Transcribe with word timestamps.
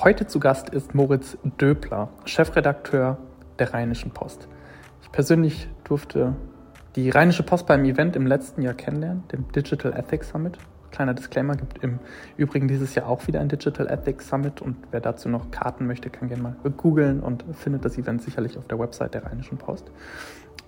Heute 0.00 0.28
zu 0.28 0.38
Gast 0.38 0.68
ist 0.68 0.94
Moritz 0.94 1.36
Döbler, 1.60 2.10
Chefredakteur 2.24 3.18
der 3.58 3.74
Rheinischen 3.74 4.12
Post. 4.12 4.46
Ich 5.02 5.10
persönlich 5.10 5.68
durfte 5.82 6.36
die 6.94 7.10
Rheinische 7.10 7.42
Post 7.42 7.66
beim 7.66 7.84
Event 7.84 8.14
im 8.14 8.24
letzten 8.24 8.62
Jahr 8.62 8.74
kennenlernen, 8.74 9.24
dem 9.32 9.50
Digital 9.50 9.92
Ethics 9.94 10.28
Summit. 10.28 10.56
Kleiner 10.92 11.14
Disclaimer, 11.14 11.56
gibt 11.56 11.82
im 11.82 11.98
Übrigen 12.36 12.68
dieses 12.68 12.94
Jahr 12.94 13.08
auch 13.08 13.26
wieder 13.26 13.40
ein 13.40 13.48
Digital 13.48 13.88
Ethics 13.88 14.28
Summit 14.28 14.62
und 14.62 14.76
wer 14.92 15.00
dazu 15.00 15.28
noch 15.28 15.50
Karten 15.50 15.88
möchte, 15.88 16.10
kann 16.10 16.28
gerne 16.28 16.44
mal 16.44 16.56
googeln 16.76 17.18
und 17.18 17.44
findet 17.52 17.84
das 17.84 17.98
Event 17.98 18.22
sicherlich 18.22 18.56
auf 18.56 18.68
der 18.68 18.78
Website 18.78 19.14
der 19.14 19.24
Rheinischen 19.24 19.58
Post. 19.58 19.90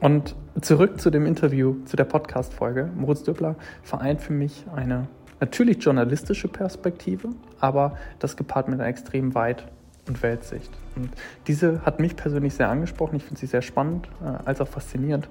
Und 0.01 0.35
zurück 0.61 1.01
zu 1.01 1.11
dem 1.11 1.25
Interview, 1.25 1.77
zu 1.85 1.97
der 1.97 2.05
Podcast-Folge. 2.05 2.91
Moritz 2.97 3.23
Döbler 3.23 3.55
vereint 3.83 4.23
für 4.23 4.33
mich 4.33 4.65
eine 4.75 5.07
natürlich 5.41 5.83
journalistische 5.83 6.49
Perspektive, 6.49 7.31
aber 7.59 7.97
das 8.19 8.37
gepaart 8.37 8.69
mit 8.69 8.79
einer 8.79 8.89
extrem 8.89 9.35
Weit- 9.35 9.67
und 10.07 10.23
Weltsicht. 10.23 10.71
Und 10.97 11.11
diese 11.47 11.85
hat 11.85 12.01
mich 12.01 12.17
persönlich 12.17 12.55
sehr 12.55 12.69
angesprochen. 12.69 13.17
Ich 13.17 13.25
finde 13.25 13.41
sie 13.41 13.47
sehr 13.47 13.63
spannend, 13.63 14.09
äh, 14.23 14.47
als 14.47 14.61
auch 14.61 14.69
faszinierend. 14.69 15.29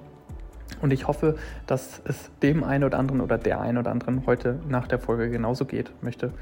Und 0.80 0.92
ich 0.92 1.06
hoffe, 1.08 1.36
dass 1.66 2.00
es 2.04 2.30
dem 2.42 2.64
einen 2.64 2.84
oder 2.84 2.98
anderen 2.98 3.20
oder 3.20 3.36
der 3.38 3.60
einen 3.60 3.78
oder 3.78 3.90
anderen 3.90 4.24
heute 4.26 4.58
nach 4.68 4.86
der 4.86 4.98
Folge 4.98 5.28
genauso 5.28 5.64
geht. 5.64 5.90
Ich 5.98 6.02
möchte 6.02 6.32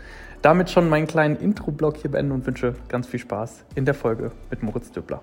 damit 0.43 0.71
schon 0.71 0.89
meinen 0.89 1.07
kleinen 1.07 1.37
Intro-Blog 1.37 1.97
hier 1.97 2.11
beenden 2.11 2.33
und 2.33 2.47
wünsche 2.47 2.75
ganz 2.89 3.07
viel 3.07 3.21
Spaß 3.21 3.65
in 3.75 3.85
der 3.85 3.95
Folge 3.95 4.31
mit 4.51 4.63
Moritz 4.63 4.93
Döbler. 4.93 5.23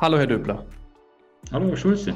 Hallo, 0.00 0.18
Herr 0.18 0.26
Döbler. 0.26 0.64
Hallo, 1.52 1.68
Herr 1.68 1.76
Schulze. 1.76 2.14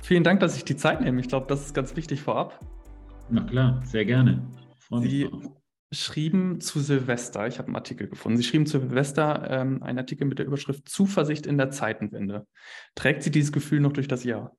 Vielen 0.00 0.24
Dank, 0.24 0.40
dass 0.40 0.56
ich 0.56 0.64
die 0.64 0.76
Zeit 0.76 1.00
nehme. 1.00 1.20
Ich 1.20 1.28
glaube, 1.28 1.46
das 1.48 1.60
ist 1.66 1.74
ganz 1.74 1.94
wichtig 1.96 2.22
vorab. 2.22 2.58
Na 3.30 3.44
klar, 3.44 3.82
sehr 3.84 4.04
gerne. 4.04 4.42
Sie 5.00 5.28
schrieben 5.90 6.60
zu 6.60 6.80
Silvester, 6.80 7.46
ich 7.46 7.58
habe 7.58 7.68
einen 7.68 7.76
Artikel 7.76 8.08
gefunden, 8.08 8.38
Sie 8.38 8.44
schrieben 8.44 8.66
zu 8.66 8.80
Silvester 8.80 9.50
ähm, 9.50 9.82
einen 9.82 9.98
Artikel 9.98 10.26
mit 10.26 10.38
der 10.38 10.46
Überschrift 10.46 10.88
Zuversicht 10.88 11.46
in 11.46 11.58
der 11.58 11.70
Zeitenwende. 11.70 12.46
Trägt 12.94 13.22
Sie 13.22 13.30
dieses 13.30 13.52
Gefühl 13.52 13.80
noch 13.80 13.92
durch 13.92 14.08
das 14.08 14.24
Jahr? 14.24 14.56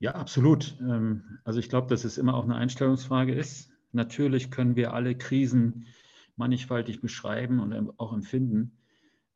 Ja, 0.00 0.16
absolut. 0.16 0.76
Ähm, 0.80 1.38
also 1.44 1.60
ich 1.60 1.68
glaube, 1.68 1.88
dass 1.88 2.04
es 2.04 2.18
immer 2.18 2.34
auch 2.34 2.44
eine 2.44 2.56
Einstellungsfrage 2.56 3.34
ist. 3.34 3.70
Natürlich 3.92 4.50
können 4.50 4.74
wir 4.74 4.92
alle 4.92 5.16
Krisen 5.16 5.86
mannigfaltig 6.36 7.00
beschreiben 7.00 7.60
und 7.60 7.98
auch 7.98 8.12
empfinden. 8.12 8.78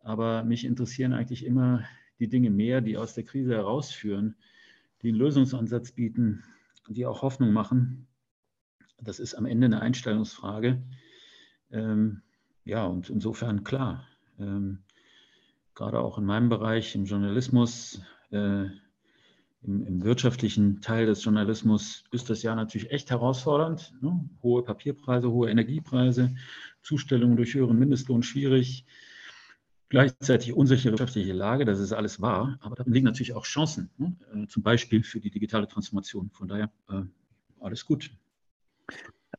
Aber 0.00 0.42
mich 0.42 0.64
interessieren 0.64 1.12
eigentlich 1.12 1.44
immer 1.44 1.84
die 2.18 2.28
Dinge 2.28 2.50
mehr, 2.50 2.80
die 2.80 2.96
aus 2.96 3.14
der 3.14 3.24
Krise 3.24 3.54
herausführen, 3.54 4.36
die 5.02 5.08
einen 5.08 5.18
Lösungsansatz 5.18 5.92
bieten, 5.92 6.42
die 6.88 7.06
auch 7.06 7.22
Hoffnung 7.22 7.52
machen 7.52 8.08
das 9.00 9.18
ist 9.18 9.34
am 9.34 9.46
Ende 9.46 9.66
eine 9.66 9.80
Einstellungsfrage. 9.80 10.82
Ähm, 11.70 12.22
ja, 12.64 12.86
und 12.86 13.10
insofern 13.10 13.64
klar. 13.64 14.06
Ähm, 14.38 14.80
gerade 15.74 16.00
auch 16.00 16.18
in 16.18 16.24
meinem 16.24 16.48
Bereich, 16.48 16.94
im 16.94 17.04
Journalismus, 17.04 18.02
äh, 18.30 18.66
im, 19.62 19.86
im, 19.86 20.04
wirtschaftlichen 20.04 20.80
Teil 20.80 21.06
des 21.06 21.24
Journalismus, 21.24 22.04
ist 22.10 22.30
das 22.30 22.42
ja 22.42 22.54
natürlich 22.54 22.90
echt 22.90 23.10
herausfordernd. 23.10 23.94
Ne? 24.00 24.28
Hohe 24.42 24.62
Papierpreise, 24.62 25.30
hohe 25.30 25.50
Energiepreise, 25.50 26.34
Zustellungen 26.82 27.36
durch 27.36 27.54
höheren 27.54 27.78
Mindestlohn 27.78 28.22
schwierig. 28.22 28.84
Gleichzeitig 29.88 30.52
unsichere 30.52 30.92
wirtschaftliche 30.92 31.32
Lage, 31.32 31.64
das 31.64 31.80
ist 31.80 31.94
alles 31.94 32.20
wahr, 32.20 32.58
aber 32.60 32.74
da 32.74 32.84
liegen 32.86 33.06
natürlich 33.06 33.32
auch 33.32 33.44
Chancen, 33.44 33.88
ne? 33.96 34.14
äh, 34.34 34.46
zum 34.46 34.62
Beispiel 34.62 35.02
für 35.02 35.18
die 35.18 35.30
digitale 35.30 35.66
Transformation. 35.66 36.30
Von 36.30 36.46
daher 36.46 36.70
äh, 36.90 37.02
alles 37.60 37.86
gut. 37.86 38.10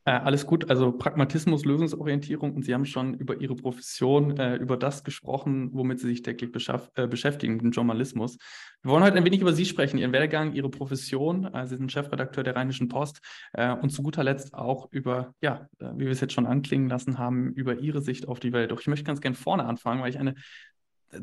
Äh, 0.06 0.12
alles 0.12 0.46
gut, 0.46 0.70
also 0.70 0.92
Pragmatismus, 0.92 1.64
Lösungsorientierung 1.66 2.54
und 2.54 2.64
Sie 2.64 2.72
haben 2.72 2.86
schon 2.86 3.14
über 3.14 3.38
Ihre 3.40 3.54
Profession, 3.54 4.36
äh, 4.38 4.56
über 4.56 4.78
das 4.78 5.04
gesprochen, 5.04 5.70
womit 5.74 6.00
Sie 6.00 6.06
sich 6.06 6.22
täglich 6.22 6.50
äh, 6.94 7.06
beschäftigen, 7.06 7.58
den 7.58 7.70
Journalismus. 7.70 8.38
Wir 8.82 8.92
wollen 8.92 9.04
heute 9.04 9.18
ein 9.18 9.26
wenig 9.26 9.42
über 9.42 9.52
Sie 9.52 9.66
sprechen, 9.66 9.98
Ihren 9.98 10.12
Werdegang, 10.12 10.54
Ihre 10.54 10.70
Profession. 10.70 11.52
Äh, 11.52 11.66
Sie 11.66 11.76
sind 11.76 11.92
Chefredakteur 11.92 12.42
der 12.42 12.56
Rheinischen 12.56 12.88
Post 12.88 13.20
äh, 13.52 13.72
und 13.74 13.90
zu 13.90 14.02
guter 14.02 14.24
Letzt 14.24 14.54
auch 14.54 14.90
über, 14.90 15.34
ja, 15.42 15.68
äh, 15.80 15.90
wie 15.96 16.06
wir 16.06 16.12
es 16.12 16.20
jetzt 16.20 16.32
schon 16.32 16.46
anklingen 16.46 16.88
lassen 16.88 17.18
haben, 17.18 17.52
über 17.52 17.78
Ihre 17.78 18.00
Sicht 18.00 18.26
auf 18.26 18.40
die 18.40 18.54
Welt. 18.54 18.70
Doch 18.70 18.80
ich 18.80 18.86
möchte 18.86 19.04
ganz 19.04 19.20
gerne 19.20 19.36
vorne 19.36 19.66
anfangen, 19.66 20.00
weil 20.00 20.10
ich 20.10 20.18
eine 20.18 20.34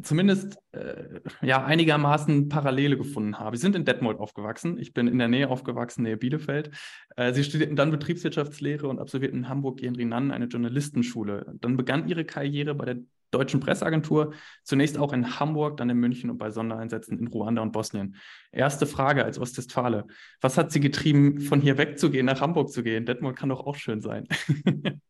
zumindest 0.02 0.58
äh, 0.74 1.22
ja, 1.42 1.64
einigermaßen 1.64 2.50
Parallele 2.50 2.98
gefunden 2.98 3.40
habe. 3.40 3.58
Sie 3.58 3.62
sind 3.62 3.76
in 3.76 3.86
Detmold 3.86 4.20
aufgewachsen. 4.20 4.78
Ich 4.78 4.94
bin 4.94 5.08
in 5.08 5.18
der 5.18 5.28
Nähe 5.28 5.50
aufgewachsen, 5.50 6.04
Nähe 6.04 6.18
Bielefeld. 6.18 6.72
Äh, 7.16 7.34
Sie 7.34 7.44
studierten 7.44 7.76
dann 7.76 7.92
Betriebswirtschaftslehre 7.92 8.88
und 8.88 9.00
absolvierten 9.00 9.40
in 9.40 9.50
Hamburg 9.50 9.82
Rinan 9.82 10.32
eine 10.32 10.46
Journalistenschule. 10.46 11.54
Dann 11.62 11.78
begann 11.78 12.08
Ihre 12.08 12.26
Karriere 12.26 12.76
bei 12.76 12.86
der 12.86 12.98
Deutschen 13.32 13.60
Presseagentur, 13.60 14.34
zunächst 14.64 14.98
auch 14.98 15.12
in 15.12 15.40
Hamburg, 15.40 15.78
dann 15.78 15.90
in 15.90 15.98
München 15.98 16.30
und 16.30 16.38
bei 16.38 16.50
Sondereinsätzen 16.50 17.20
in 17.20 17.28
Ruanda 17.28 17.62
und 17.62 17.74
Bosnien. 17.74 18.16
Erste 18.54 18.86
Frage 18.86 19.26
als 19.26 19.38
Ostwestfale. 19.38 20.06
Was 20.40 20.58
hat 20.58 20.72
Sie 20.72 20.80
getrieben, 20.80 21.42
von 21.42 21.60
hier 21.60 21.78
wegzugehen, 21.78 22.26
nach 22.26 22.40
Hamburg 22.40 22.70
zu 22.72 22.84
gehen? 22.84 23.06
Detmold 23.06 23.36
kann 23.36 23.50
doch 23.50 23.66
auch 23.66 23.76
schön 23.76 24.02
sein. 24.02 24.28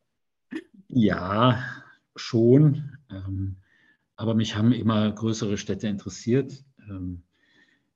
ja, 0.87 1.63
schon. 2.15 2.97
Ähm 3.11 3.57
aber 4.17 4.33
mich 4.33 4.55
haben 4.55 4.73
immer 4.73 5.09
größere 5.11 5.57
Städte 5.57 5.87
interessiert. 5.87 6.65
Ähm, 6.89 7.21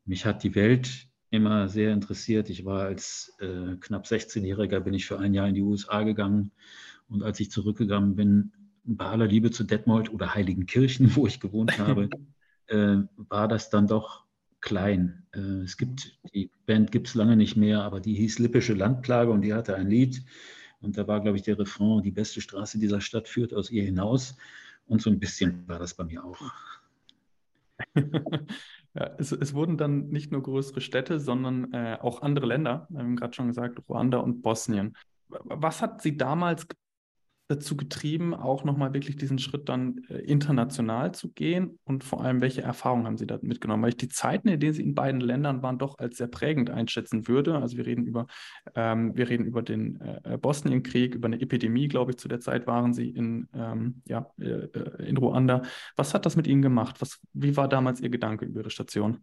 mich 0.06 0.26
hat 0.26 0.44
die 0.44 0.56
Welt 0.56 1.08
immer 1.32 1.68
sehr 1.68 1.92
interessiert. 1.94 2.50
Ich 2.50 2.64
war 2.64 2.84
als 2.84 3.36
äh, 3.40 3.76
knapp 3.80 4.06
16-Jähriger, 4.06 4.80
bin 4.82 4.94
ich 4.94 5.06
für 5.06 5.20
ein 5.20 5.34
Jahr 5.34 5.48
in 5.48 5.56
die 5.56 5.62
USA 5.62 6.04
gegangen. 6.04 6.52
Und 7.10 7.24
als 7.24 7.40
ich 7.40 7.52
zurückgegangen 7.52 8.16
bin, 8.16 8.52
bei 8.84 9.06
aller 9.06 9.28
Liebe 9.28 9.52
zu 9.52 9.64
Detmold 9.64 10.14
oder 10.14 10.34
Heiligenkirchen, 10.36 11.12
wo 11.16 11.26
ich 11.26 11.40
gewohnt 11.40 11.80
habe, 11.80 12.10
äh, 12.68 12.98
war 13.16 13.48
das 13.48 13.70
dann 13.70 13.88
doch 13.88 14.26
klein. 14.60 15.26
Äh, 15.34 15.64
es 15.64 15.76
gibt, 15.76 16.20
die 16.36 16.52
Band 16.68 16.92
gibt 16.92 17.08
es 17.08 17.16
lange 17.16 17.36
nicht 17.36 17.58
mehr, 17.58 17.82
aber 17.82 18.00
die 18.00 18.14
hieß 18.14 18.38
Lippische 18.38 18.74
Landplage 18.74 19.32
und 19.32 19.42
die 19.42 19.56
hatte 19.56 19.76
ein 19.76 19.90
Lied. 19.90 20.24
Und 20.82 20.98
da 20.98 21.08
war, 21.08 21.22
glaube 21.22 21.38
ich, 21.38 21.44
der 21.44 21.58
Refrain, 21.58 22.04
die 22.04 22.12
beste 22.12 22.42
Straße 22.42 22.78
dieser 22.78 23.02
Stadt 23.02 23.28
führt 23.28 23.54
aus 23.54 23.72
ihr 23.72 23.84
hinaus. 23.84 24.36
Und 24.92 25.02
so 25.02 25.10
ein 25.10 25.20
bisschen 25.20 25.66
war 25.70 25.80
das 25.80 25.94
bei 25.94 26.04
mir 26.04 26.22
auch. 26.22 26.38
ja, 27.96 29.16
es, 29.18 29.32
es, 29.32 29.54
wurden 29.54 29.78
dann 29.78 30.10
nicht 30.10 30.34
nur 30.34 30.44
größere 30.44 30.82
Städte, 30.82 31.22
sondern 31.22 31.72
äh, 31.72 31.98
auch 32.02 32.22
andere 32.22 32.46
Länder. 32.46 32.88
Wir 32.90 33.00
haben 33.00 33.16
gerade 33.16 33.34
schon 33.34 33.48
gesagt, 33.48 33.80
Ruanda 33.88 34.18
und 34.18 34.42
Bosnien. 34.42 34.98
Was 35.30 35.82
hat 35.82 36.02
Sie 36.02 36.18
damals 36.18 36.68
dazu 37.52 37.78
getrieben, 37.78 38.34
auch 38.34 38.64
nochmal 38.64 38.94
wirklich 38.94 39.18
diesen 39.18 39.38
Schritt 39.38 39.70
dann 39.70 40.04
äh, 40.10 40.20
international 40.20 41.14
zu 41.14 41.32
gehen? 41.32 41.78
Und 41.84 42.04
vor 42.04 42.24
allem, 42.24 42.42
welche 42.42 42.62
Erfahrungen 42.62 43.06
haben 43.06 43.18
Sie 43.18 43.28
da 43.28 43.38
mitgenommen? 43.42 43.84
Weil 43.84 43.90
ich 43.90 43.98
die 43.98 44.10
Zeiten, 44.10 44.48
in 44.48 44.60
denen 44.60 44.74
Sie 44.74 44.82
in 44.82 44.96
beiden 44.96 45.22
Ländern 45.22 45.62
waren, 45.62 45.78
doch 45.78 46.00
als 46.00 46.18
sehr 46.18 46.28
prägend 46.28 46.70
einschätzen 46.70 47.28
würde. 47.28 47.56
Also 47.58 47.78
wir 47.78 47.86
reden 47.86 48.06
über, 48.06 48.28
ähm, 48.76 49.16
wir 49.16 49.30
reden 49.30 49.46
über 49.46 49.62
den 49.62 50.02
äh, 50.02 50.38
Bosnienkrieg, 50.38 51.16
über 51.16 51.28
eine 51.28 51.40
Epidemie, 51.40 51.88
glaube 51.88 52.12
ich, 52.12 52.18
zu 52.18 52.28
der 52.28 52.40
Zeit 52.40 52.66
waren 52.66 52.94
Sie 52.94 53.10
in, 53.10 53.48
ähm, 53.54 54.02
ja, 54.08 54.32
äh, 54.40 54.46
äh 54.46 55.08
in 55.08 55.18
Ruanda. 55.18 55.62
Was 55.96 56.14
hat 56.14 56.26
das 56.26 56.36
mit 56.36 56.48
Ihnen 56.48 56.62
gemacht? 56.62 57.02
Was, 57.02 57.20
wie 57.34 57.56
war 57.58 57.68
damals 57.68 58.02
Ihr 58.02 58.10
Gedanke 58.10 58.46
über 58.46 58.62
Ihre 58.62 58.70
Station? 58.70 59.20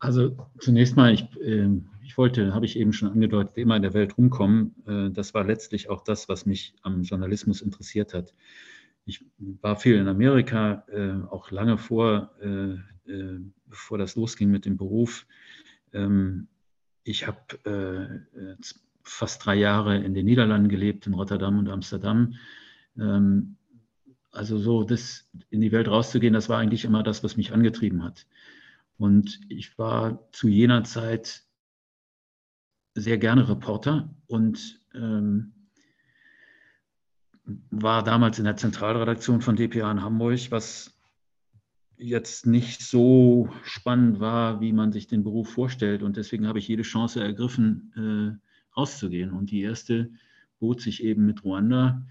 Also 0.00 0.36
zunächst 0.58 0.96
mal, 0.96 1.12
ich, 1.12 1.24
äh, 1.40 1.68
ich 2.04 2.16
wollte, 2.16 2.54
habe 2.54 2.66
ich 2.66 2.78
eben 2.78 2.92
schon 2.92 3.10
angedeutet, 3.10 3.56
immer 3.56 3.76
in 3.76 3.82
der 3.82 3.94
Welt 3.94 4.16
rumkommen. 4.16 4.74
Äh, 4.86 5.10
das 5.10 5.34
war 5.34 5.44
letztlich 5.44 5.90
auch 5.90 6.02
das, 6.02 6.28
was 6.28 6.46
mich 6.46 6.74
am 6.82 7.02
Journalismus 7.02 7.60
interessiert 7.60 8.14
hat. 8.14 8.32
Ich 9.04 9.24
war 9.38 9.76
viel 9.76 9.96
in 9.96 10.06
Amerika, 10.06 10.84
äh, 10.88 11.22
auch 11.30 11.50
lange 11.50 11.78
vor, 11.78 12.30
äh, 12.40 12.74
äh, 13.10 13.40
bevor 13.66 13.98
das 13.98 14.16
losging 14.16 14.50
mit 14.50 14.66
dem 14.66 14.76
Beruf. 14.76 15.26
Ähm, 15.92 16.48
ich 17.04 17.26
habe 17.26 18.22
äh, 18.34 18.54
fast 19.02 19.44
drei 19.44 19.56
Jahre 19.56 19.96
in 19.96 20.14
den 20.14 20.26
Niederlanden 20.26 20.68
gelebt, 20.68 21.06
in 21.06 21.14
Rotterdam 21.14 21.58
und 21.58 21.68
Amsterdam. 21.68 22.34
Ähm, 22.98 23.56
also 24.30 24.58
so 24.58 24.84
das 24.84 25.28
in 25.50 25.60
die 25.60 25.72
Welt 25.72 25.88
rauszugehen, 25.88 26.34
das 26.34 26.48
war 26.48 26.58
eigentlich 26.58 26.84
immer 26.84 27.02
das, 27.02 27.24
was 27.24 27.36
mich 27.36 27.52
angetrieben 27.52 28.04
hat. 28.04 28.26
Und 28.98 29.40
ich 29.48 29.78
war 29.78 30.28
zu 30.32 30.48
jener 30.48 30.84
Zeit 30.84 31.44
sehr 32.94 33.18
gerne 33.18 33.48
Reporter 33.48 34.14
und 34.26 34.80
ähm, 34.94 35.52
war 37.70 38.02
damals 38.02 38.38
in 38.38 38.44
der 38.44 38.56
Zentralredaktion 38.56 39.40
von 39.40 39.56
dpa 39.56 39.90
in 39.90 40.02
Hamburg, 40.02 40.50
was 40.50 40.98
jetzt 41.96 42.46
nicht 42.46 42.82
so 42.82 43.50
spannend 43.62 44.20
war, 44.20 44.60
wie 44.60 44.72
man 44.72 44.92
sich 44.92 45.06
den 45.06 45.24
Beruf 45.24 45.50
vorstellt. 45.50 46.02
Und 46.02 46.16
deswegen 46.16 46.46
habe 46.46 46.58
ich 46.58 46.68
jede 46.68 46.82
Chance 46.82 47.22
ergriffen, 47.22 47.92
äh, 47.96 48.76
rauszugehen. 48.76 49.32
Und 49.32 49.50
die 49.50 49.62
erste 49.62 50.10
bot 50.60 50.80
sich 50.80 51.02
eben 51.02 51.26
mit 51.26 51.44
Ruanda. 51.44 52.04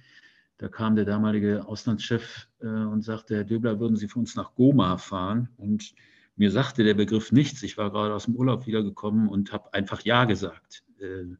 Da 0.57 0.67
kam 0.67 0.95
der 0.95 1.05
damalige 1.05 1.67
Auslandschef 1.67 2.47
äh, 2.59 2.67
und 2.67 3.03
sagte, 3.03 3.35
Herr 3.35 3.43
Döbler, 3.43 3.79
würden 3.79 3.95
Sie 3.95 4.07
für 4.07 4.19
uns 4.19 4.35
nach 4.35 4.55
Goma 4.55 4.97
fahren? 4.97 5.49
Und 5.57 5.93
mir 6.37 6.51
sagte 6.51 6.83
der 6.83 6.93
Begriff 6.93 7.31
nichts. 7.31 7.63
Ich 7.63 7.77
war 7.77 7.91
gerade 7.91 8.13
aus 8.13 8.25
dem 8.25 8.35
Urlaub 8.35 8.67
wiedergekommen 8.67 9.27
und 9.27 9.51
habe 9.51 9.73
einfach 9.73 10.01
Ja 10.01 10.25
gesagt. 10.25 10.83
Äh, 10.99 11.35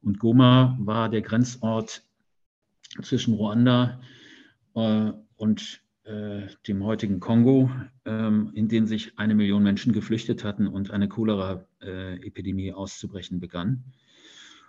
und 0.00 0.18
Goma 0.20 0.78
war 0.80 1.08
der 1.08 1.22
Grenzort 1.22 2.04
zwischen 3.02 3.34
Ruanda 3.34 4.00
äh, 4.74 5.12
und 5.36 5.82
äh, 6.04 6.46
dem 6.66 6.84
heutigen 6.84 7.20
Kongo, 7.20 7.70
ähm, 8.04 8.50
in 8.54 8.68
den 8.68 8.86
sich 8.86 9.18
eine 9.18 9.34
Million 9.34 9.62
Menschen 9.62 9.92
geflüchtet 9.92 10.44
hatten 10.44 10.68
und 10.68 10.92
eine 10.92 11.08
Cholera-Epidemie 11.08 12.72
auszubrechen 12.72 13.40
begann. 13.40 13.84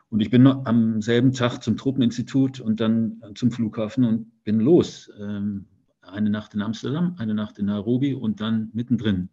Und 0.10 0.22
ich 0.22 0.32
bin 0.32 0.48
am 0.48 1.02
selben 1.04 1.32
Tag 1.34 1.60
zum 1.60 1.78
Truppeninstitut 1.78 2.60
und 2.60 2.80
dann 2.80 3.22
zum 3.36 3.52
Flughafen 3.52 4.04
und 4.04 4.44
bin 4.44 4.60
los. 4.60 5.12
Ähm, 5.20 5.68
eine 6.02 6.32
Nacht 6.32 6.56
in 6.56 6.64
Amsterdam, 6.64 7.16
eine 7.20 7.36
Nacht 7.36 7.60
in 7.60 7.68
Nairobi 7.68 8.16
und 8.16 8.42
dann 8.42 8.72
mittendrin. 8.74 9.30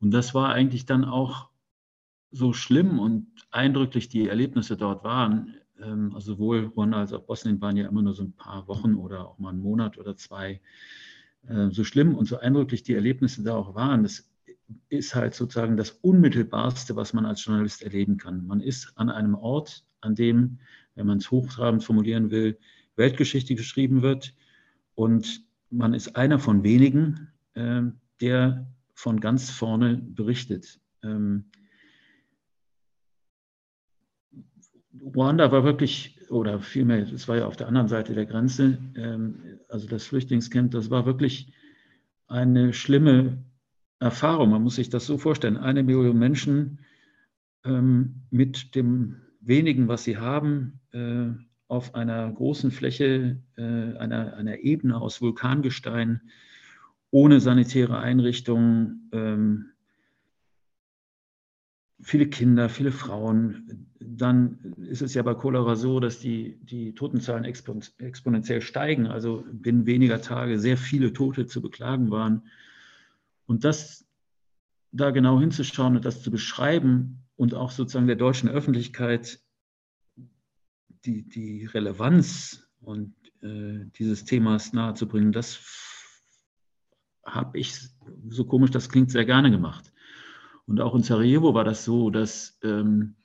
Und 0.00 0.10
das 0.10 0.34
war 0.34 0.52
eigentlich 0.52 0.86
dann 0.86 1.04
auch 1.04 1.48
so 2.30 2.52
schlimm 2.52 2.98
und 2.98 3.26
eindrücklich 3.50 4.08
die 4.08 4.28
Erlebnisse 4.28 4.76
dort 4.76 5.04
waren. 5.04 5.56
Ähm, 5.80 6.12
also 6.14 6.34
sowohl 6.34 6.66
Ruanda 6.66 6.98
als 6.98 7.12
auch 7.12 7.22
Bosnien 7.22 7.60
waren 7.60 7.76
ja 7.76 7.88
immer 7.88 8.02
nur 8.02 8.14
so 8.14 8.24
ein 8.24 8.32
paar 8.32 8.68
Wochen 8.68 8.94
oder 8.94 9.26
auch 9.28 9.38
mal 9.38 9.50
einen 9.50 9.62
Monat 9.62 9.98
oder 9.98 10.16
zwei 10.16 10.60
äh, 11.48 11.70
so 11.70 11.84
schlimm 11.84 12.14
und 12.14 12.26
so 12.26 12.38
eindrücklich 12.38 12.82
die 12.82 12.94
Erlebnisse 12.94 13.42
da 13.42 13.54
auch 13.54 13.74
waren, 13.74 14.02
das 14.02 14.28
ist 14.88 15.14
halt 15.14 15.34
sozusagen 15.34 15.76
das 15.76 15.90
Unmittelbarste, 15.90 16.96
was 16.96 17.12
man 17.12 17.24
als 17.24 17.44
Journalist 17.44 17.82
erleben 17.82 18.16
kann. 18.16 18.46
Man 18.46 18.60
ist 18.60 18.92
an 18.96 19.10
einem 19.10 19.34
Ort, 19.34 19.84
an 20.00 20.14
dem, 20.14 20.58
wenn 20.94 21.06
man 21.06 21.18
es 21.18 21.30
hochtrabend 21.30 21.84
formulieren 21.84 22.30
will, 22.30 22.58
Weltgeschichte 22.96 23.54
geschrieben 23.54 24.02
wird 24.02 24.34
und 24.94 25.44
man 25.70 25.94
ist 25.94 26.16
einer 26.16 26.38
von 26.38 26.64
wenigen, 26.64 27.28
äh, 27.54 27.82
der 28.20 28.66
von 28.96 29.20
ganz 29.20 29.50
vorne 29.50 29.98
berichtet. 30.02 30.80
Ähm, 31.04 31.50
Ruanda 35.00 35.52
war 35.52 35.62
wirklich, 35.62 36.18
oder 36.30 36.60
vielmehr, 36.60 37.02
es 37.02 37.28
war 37.28 37.36
ja 37.36 37.46
auf 37.46 37.56
der 37.56 37.68
anderen 37.68 37.88
Seite 37.88 38.14
der 38.14 38.24
Grenze, 38.24 38.78
ähm, 38.96 39.60
also 39.68 39.86
das 39.86 40.06
Flüchtlingscamp, 40.06 40.70
das 40.70 40.90
war 40.90 41.04
wirklich 41.04 41.52
eine 42.26 42.72
schlimme 42.72 43.44
Erfahrung. 44.00 44.50
Man 44.50 44.62
muss 44.62 44.76
sich 44.76 44.88
das 44.88 45.06
so 45.06 45.18
vorstellen. 45.18 45.58
Eine 45.58 45.82
Million 45.82 46.18
Menschen 46.18 46.80
ähm, 47.64 48.22
mit 48.30 48.74
dem 48.74 49.20
wenigen, 49.40 49.88
was 49.88 50.04
sie 50.04 50.16
haben, 50.16 50.80
äh, 50.92 51.28
auf 51.68 51.94
einer 51.94 52.32
großen 52.32 52.70
Fläche, 52.70 53.42
äh, 53.56 53.62
einer, 53.62 54.34
einer 54.34 54.58
Ebene 54.60 54.98
aus 54.98 55.20
Vulkangestein, 55.20 56.22
ohne 57.10 57.40
sanitäre 57.40 57.98
Einrichtungen, 57.98 59.08
ähm, 59.12 59.66
viele 62.00 62.26
Kinder, 62.26 62.68
viele 62.68 62.92
Frauen. 62.92 63.88
Dann 64.00 64.74
ist 64.78 65.02
es 65.02 65.14
ja 65.14 65.22
bei 65.22 65.34
Cholera 65.34 65.76
so, 65.76 66.00
dass 66.00 66.18
die, 66.18 66.58
die 66.62 66.94
Totenzahlen 66.94 67.44
exponentiell 67.44 68.60
steigen, 68.60 69.06
also 69.06 69.44
binnen 69.50 69.86
weniger 69.86 70.20
Tage 70.20 70.58
sehr 70.58 70.76
viele 70.76 71.12
Tote 71.12 71.46
zu 71.46 71.62
beklagen 71.62 72.10
waren. 72.10 72.42
Und 73.46 73.64
das 73.64 74.04
da 74.92 75.10
genau 75.10 75.40
hinzuschauen 75.40 75.96
und 75.96 76.04
das 76.04 76.22
zu 76.22 76.30
beschreiben 76.30 77.22
und 77.36 77.54
auch 77.54 77.70
sozusagen 77.70 78.06
der 78.06 78.16
deutschen 78.16 78.48
Öffentlichkeit 78.48 79.40
die, 81.04 81.22
die 81.22 81.66
Relevanz 81.66 82.68
und 82.80 83.14
äh, 83.42 83.84
dieses 83.98 84.24
Themas 84.24 84.72
nahezubringen, 84.72 85.32
das 85.32 85.54
habe 87.26 87.58
ich, 87.58 87.76
so 88.28 88.44
komisch 88.44 88.70
das 88.70 88.88
klingt, 88.88 89.10
sehr 89.10 89.24
gerne 89.24 89.50
gemacht. 89.50 89.92
Und 90.66 90.80
auch 90.80 90.94
in 90.94 91.02
Sarajevo 91.02 91.54
war 91.54 91.64
das 91.64 91.84
so, 91.84 92.10
dass 92.10 92.58
ähm, 92.62 93.16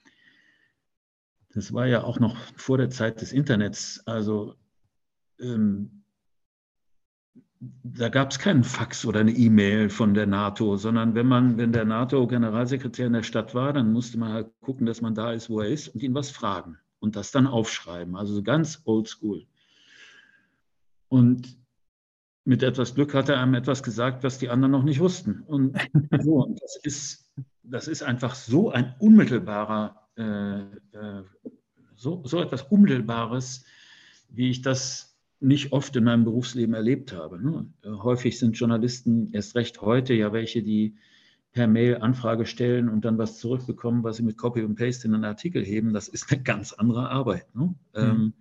das 1.54 1.74
war 1.74 1.86
ja 1.86 2.04
auch 2.04 2.20
noch 2.20 2.38
vor 2.56 2.78
der 2.78 2.90
Zeit 2.90 3.22
des 3.22 3.34
Internets. 3.34 4.02
Also 4.06 4.56
ähm, 5.40 6.04
da 7.60 8.10
gab 8.10 8.32
es 8.32 8.40
keinen 8.40 8.64
Fax 8.64 9.06
oder 9.06 9.20
eine 9.20 9.32
E-Mail 9.32 9.90
von 9.90 10.14
der 10.14 10.26
NATO, 10.26 10.78
sondern 10.78 11.14
wenn 11.14 11.28
man, 11.28 11.58
wenn 11.58 11.72
der 11.72 11.86
NATO-Generalsekretär 11.86 13.08
in 13.08 13.14
der 13.14 13.24
Stadt 13.24 13.54
war, 13.54 13.74
dann 13.74 13.92
musste 13.92 14.18
man 14.18 14.34
halt 14.34 14.52
gucken, 14.62 14.86
dass 14.88 15.02
man 15.02 15.14
da 15.14 15.32
ist, 15.32 15.50
wo 15.50 15.60
er 15.62 15.70
ist 15.70 15.90
und 15.90 16.02
ihn 16.02 16.16
was 16.16 16.32
fragen 16.32 16.78
und 17.00 17.16
das 17.16 17.32
dann 17.32 17.48
aufschreiben. 17.48 18.16
Also 18.16 18.34
so 18.34 18.42
ganz 18.42 18.82
oldschool. 18.86 19.46
Und 21.08 21.61
mit 22.44 22.64
etwas 22.64 22.96
Glück 22.96 23.14
hat 23.14 23.30
er 23.30 23.40
einem 23.40 23.54
etwas 23.54 23.84
gesagt, 23.84 24.24
was 24.24 24.40
die 24.40 24.50
anderen 24.50 24.72
noch 24.72 24.84
nicht 24.84 25.00
wussten. 25.00 25.42
Und, 25.42 25.78
so, 26.24 26.46
und 26.46 26.62
das, 26.62 26.78
ist, 26.84 27.32
das 27.64 27.88
ist 27.88 28.04
einfach 28.04 28.36
so 28.36 28.72
ein 28.72 28.96
unmittelbarer, 29.00 30.08
äh, 30.18 30.62
äh, 30.62 31.24
so, 31.96 32.24
so 32.26 32.42
etwas 32.42 32.64
Unmittelbares, 32.64 33.66
wie 34.30 34.50
ich 34.50 34.62
das 34.62 35.16
nicht 35.40 35.72
oft 35.72 35.96
in 35.96 36.04
meinem 36.04 36.24
Berufsleben 36.24 36.76
erlebt 36.76 37.14
habe. 37.14 37.42
Ne? 37.44 37.66
Häufig 38.04 38.38
sind 38.38 38.58
Journalisten, 38.58 39.34
erst 39.34 39.56
recht 39.56 39.82
heute, 39.82 40.14
ja 40.14 40.34
welche, 40.34 40.62
die 40.62 40.96
per 41.52 41.68
Mail 41.68 41.98
Anfrage 41.98 42.46
stellen 42.46 42.88
und 42.88 43.04
dann 43.04 43.18
was 43.18 43.40
zurückbekommen, 43.40 44.04
was 44.04 44.18
sie 44.18 44.24
mit 44.24 44.38
Copy 44.38 44.62
und 44.62 44.76
Paste 44.76 45.08
in 45.08 45.16
einen 45.16 45.26
Artikel 45.26 45.66
heben. 45.66 45.94
Das 45.94 46.08
ist 46.08 46.32
eine 46.32 46.42
ganz 46.42 46.74
andere 46.74 47.10
Arbeit. 47.10 47.54
Ne? 47.56 47.76
Mhm. 47.96 48.34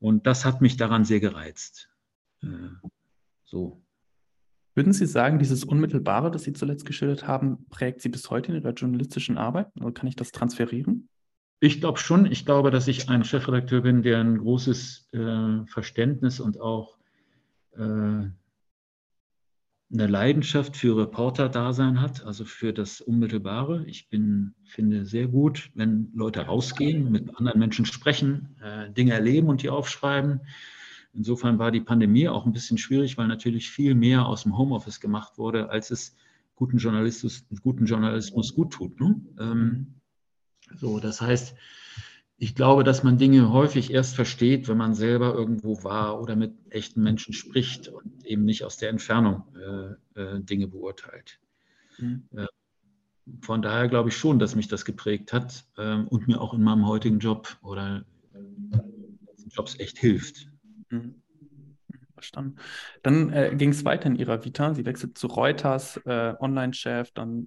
und 0.00 0.26
das 0.26 0.44
hat 0.44 0.60
mich 0.60 0.76
daran 0.76 1.04
sehr 1.04 1.20
gereizt. 1.20 1.88
Äh, 2.42 2.46
so. 3.52 3.84
Würden 4.74 4.94
Sie 4.94 5.06
sagen, 5.06 5.38
dieses 5.38 5.64
Unmittelbare, 5.64 6.30
das 6.30 6.44
Sie 6.44 6.54
zuletzt 6.54 6.86
geschildert 6.86 7.28
haben, 7.28 7.66
prägt 7.68 8.00
Sie 8.00 8.08
bis 8.08 8.30
heute 8.30 8.50
in 8.50 8.58
Ihrer 8.62 8.72
journalistischen 8.72 9.36
Arbeit? 9.36 9.68
Oder 9.78 9.92
kann 9.92 10.08
ich 10.08 10.16
das 10.16 10.32
transferieren? 10.32 11.10
Ich 11.60 11.80
glaube 11.80 11.98
schon. 11.98 12.24
Ich 12.24 12.46
glaube, 12.46 12.70
dass 12.70 12.88
ich 12.88 13.10
ein 13.10 13.24
Chefredakteur 13.24 13.82
bin, 13.82 14.02
der 14.02 14.20
ein 14.20 14.38
großes 14.38 15.10
äh, 15.12 15.66
Verständnis 15.66 16.40
und 16.40 16.58
auch 16.58 16.96
äh, 17.76 17.80
eine 17.80 18.32
Leidenschaft 19.90 20.74
für 20.74 20.96
Reporter-Dasein 20.96 22.00
hat, 22.00 22.24
also 22.24 22.46
für 22.46 22.72
das 22.72 23.02
Unmittelbare. 23.02 23.84
Ich 23.84 24.08
bin, 24.08 24.54
finde 24.64 25.04
sehr 25.04 25.28
gut, 25.28 25.70
wenn 25.74 26.10
Leute 26.14 26.40
rausgehen, 26.40 27.12
mit 27.12 27.36
anderen 27.36 27.58
Menschen 27.58 27.84
sprechen, 27.84 28.56
äh, 28.62 28.90
Dinge 28.90 29.12
erleben 29.12 29.48
und 29.48 29.62
die 29.62 29.68
aufschreiben. 29.68 30.40
Insofern 31.14 31.58
war 31.58 31.70
die 31.70 31.80
Pandemie 31.80 32.28
auch 32.28 32.46
ein 32.46 32.52
bisschen 32.52 32.78
schwierig, 32.78 33.18
weil 33.18 33.28
natürlich 33.28 33.70
viel 33.70 33.94
mehr 33.94 34.26
aus 34.26 34.44
dem 34.44 34.56
Homeoffice 34.56 35.00
gemacht 35.00 35.36
wurde, 35.38 35.68
als 35.68 35.90
es 35.90 36.16
guten 36.54 36.78
Journalismus, 36.78 37.44
guten 37.62 37.86
Journalismus 37.86 38.54
gut 38.54 38.72
tut. 38.72 38.98
Ne? 39.00 39.20
Ähm, 39.38 39.94
so, 40.74 41.00
das 41.00 41.20
heißt, 41.20 41.54
ich 42.38 42.54
glaube, 42.54 42.82
dass 42.82 43.02
man 43.02 43.18
Dinge 43.18 43.52
häufig 43.52 43.92
erst 43.92 44.16
versteht, 44.16 44.68
wenn 44.68 44.76
man 44.76 44.94
selber 44.94 45.34
irgendwo 45.34 45.84
war 45.84 46.20
oder 46.20 46.34
mit 46.34 46.54
echten 46.70 47.02
Menschen 47.02 47.34
spricht 47.34 47.88
und 47.88 48.24
eben 48.24 48.44
nicht 48.44 48.64
aus 48.64 48.78
der 48.78 48.88
Entfernung 48.88 49.44
äh, 49.54 50.20
äh, 50.20 50.40
Dinge 50.40 50.66
beurteilt. 50.66 51.38
Mhm. 51.98 52.24
Äh, 52.34 52.46
von 53.40 53.62
daher 53.62 53.88
glaube 53.88 54.08
ich 54.08 54.16
schon, 54.16 54.38
dass 54.38 54.56
mich 54.56 54.66
das 54.66 54.84
geprägt 54.84 55.32
hat 55.32 55.64
ähm, 55.78 56.08
und 56.08 56.26
mir 56.26 56.40
auch 56.40 56.54
in 56.54 56.62
meinem 56.62 56.86
heutigen 56.86 57.20
Job 57.20 57.56
oder 57.62 58.04
äh, 58.34 58.78
Jobs 59.50 59.78
echt 59.78 59.98
hilft. 59.98 60.51
Mhm. 60.92 61.21
Verstanden. 62.22 62.56
Dann 63.02 63.32
äh, 63.32 63.54
ging 63.54 63.70
es 63.70 63.84
weiter 63.84 64.06
in 64.06 64.16
ihrer 64.16 64.44
Vita. 64.44 64.74
Sie 64.74 64.86
wechselt 64.86 65.18
zu 65.18 65.26
Reuters, 65.26 65.98
äh, 66.04 66.34
Online-Chef, 66.40 67.10
dann 67.12 67.46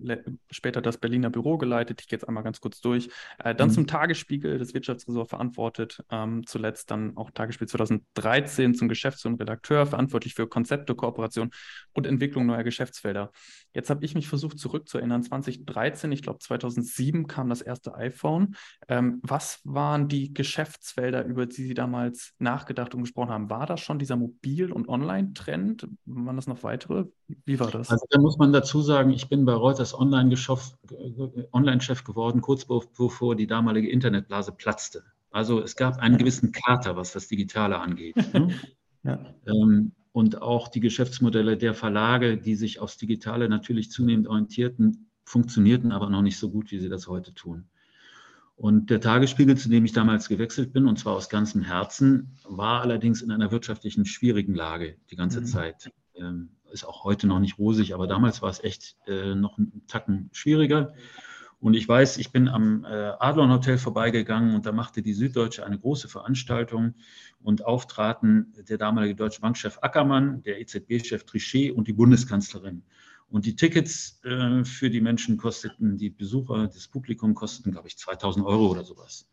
später 0.52 0.82
das 0.82 0.98
Berliner 0.98 1.30
Büro 1.30 1.58
geleitet. 1.58 2.02
Ich 2.02 2.08
gehe 2.08 2.18
jetzt 2.18 2.28
einmal 2.28 2.44
ganz 2.44 2.62
kurz 2.62 2.82
durch. 2.82 3.10
Äh, 3.44 3.56
dann 3.56 3.70
mhm. 3.70 3.74
zum 3.74 3.88
Tagesspiegel, 3.88 4.60
das 4.60 4.74
Wirtschaftsressort 4.74 5.30
verantwortet. 5.30 6.04
Ähm, 6.12 6.46
zuletzt 6.46 6.92
dann 6.92 7.18
auch 7.18 7.32
Tagesspiegel 7.32 7.70
2013 7.70 8.76
zum 8.76 8.88
Geschäfts- 8.88 9.26
und 9.26 9.40
Redakteur, 9.40 9.86
verantwortlich 9.86 10.36
für 10.36 10.48
Konzepte, 10.48 10.96
Kooperation 10.96 11.52
und 11.94 12.06
Entwicklung 12.06 12.46
neuer 12.46 12.64
Geschäftsfelder. 12.64 13.32
Jetzt 13.74 13.90
habe 13.90 14.06
ich 14.06 14.16
mich 14.16 14.28
versucht 14.28 14.60
zurückzuerinnern. 14.60 15.24
2013, 15.24 16.12
ich 16.12 16.22
glaube 16.22 16.40
2007 16.40 17.28
kam 17.28 17.50
das 17.50 17.62
erste 17.62 17.96
iPhone. 17.96 18.56
Ähm, 18.88 19.20
was 19.24 19.62
waren 19.64 20.08
die 20.08 20.34
Geschäftsfelder, 20.34 21.26
über 21.26 21.46
die 21.46 21.64
Sie 21.64 21.74
damals 21.74 22.34
nachgedacht 22.40 22.94
und 22.94 23.02
gesprochen 23.02 23.30
haben? 23.30 23.50
War 23.50 23.66
das 23.66 23.82
schon 23.82 24.00
dieser 24.00 24.16
Mobil- 24.16 24.65
Mobil- 24.68 24.76
und 24.76 24.90
Online-Trend? 24.90 25.88
Waren 26.06 26.36
das 26.36 26.48
noch 26.48 26.64
weitere? 26.64 27.06
Wie 27.46 27.60
war 27.60 27.72
das? 27.72 27.90
Also 27.90 28.06
da 28.10 28.20
muss 28.20 28.38
man 28.38 28.54
dazu 28.54 28.82
sagen, 28.82 29.12
ich 29.12 29.30
bin 29.30 29.46
bei 29.46 29.54
Reuters 29.54 29.98
Online-Chef 29.98 30.74
Online 31.52 31.80
geworden, 32.06 32.42
kurz 32.42 32.66
bevor 32.66 33.36
die 33.36 33.48
damalige 33.48 33.90
Internetblase 33.90 34.52
platzte. 34.52 35.04
Also 35.32 35.62
es 35.62 35.76
gab 35.76 35.98
einen 36.00 36.18
gewissen 36.18 36.52
Kater, 36.52 36.96
was 36.96 37.12
das 37.12 37.28
Digitale 37.28 37.80
angeht. 37.80 38.16
Ne? 38.34 38.50
ja. 39.04 39.20
ähm, 39.46 39.92
und 40.12 40.42
auch 40.42 40.70
die 40.70 40.80
Geschäftsmodelle 40.80 41.58
der 41.58 41.74
Verlage, 41.74 42.38
die 42.38 42.56
sich 42.56 42.80
aufs 42.80 42.98
Digitale 42.98 43.50
natürlich 43.50 43.92
zunehmend 43.92 44.28
orientierten, 44.28 45.10
funktionierten 45.26 45.92
aber 45.92 46.10
noch 46.10 46.22
nicht 46.22 46.38
so 46.38 46.50
gut, 46.50 46.72
wie 46.72 46.80
sie 46.80 46.88
das 46.88 47.08
heute 47.08 47.34
tun. 47.34 47.66
Und 48.56 48.90
der 48.90 49.02
Tagesspiegel, 49.02 49.58
zu 49.58 49.70
dem 49.70 49.84
ich 49.84 49.92
damals 49.92 50.30
gewechselt 50.30 50.72
bin, 50.72 50.88
und 50.88 50.98
zwar 50.98 51.14
aus 51.14 51.30
ganzem 51.30 51.62
Herzen, 51.62 52.38
war 52.46 52.82
allerdings 52.82 53.22
in 53.22 53.32
einer 53.32 53.52
wirtschaftlichen 53.52 54.06
schwierigen 54.06 54.56
Lage 54.56 54.96
die 55.12 55.18
ganze 55.18 55.42
mhm. 55.42 55.46
Zeit. 55.46 55.92
Ähm, 56.16 56.50
ist 56.72 56.86
auch 56.86 57.04
heute 57.04 57.28
noch 57.28 57.40
nicht 57.40 57.58
rosig, 57.58 57.94
aber 57.94 58.08
damals 58.08 58.42
war 58.42 58.50
es 58.50 58.64
echt 58.64 58.98
äh, 59.08 59.36
noch 59.36 59.58
einen 59.58 59.84
Tacken 59.88 60.30
schwieriger. 60.34 60.94
Und 61.60 61.74
ich 61.74 61.88
weiß, 61.88 62.18
ich 62.18 62.32
bin 62.32 62.48
am 62.48 62.84
äh, 62.86 63.14
Adlon 63.20 63.50
Hotel 63.50 63.78
vorbeigegangen 63.78 64.56
und 64.56 64.66
da 64.66 64.72
machte 64.72 65.02
die 65.02 65.14
Süddeutsche 65.14 65.66
eine 65.66 65.80
große 65.80 66.08
Veranstaltung 66.08 66.96
und 67.42 67.66
auftraten 67.66 68.54
der 68.70 68.78
damalige 68.78 69.16
Deutsche 69.16 69.42
Bankchef 69.42 69.80
Ackermann, 69.82 70.44
der 70.44 70.60
EZB-Chef 70.60 71.24
Trichet 71.24 71.72
und 71.72 71.88
die 71.88 71.94
Bundeskanzlerin. 71.94 72.84
Und 73.30 73.46
die 73.46 73.56
Tickets 73.56 74.20
äh, 74.24 74.64
für 74.64 74.90
die 74.90 75.02
Menschen 75.02 75.38
kosteten, 75.38 75.98
die 75.98 76.10
Besucher, 76.10 76.68
das 76.68 76.88
Publikum 76.88 77.34
kosteten, 77.34 77.72
glaube 77.72 77.88
ich, 77.88 77.98
2000 77.98 78.46
Euro 78.46 78.70
oder 78.70 78.84
sowas. 78.84 79.28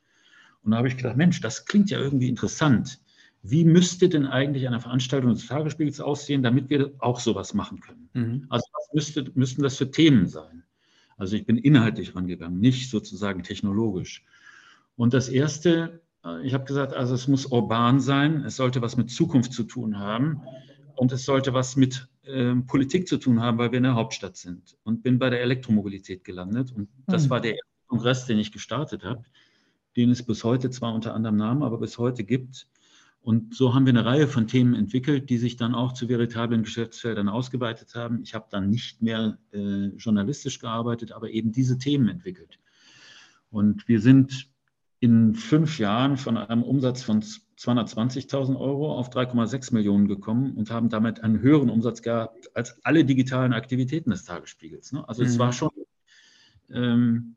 Und 0.62 0.72
da 0.72 0.78
habe 0.78 0.88
ich 0.88 0.96
gedacht, 0.96 1.16
Mensch, 1.16 1.40
das 1.40 1.66
klingt 1.66 1.90
ja 1.90 1.98
irgendwie 1.98 2.28
interessant. 2.28 3.00
Wie 3.42 3.64
müsste 3.64 4.08
denn 4.08 4.26
eigentlich 4.26 4.66
eine 4.68 4.80
Veranstaltung 4.80 5.34
des 5.34 5.46
Tagesspiegels 5.46 6.00
aussehen, 6.00 6.42
damit 6.42 6.70
wir 6.70 6.92
auch 6.98 7.18
sowas 7.18 7.54
machen 7.54 7.80
können? 7.80 8.08
Mhm. 8.14 8.46
Also 8.48 8.64
was 8.72 8.94
müsste, 8.94 9.30
müssten 9.34 9.62
das 9.62 9.76
für 9.76 9.90
Themen 9.90 10.28
sein? 10.28 10.62
Also 11.16 11.36
ich 11.36 11.44
bin 11.44 11.58
inhaltlich 11.58 12.14
rangegangen, 12.14 12.60
nicht 12.60 12.90
sozusagen 12.90 13.42
technologisch. 13.42 14.24
Und 14.96 15.12
das 15.12 15.28
Erste, 15.28 16.00
äh, 16.24 16.46
ich 16.46 16.54
habe 16.54 16.64
gesagt, 16.64 16.94
also 16.94 17.14
es 17.14 17.26
muss 17.26 17.46
urban 17.46 18.00
sein, 18.00 18.44
es 18.44 18.56
sollte 18.56 18.80
was 18.80 18.96
mit 18.96 19.10
Zukunft 19.10 19.52
zu 19.52 19.64
tun 19.64 19.98
haben 19.98 20.42
und 21.02 21.10
es 21.10 21.24
sollte 21.24 21.52
was 21.52 21.74
mit 21.74 22.06
äh, 22.22 22.54
Politik 22.54 23.08
zu 23.08 23.16
tun 23.16 23.40
haben, 23.40 23.58
weil 23.58 23.72
wir 23.72 23.78
in 23.78 23.82
der 23.82 23.96
Hauptstadt 23.96 24.36
sind. 24.36 24.76
Und 24.84 25.02
bin 25.02 25.18
bei 25.18 25.30
der 25.30 25.40
Elektromobilität 25.40 26.22
gelandet. 26.22 26.70
Und 26.70 26.90
das 27.08 27.24
mhm. 27.24 27.30
war 27.30 27.40
der 27.40 27.54
erste 27.54 27.86
Kongress, 27.88 28.26
den 28.26 28.38
ich 28.38 28.52
gestartet 28.52 29.02
habe, 29.02 29.24
den 29.96 30.10
es 30.10 30.24
bis 30.24 30.44
heute 30.44 30.70
zwar 30.70 30.94
unter 30.94 31.12
anderem 31.12 31.34
Namen, 31.34 31.64
aber 31.64 31.78
bis 31.78 31.98
heute 31.98 32.22
gibt. 32.22 32.68
Und 33.20 33.52
so 33.52 33.74
haben 33.74 33.84
wir 33.84 33.90
eine 33.90 34.04
Reihe 34.04 34.28
von 34.28 34.46
Themen 34.46 34.74
entwickelt, 34.74 35.28
die 35.28 35.38
sich 35.38 35.56
dann 35.56 35.74
auch 35.74 35.92
zu 35.92 36.08
veritablen 36.08 36.62
Geschäftsfeldern 36.62 37.28
ausgeweitet 37.28 37.96
haben. 37.96 38.22
Ich 38.22 38.34
habe 38.34 38.46
dann 38.48 38.70
nicht 38.70 39.02
mehr 39.02 39.38
äh, 39.52 39.86
journalistisch 39.96 40.60
gearbeitet, 40.60 41.10
aber 41.10 41.30
eben 41.30 41.50
diese 41.50 41.78
Themen 41.78 42.06
entwickelt. 42.08 42.60
Und 43.50 43.88
wir 43.88 44.00
sind 44.00 44.48
in 45.00 45.34
fünf 45.34 45.80
Jahren 45.80 46.16
von 46.16 46.36
einem 46.36 46.62
Umsatz 46.62 47.02
von 47.02 47.24
220.000 47.58 48.58
Euro 48.58 48.96
auf 48.96 49.10
3,6 49.10 49.74
Millionen 49.74 50.08
gekommen 50.08 50.52
und 50.56 50.70
haben 50.70 50.88
damit 50.88 51.22
einen 51.22 51.40
höheren 51.40 51.70
Umsatz 51.70 52.02
gehabt 52.02 52.54
als 52.56 52.84
alle 52.84 53.04
digitalen 53.04 53.52
Aktivitäten 53.52 54.10
des 54.10 54.24
Tagesspiegels. 54.24 54.92
Ne? 54.92 55.06
Also 55.08 55.22
mhm. 55.22 55.28
es 55.28 55.38
war 55.38 55.52
schon, 55.52 55.70
ähm, 56.70 57.36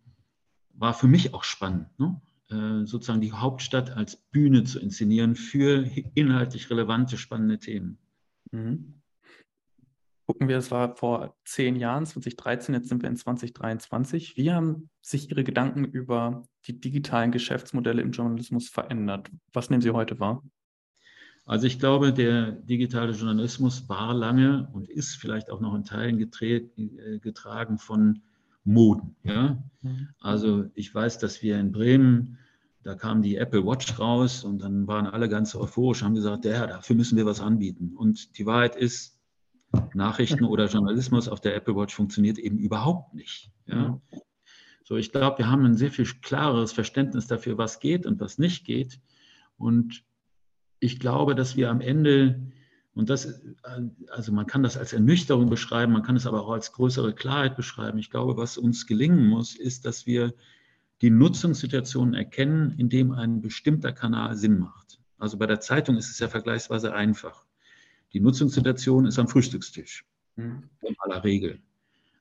war 0.74 0.94
für 0.94 1.08
mich 1.08 1.34
auch 1.34 1.44
spannend. 1.44 1.88
Ne? 2.00 2.20
Äh, 2.50 2.86
sozusagen 2.86 3.22
die 3.22 3.34
Hauptstadt 3.34 3.92
als 3.92 4.18
Bühne 4.18 4.64
zu 4.64 4.80
inszenieren 4.80 5.36
für 5.36 5.86
inhaltlich 6.14 6.70
relevante, 6.70 7.18
spannende 7.18 7.60
Themen. 7.60 7.98
Mhm. 8.52 9.02
Gucken 10.26 10.48
wir, 10.48 10.58
es 10.58 10.72
war 10.72 10.96
vor 10.96 11.36
zehn 11.46 11.76
Jahren, 11.76 12.06
2013, 12.06 12.74
jetzt 12.74 12.90
sind 12.90 13.04
wir 13.04 13.10
in 13.10 13.16
2023. 13.16 14.36
Wie 14.38 14.52
haben 14.52 14.90
sich 15.02 15.30
Ihre 15.30 15.44
Gedanken 15.44 15.86
über 15.86 16.44
die 16.66 16.80
digitalen 16.80 17.32
Geschäftsmodelle 17.32 18.02
im 18.02 18.12
Journalismus 18.12 18.70
verändert? 18.70 19.30
Was 19.54 19.70
nehmen 19.70 19.84
Sie 19.84 19.92
heute 19.92 20.20
wahr? 20.20 20.42
Also 21.46 21.68
ich 21.68 21.78
glaube, 21.78 22.12
der 22.12 22.54
digitale 22.54 23.12
Journalismus 23.12 23.88
war 23.88 24.16
lange 24.16 24.68
und 24.74 24.90
ist 24.90 25.16
vielleicht 25.16 25.52
auch 25.52 25.62
noch 25.62 25.76
in 25.76 25.84
Teilen 25.84 26.20
äh, 26.20 27.20
getragen 27.20 27.78
von 27.78 28.24
Moden. 28.64 29.16
Ja? 29.24 29.64
Mhm. 29.84 30.10
Also 30.20 30.66
ich 30.74 30.94
weiß, 30.94 31.20
dass 31.20 31.44
wir 31.44 31.60
in 31.60 31.72
Bremen, 31.72 32.40
da 32.82 32.96
kam 32.96 33.22
die 33.22 33.36
Apple 33.36 33.64
Watch 33.64 34.00
raus 34.00 34.44
und 34.44 34.60
dann 34.64 34.88
waren 34.88 35.06
alle 35.06 35.30
ganz 35.30 35.56
euphorisch, 35.56 36.02
haben 36.02 36.16
gesagt, 36.16 36.46
ja, 36.46 36.66
dafür 36.66 36.96
müssen 36.96 37.16
wir 37.16 37.28
was 37.28 37.42
anbieten. 37.42 37.94
Und 37.96 38.40
die 38.40 38.48
Wahrheit 38.48 38.76
ist, 38.76 39.15
Nachrichten 39.94 40.44
oder 40.44 40.68
Journalismus 40.68 41.28
auf 41.28 41.42
der 41.42 41.56
Apple 41.56 41.76
Watch 41.76 41.96
funktioniert 41.96 42.38
eben 42.38 42.58
überhaupt 42.58 43.14
nicht. 43.14 43.52
Ja? 43.68 43.90
Mhm. 43.90 44.02
So, 44.84 44.98
ich 44.98 45.12
glaube, 45.12 45.40
wir 45.40 45.50
haben 45.50 45.66
ein 45.66 45.76
sehr 45.76 45.92
viel 45.92 46.06
klareres 46.22 46.72
Verständnis 46.72 47.26
dafür, 47.26 47.58
was 47.58 47.80
geht 47.80 48.06
und 48.06 48.20
was 48.20 48.38
nicht 48.38 48.66
geht. 48.66 49.00
Und 49.58 50.04
ich 50.80 51.00
glaube, 51.00 51.34
dass 51.34 51.56
wir 51.56 51.72
am 51.72 51.82
Ende 51.82 52.52
und 52.96 53.10
das, 53.10 53.42
also 54.10 54.32
man 54.32 54.48
kann 54.48 54.64
das 54.64 54.78
als 54.78 54.94
Ernüchterung 54.94 55.50
beschreiben, 55.50 55.92
man 55.92 56.04
kann 56.04 56.16
es 56.16 56.26
aber 56.26 56.42
auch 56.42 56.52
als 56.52 56.72
größere 56.72 57.14
Klarheit 57.14 57.58
beschreiben. 57.58 57.98
Ich 57.98 58.10
glaube, 58.10 58.38
was 58.38 58.58
uns 58.58 58.88
gelingen 58.88 59.28
muss, 59.28 59.54
ist, 59.56 59.86
dass 59.86 60.06
wir 60.06 60.34
die 61.02 61.10
Nutzungssituationen 61.10 62.14
erkennen, 62.14 62.74
in 62.78 62.88
dem 62.88 63.12
ein 63.12 63.42
bestimmter 63.42 63.92
Kanal 63.92 64.38
Sinn 64.38 64.60
macht. 64.60 65.02
Also 65.18 65.38
bei 65.38 65.46
der 65.46 65.60
Zeitung 65.60 65.98
ist 65.98 66.10
es 66.10 66.20
ja 66.20 66.30
vergleichsweise 66.30 66.94
einfach. 66.94 67.45
Die 68.16 68.20
Nutzungssituation 68.20 69.06
ist 69.06 69.20
am 69.20 69.28
Frühstückstisch, 69.28 70.04
mhm. 70.38 70.64
in 70.82 70.96
aller 70.98 71.24
Regel. 71.24 71.60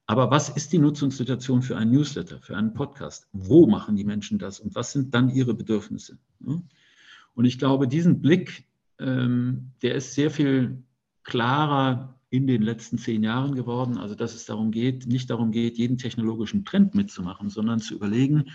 Aber 0.04 0.30
was 0.30 0.50
ist 0.50 0.74
die 0.74 0.78
Nutzungssituation 0.78 1.62
für 1.62 1.78
einen 1.78 1.92
Newsletter, 1.92 2.38
für 2.42 2.58
einen 2.58 2.74
Podcast? 2.74 3.26
Wo 3.32 3.66
machen 3.66 3.96
die 3.96 4.04
Menschen 4.04 4.38
das 4.38 4.60
und 4.60 4.74
was 4.74 4.92
sind 4.92 5.14
dann 5.14 5.30
ihre 5.30 5.54
Bedürfnisse? 5.54 6.18
Und 6.40 7.44
ich 7.46 7.58
glaube, 7.58 7.88
diesen 7.88 8.20
Blick 8.20 8.66
ähm, 8.98 9.70
der 9.82 9.94
ist 9.94 10.14
sehr 10.14 10.30
viel 10.30 10.82
klarer 11.22 12.18
in 12.30 12.46
den 12.46 12.62
letzten 12.62 12.98
zehn 12.98 13.22
Jahren 13.22 13.54
geworden. 13.54 13.96
Also 13.96 14.14
dass 14.14 14.34
es 14.34 14.46
darum 14.46 14.70
geht, 14.70 15.06
nicht 15.06 15.30
darum 15.30 15.52
geht, 15.52 15.78
jeden 15.78 15.98
technologischen 15.98 16.64
Trend 16.64 16.94
mitzumachen, 16.94 17.48
sondern 17.48 17.80
zu 17.80 17.94
überlegen, 17.94 18.50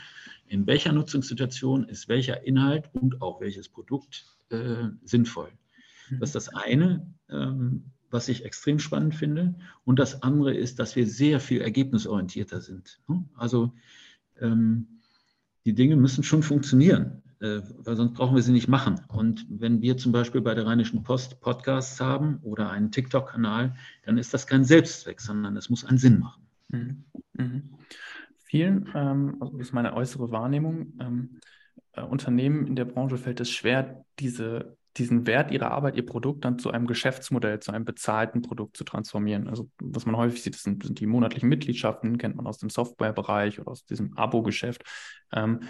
in 0.48 0.68
welcher 0.68 0.92
Nutzungssituation 0.92 1.86
ist 1.86 2.10
welcher 2.10 2.46
Inhalt 2.46 2.90
und 2.94 3.22
auch 3.22 3.40
welches 3.40 3.70
Produkt 3.70 4.26
äh, 4.50 4.90
sinnvoll. 5.04 5.50
Das 6.20 6.30
ist 6.30 6.36
das 6.36 6.50
eine, 6.50 7.06
ähm, 7.30 7.84
was 8.10 8.28
ich 8.28 8.46
extrem 8.46 8.80
spannend 8.80 9.16
finde. 9.16 9.56
Und 9.86 10.00
das 10.00 10.24
andere 10.24 10.54
ist, 10.54 10.80
dass 10.80 10.96
wir 10.96 11.08
sehr 11.08 11.40
viel 11.40 11.62
ergebnisorientierter 11.62 12.62
sind. 12.62 13.00
Also 13.36 13.74
ähm, 14.40 14.88
die 15.66 15.74
Dinge 15.74 15.96
müssen 15.96 16.24
schon 16.24 16.42
funktionieren. 16.42 17.22
Äh, 17.42 17.62
weil 17.78 17.96
sonst 17.96 18.16
brauchen 18.16 18.36
wir 18.36 18.44
sie 18.44 18.52
nicht 18.52 18.68
machen. 18.68 19.00
Und 19.08 19.46
wenn 19.50 19.82
wir 19.82 19.96
zum 19.96 20.12
Beispiel 20.12 20.42
bei 20.42 20.56
der 20.56 20.66
Rheinischen 20.66 21.04
Post 21.04 21.40
Podcasts 21.40 22.02
haben 22.02 22.40
oder 22.44 22.70
einen 22.70 22.92
TikTok-Kanal, 22.92 23.76
dann 24.04 24.18
ist 24.18 24.34
das 24.34 24.46
kein 24.46 24.66
Selbstzweck, 24.66 25.22
sondern 25.22 25.56
es 25.56 25.70
muss 25.70 25.86
einen 25.86 25.98
Sinn 25.98 26.20
machen. 26.20 26.44
Mhm. 26.68 27.04
Mhm. 27.34 27.70
Vielen, 28.44 28.90
ähm, 28.94 29.38
also 29.40 29.58
das 29.58 29.68
ist 29.68 29.74
meine 29.74 29.94
äußere 29.94 30.32
Wahrnehmung, 30.32 30.94
ähm, 31.00 31.40
äh, 31.94 32.02
Unternehmen 32.02 32.68
in 32.68 32.76
der 32.76 32.86
Branche 32.86 33.18
fällt 33.18 33.40
es 33.40 33.50
schwer, 33.50 34.04
diese, 34.20 34.76
diesen 34.98 35.28
Wert 35.28 35.52
ihrer 35.52 35.72
Arbeit, 35.72 35.96
ihr 35.96 36.06
Produkt 36.06 36.46
dann 36.46 36.60
zu 36.60 36.72
einem 36.72 36.88
Geschäftsmodell, 36.88 37.60
zu 37.60 37.72
einem 37.72 37.86
bezahlten 37.86 38.42
Produkt 38.42 38.76
zu 38.76 38.84
transformieren. 38.84 39.48
Also 39.48 39.70
was 39.82 40.06
man 40.06 40.18
häufig 40.18 40.42
sieht, 40.42 40.56
sind, 40.56 40.84
sind 40.84 41.00
die 41.00 41.06
monatlichen 41.06 41.50
Mitgliedschaften, 41.50 42.18
kennt 42.18 42.36
man 42.36 42.48
aus 42.48 42.58
dem 42.58 42.70
Softwarebereich 42.70 43.60
oder 43.60 43.72
aus 43.72 43.86
diesem 43.86 44.18
Abo-Geschäft. 44.18 44.84
Ähm, 45.32 45.62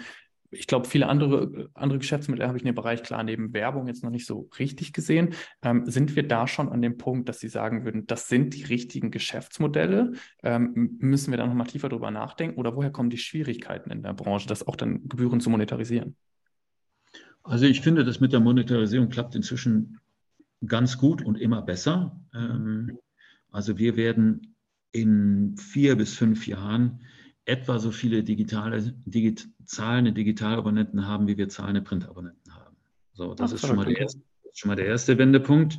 ich 0.52 0.66
glaube, 0.66 0.88
viele 0.88 1.06
andere, 1.06 1.70
andere 1.74 2.00
Geschäftsmodelle 2.00 2.48
habe 2.48 2.58
ich 2.58 2.64
in 2.64 2.66
dem 2.66 2.74
Bereich 2.74 3.02
klar 3.02 3.22
neben 3.22 3.52
Werbung 3.52 3.86
jetzt 3.86 4.02
noch 4.02 4.10
nicht 4.10 4.26
so 4.26 4.48
richtig 4.58 4.92
gesehen. 4.92 5.34
Ähm, 5.62 5.84
sind 5.86 6.16
wir 6.16 6.26
da 6.26 6.48
schon 6.48 6.68
an 6.68 6.82
dem 6.82 6.96
Punkt, 6.96 7.28
dass 7.28 7.38
Sie 7.38 7.48
sagen 7.48 7.84
würden, 7.84 8.06
das 8.06 8.28
sind 8.28 8.54
die 8.54 8.64
richtigen 8.64 9.10
Geschäftsmodelle? 9.12 10.12
Ähm, 10.42 10.96
müssen 10.98 11.30
wir 11.30 11.38
da 11.38 11.46
nochmal 11.46 11.68
tiefer 11.68 11.88
drüber 11.88 12.10
nachdenken? 12.10 12.58
Oder 12.58 12.74
woher 12.74 12.90
kommen 12.90 13.10
die 13.10 13.18
Schwierigkeiten 13.18 13.90
in 13.90 14.02
der 14.02 14.14
Branche, 14.14 14.48
das 14.48 14.66
auch 14.66 14.76
dann 14.76 15.08
Gebühren 15.08 15.40
zu 15.40 15.50
monetarisieren? 15.50 16.16
Also 17.42 17.66
ich 17.66 17.80
finde, 17.80 18.04
das 18.04 18.20
mit 18.20 18.32
der 18.32 18.40
Monetarisierung 18.40 19.08
klappt 19.08 19.34
inzwischen 19.34 19.98
ganz 20.66 20.98
gut 20.98 21.22
und 21.22 21.36
immer 21.40 21.62
besser. 21.62 22.20
Ähm, 22.34 22.98
also 23.50 23.78
wir 23.78 23.96
werden 23.96 24.54
in 24.92 25.56
vier 25.56 25.96
bis 25.96 26.14
fünf 26.14 26.46
Jahren 26.46 27.00
etwa 27.44 27.78
so 27.78 27.90
viele 27.90 28.22
digitale, 28.22 28.94
digit, 29.04 29.48
zahlende 29.64 30.12
Digitalabonnenten 30.12 31.06
haben, 31.06 31.26
wie 31.26 31.36
wir 31.36 31.48
zahlende 31.48 31.82
Printabonnenten 31.82 32.54
haben. 32.54 32.76
So, 33.12 33.34
das 33.34 33.50
Ach, 33.50 33.54
ist 33.54 33.66
schon 33.66 33.76
mal, 33.76 33.90
erste, 33.90 34.20
schon 34.52 34.68
mal, 34.68 34.76
der 34.76 34.86
erste, 34.86 35.18
Wendepunkt. 35.18 35.78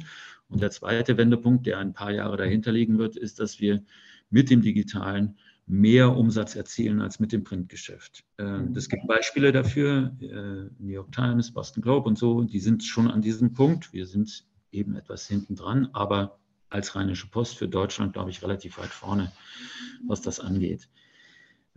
Und 0.50 0.62
der 0.62 0.72
zweite 0.72 1.18
Wendepunkt, 1.18 1.66
der 1.66 1.78
ein 1.78 1.94
paar 1.94 2.12
Jahre 2.12 2.36
dahinter 2.36 2.72
liegen 2.72 2.98
wird, 2.98 3.16
ist, 3.16 3.40
dass 3.40 3.62
wir 3.62 3.84
mit 4.30 4.50
dem 4.50 4.62
Digitalen 4.62 5.38
mehr 5.72 6.18
Umsatz 6.18 6.58
erzielen 6.58 7.00
als 7.00 7.22
mit 7.22 7.32
dem 7.32 7.46
Printgeschäft. 7.46 8.26
Ähm, 8.38 8.74
es 8.76 8.90
gibt 8.90 9.08
Beispiele 9.08 9.54
dafür, 9.54 10.12
äh, 10.20 10.70
New 10.84 10.92
York 10.92 11.14
Times, 11.14 11.54
Boston 11.54 11.82
Globe 11.82 12.10
und 12.10 12.18
so, 12.18 12.44
die 12.44 12.60
sind 12.60 12.84
schon 12.84 13.10
an 13.10 13.22
diesem 13.22 13.54
Punkt. 13.54 13.94
Wir 13.94 14.06
sind 14.06 14.46
eben 14.74 14.98
etwas 14.98 15.28
hinten 15.28 15.56
dran, 15.56 15.88
aber 15.94 16.40
als 16.70 16.94
Rheinische 16.94 17.30
Post 17.30 17.58
für 17.58 17.70
Deutschland, 17.70 18.12
glaube 18.12 18.32
ich, 18.32 18.44
relativ 18.44 18.80
weit 18.80 18.90
vorne, 18.90 19.32
was 20.06 20.22
das 20.22 20.42
angeht. 20.42 20.90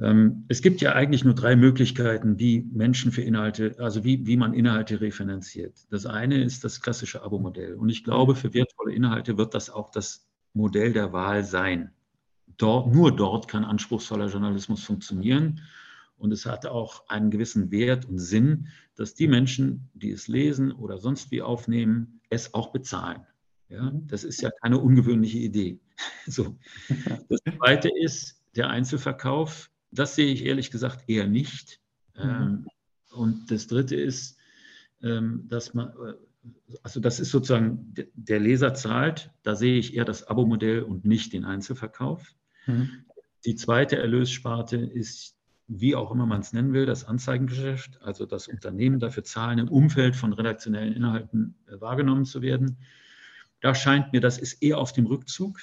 Ähm, 0.01 0.45
es 0.49 0.61
gibt 0.61 0.81
ja 0.81 0.95
eigentlich 0.95 1.25
nur 1.25 1.37
drei 1.37 1.55
Möglichkeiten, 1.55 2.41
wie 2.41 2.69
Menschen 2.73 3.13
für 3.13 3.23
Inhalte, 3.23 3.77
also 3.79 4.03
wie, 4.03 4.27
wie 4.27 4.37
man 4.37 4.55
Inhalte 4.55 5.01
refinanziert. 5.01 5.87
Das 5.91 6.05
eine 6.05 6.43
ist 6.43 6.65
das 6.65 6.81
klassische 6.81 7.23
Abo-Modell. 7.23 7.75
Und 7.75 7.91
ich 7.91 8.03
glaube, 8.03 8.35
für 8.35 8.55
wertvolle 8.55 8.93
Inhalte 8.93 9.39
wird 9.39 9.55
das 9.55 9.71
auch 9.71 9.93
das 9.93 10.27
Modell 10.53 10.93
der 10.93 11.13
Wahl 11.13 11.45
sein. 11.45 11.93
Dort, 12.57 12.93
nur 12.93 13.15
dort 13.15 13.49
kann 13.49 13.65
anspruchsvoller 13.65 14.29
Journalismus 14.29 14.85
funktionieren. 14.85 15.61
Und 16.17 16.33
es 16.33 16.47
hat 16.47 16.67
auch 16.67 17.09
einen 17.09 17.31
gewissen 17.31 17.71
Wert 17.71 18.07
und 18.07 18.19
Sinn, 18.19 18.69
dass 18.95 19.15
die 19.15 19.27
Menschen, 19.27 19.91
die 19.95 20.11
es 20.11 20.29
lesen 20.29 20.73
oder 20.73 20.99
sonst 20.99 21.31
wie 21.31 21.43
aufnehmen, 21.43 22.21
es 22.31 22.55
auch 22.55 22.73
bezahlen. 22.73 23.27
Ja, 23.69 23.93
das 24.07 24.25
ist 24.25 24.41
ja 24.41 24.51
keine 24.63 24.79
ungewöhnliche 24.79 25.39
Idee. 25.39 25.81
So. 26.27 26.57
Das 27.29 27.41
zweite 27.59 27.89
ist 27.89 28.43
der 28.57 28.69
Einzelverkauf 28.69 29.71
das 29.95 30.17
sehe 30.17 30.33
ich 30.33 30.45
ehrlich 30.45 30.71
gesagt 30.71 31.09
eher 31.09 31.27
nicht. 31.27 31.81
Mhm. 32.17 32.23
Ähm, 32.23 32.67
und 33.13 33.51
das 33.51 33.69
Dritte 33.69 33.97
ist, 33.97 34.37
ähm, 35.03 35.47
dass 35.49 35.75
man, 35.75 35.89
äh, 35.89 36.15
also 36.83 37.01
das 37.01 37.21
ist 37.21 37.31
sozusagen, 37.31 37.95
der 38.15 38.41
Leser 38.41 38.75
zahlt, 38.75 39.31
da 39.43 39.55
sehe 39.55 39.79
ich 39.79 39.95
eher 39.95 40.05
das 40.05 40.27
Abo-Modell 40.27 40.83
und 40.83 41.05
nicht 41.05 41.33
den 41.33 41.45
Einzelverkauf. 41.45 42.35
Mhm. 42.67 43.05
Die 43.45 43.57
zweite 43.57 43.97
Erlössparte 43.97 44.77
ist, 44.77 45.37
wie 45.67 45.95
auch 45.95 46.11
immer 46.11 46.27
man 46.27 46.41
es 46.41 46.53
nennen 46.53 46.73
will, 46.73 46.87
das 46.87 47.05
Anzeigengeschäft, 47.05 48.01
also 48.03 48.27
das 48.27 48.49
Unternehmen 48.49 49.01
dafür 49.01 49.25
zahlen, 49.25 49.59
im 49.59 49.69
Umfeld 49.69 50.17
von 50.17 50.33
redaktionellen 50.33 50.95
Inhalten 50.95 51.55
äh, 51.67 51.81
wahrgenommen 51.81 52.25
zu 52.25 52.43
werden. 52.43 52.79
Da 53.61 53.75
scheint 53.75 54.13
mir, 54.13 54.21
das 54.21 54.39
ist 54.39 54.63
eher 54.63 54.79
auf 54.79 54.93
dem 54.93 55.07
Rückzug. 55.07 55.61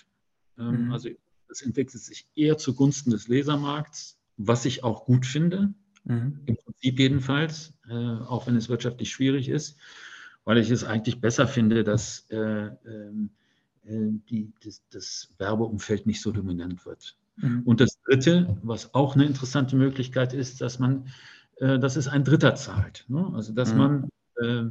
Ähm, 0.57 0.85
mhm. 0.85 0.91
Also 0.91 1.09
es 1.49 1.61
entwickelt 1.61 2.01
sich 2.01 2.27
eher 2.35 2.57
zugunsten 2.57 3.11
des 3.11 3.27
Lesermarkts, 3.27 4.17
was 4.37 4.65
ich 4.65 4.83
auch 4.83 5.05
gut 5.05 5.25
finde, 5.25 5.73
mhm. 6.03 6.41
im 6.45 6.57
Prinzip 6.57 6.99
jedenfalls, 6.99 7.73
äh, 7.89 7.93
auch 7.93 8.47
wenn 8.47 8.55
es 8.55 8.69
wirtschaftlich 8.69 9.11
schwierig 9.11 9.49
ist, 9.49 9.77
weil 10.45 10.57
ich 10.57 10.71
es 10.71 10.83
eigentlich 10.83 11.21
besser 11.21 11.47
finde, 11.47 11.83
dass 11.83 12.25
äh, 12.29 12.37
ähm, 12.37 12.75
äh, 12.85 13.40
die, 13.83 14.53
das, 14.63 14.83
das, 14.91 15.33
Werbeumfeld 15.37 16.05
nicht 16.05 16.21
so 16.21 16.31
dominant 16.31 16.85
wird. 16.85 17.17
Mhm. 17.37 17.63
Und 17.63 17.81
das 17.81 17.99
Dritte, 18.03 18.57
was 18.61 18.93
auch 18.93 19.15
eine 19.15 19.25
interessante 19.25 19.75
Möglichkeit 19.75 20.33
ist, 20.33 20.61
dass 20.61 20.77
man, 20.77 21.07
äh, 21.57 21.79
dass 21.79 21.95
es 21.95 22.07
ein 22.07 22.23
Dritter 22.23 22.55
zahlt. 22.55 23.05
Ne? 23.07 23.31
Also 23.33 23.53
dass 23.53 23.73
mhm. 23.73 23.77
man 23.77 24.09
äh, 24.41 24.63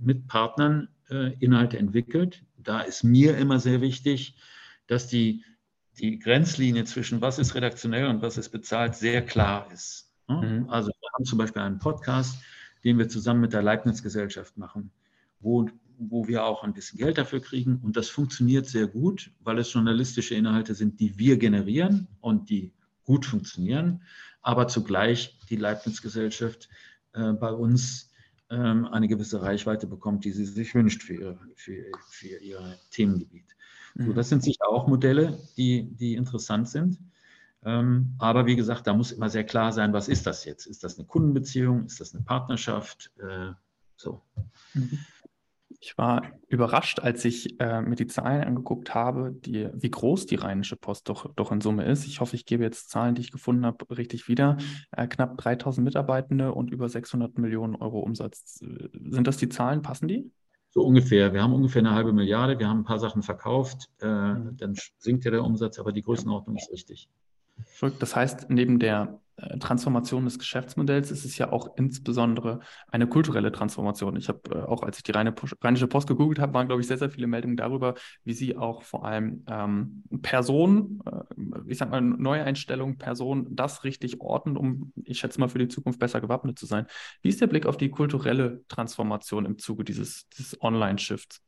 mit 0.00 0.26
Partnern 0.26 0.88
äh, 1.10 1.34
Inhalte 1.38 1.78
entwickelt. 1.78 2.42
Da 2.58 2.80
ist 2.80 3.04
mir 3.04 3.36
immer 3.38 3.60
sehr 3.60 3.80
wichtig, 3.80 4.34
dass 4.88 5.06
die 5.06 5.44
die 5.98 6.18
Grenzlinie 6.18 6.84
zwischen 6.84 7.20
was 7.20 7.38
ist 7.38 7.54
redaktionell 7.54 8.06
und 8.06 8.22
was 8.22 8.36
ist 8.36 8.50
bezahlt 8.50 8.94
sehr 8.94 9.24
klar 9.24 9.68
ist. 9.72 10.10
Mhm. 10.28 10.66
Also 10.68 10.88
wir 10.88 11.10
haben 11.14 11.24
zum 11.24 11.38
Beispiel 11.38 11.62
einen 11.62 11.78
Podcast, 11.78 12.42
den 12.84 12.98
wir 12.98 13.08
zusammen 13.08 13.40
mit 13.40 13.52
der 13.52 13.62
Leibniz-Gesellschaft 13.62 14.56
machen, 14.56 14.90
wo, 15.40 15.68
wo 15.98 16.26
wir 16.28 16.44
auch 16.44 16.62
ein 16.62 16.72
bisschen 16.72 16.98
Geld 16.98 17.18
dafür 17.18 17.40
kriegen. 17.40 17.80
Und 17.82 17.96
das 17.96 18.08
funktioniert 18.08 18.66
sehr 18.66 18.86
gut, 18.86 19.30
weil 19.40 19.58
es 19.58 19.72
journalistische 19.72 20.34
Inhalte 20.34 20.74
sind, 20.74 21.00
die 21.00 21.18
wir 21.18 21.38
generieren 21.38 22.08
und 22.20 22.50
die 22.50 22.72
gut 23.04 23.24
funktionieren, 23.24 24.02
aber 24.42 24.68
zugleich 24.68 25.38
die 25.48 25.56
Leibniz-Gesellschaft 25.56 26.68
äh, 27.12 27.32
bei 27.32 27.50
uns 27.50 28.10
ähm, 28.50 28.86
eine 28.86 29.08
gewisse 29.08 29.42
Reichweite 29.42 29.86
bekommt, 29.86 30.24
die 30.24 30.32
sie 30.32 30.44
sich 30.44 30.74
wünscht 30.74 31.02
für, 31.02 31.14
ihre, 31.14 31.38
für, 31.54 31.84
für 32.10 32.38
ihr 32.38 32.78
Themengebiet. 32.90 33.56
So, 33.94 34.04
mhm. 34.04 34.14
das 34.14 34.28
sind 34.28 34.42
sicher 34.42 34.68
auch 34.68 34.86
Modelle, 34.86 35.38
die, 35.56 35.84
die 35.94 36.14
interessant 36.14 36.68
sind. 36.68 36.98
Ähm, 37.64 38.14
aber 38.18 38.46
wie 38.46 38.54
gesagt, 38.54 38.86
da 38.86 38.94
muss 38.94 39.12
immer 39.12 39.28
sehr 39.28 39.44
klar 39.44 39.72
sein, 39.72 39.92
was 39.92 40.08
ist 40.08 40.26
das 40.26 40.44
jetzt? 40.44 40.66
Ist 40.66 40.84
das 40.84 40.98
eine 40.98 41.06
Kundenbeziehung? 41.06 41.86
Ist 41.86 42.00
das 42.00 42.14
eine 42.14 42.22
Partnerschaft? 42.22 43.10
Äh, 43.18 43.52
so. 43.96 44.22
Mhm. 44.74 44.98
Ich 45.80 45.96
war 45.98 46.22
überrascht, 46.48 47.00
als 47.00 47.24
ich 47.24 47.60
äh, 47.60 47.80
mir 47.80 47.96
die 47.96 48.06
Zahlen 48.06 48.44
angeguckt 48.44 48.94
habe, 48.94 49.32
die, 49.32 49.68
wie 49.74 49.90
groß 49.90 50.26
die 50.26 50.36
Rheinische 50.36 50.76
Post 50.76 51.08
doch, 51.08 51.32
doch 51.34 51.52
in 51.52 51.60
Summe 51.60 51.84
ist. 51.84 52.06
Ich 52.06 52.20
hoffe, 52.20 52.36
ich 52.36 52.46
gebe 52.46 52.64
jetzt 52.64 52.90
Zahlen, 52.90 53.14
die 53.14 53.22
ich 53.22 53.32
gefunden 53.32 53.66
habe, 53.66 53.84
richtig 53.96 54.28
wieder. 54.28 54.56
Äh, 54.92 55.06
knapp 55.06 55.36
3000 55.38 55.84
Mitarbeitende 55.84 56.52
und 56.52 56.70
über 56.70 56.88
600 56.88 57.38
Millionen 57.38 57.76
Euro 57.76 58.00
Umsatz. 58.00 58.58
Sind 58.58 59.26
das 59.26 59.36
die 59.36 59.48
Zahlen? 59.48 59.82
Passen 59.82 60.08
die? 60.08 60.30
So 60.70 60.82
ungefähr. 60.82 61.32
Wir 61.32 61.42
haben 61.42 61.54
ungefähr 61.54 61.80
eine 61.80 61.94
halbe 61.94 62.12
Milliarde. 62.12 62.58
Wir 62.58 62.68
haben 62.68 62.80
ein 62.80 62.84
paar 62.84 62.98
Sachen 62.98 63.22
verkauft. 63.22 63.88
Äh, 64.00 64.06
mhm. 64.06 64.56
Dann 64.58 64.74
sinkt 64.98 65.24
ja 65.24 65.30
der 65.30 65.44
Umsatz, 65.44 65.78
aber 65.78 65.92
die 65.92 66.02
Größenordnung 66.02 66.56
ist 66.56 66.70
richtig. 66.70 67.08
Das 67.98 68.14
heißt, 68.14 68.50
neben 68.50 68.78
der 68.78 69.20
Transformation 69.60 70.24
des 70.24 70.38
Geschäftsmodells 70.38 71.10
ist 71.10 71.24
es 71.26 71.36
ja 71.36 71.52
auch 71.52 71.76
insbesondere 71.76 72.60
eine 72.88 73.06
kulturelle 73.06 73.52
Transformation. 73.52 74.16
Ich 74.16 74.28
habe 74.28 74.40
äh, 74.50 74.62
auch, 74.62 74.82
als 74.82 74.96
ich 74.96 75.02
die 75.02 75.12
reine, 75.12 75.34
Rheinische 75.62 75.88
Post 75.88 76.08
gegoogelt 76.08 76.38
habe, 76.38 76.54
waren, 76.54 76.66
glaube 76.66 76.80
ich, 76.80 76.86
sehr, 76.86 76.96
sehr 76.96 77.10
viele 77.10 77.26
Meldungen 77.26 77.56
darüber, 77.56 77.94
wie 78.24 78.32
sie 78.32 78.56
auch 78.56 78.82
vor 78.82 79.04
allem 79.04 79.44
ähm, 79.46 80.04
Personen, 80.22 81.02
äh, 81.04 81.58
ich 81.66 81.76
sag 81.76 81.90
mal, 81.90 82.00
Neueinstellungen, 82.00 82.96
Personen, 82.96 83.54
das 83.54 83.84
richtig 83.84 84.22
ordnen, 84.22 84.56
um, 84.56 84.92
ich 85.04 85.18
schätze 85.18 85.38
mal, 85.38 85.48
für 85.48 85.58
die 85.58 85.68
Zukunft 85.68 85.98
besser 85.98 86.22
gewappnet 86.22 86.58
zu 86.58 86.64
sein. 86.64 86.86
Wie 87.20 87.28
ist 87.28 87.40
der 87.40 87.46
Blick 87.46 87.66
auf 87.66 87.76
die 87.76 87.90
kulturelle 87.90 88.64
Transformation 88.68 89.44
im 89.44 89.58
Zuge 89.58 89.84
dieses, 89.84 90.28
dieses 90.30 90.60
Online-Shifts? 90.62 91.42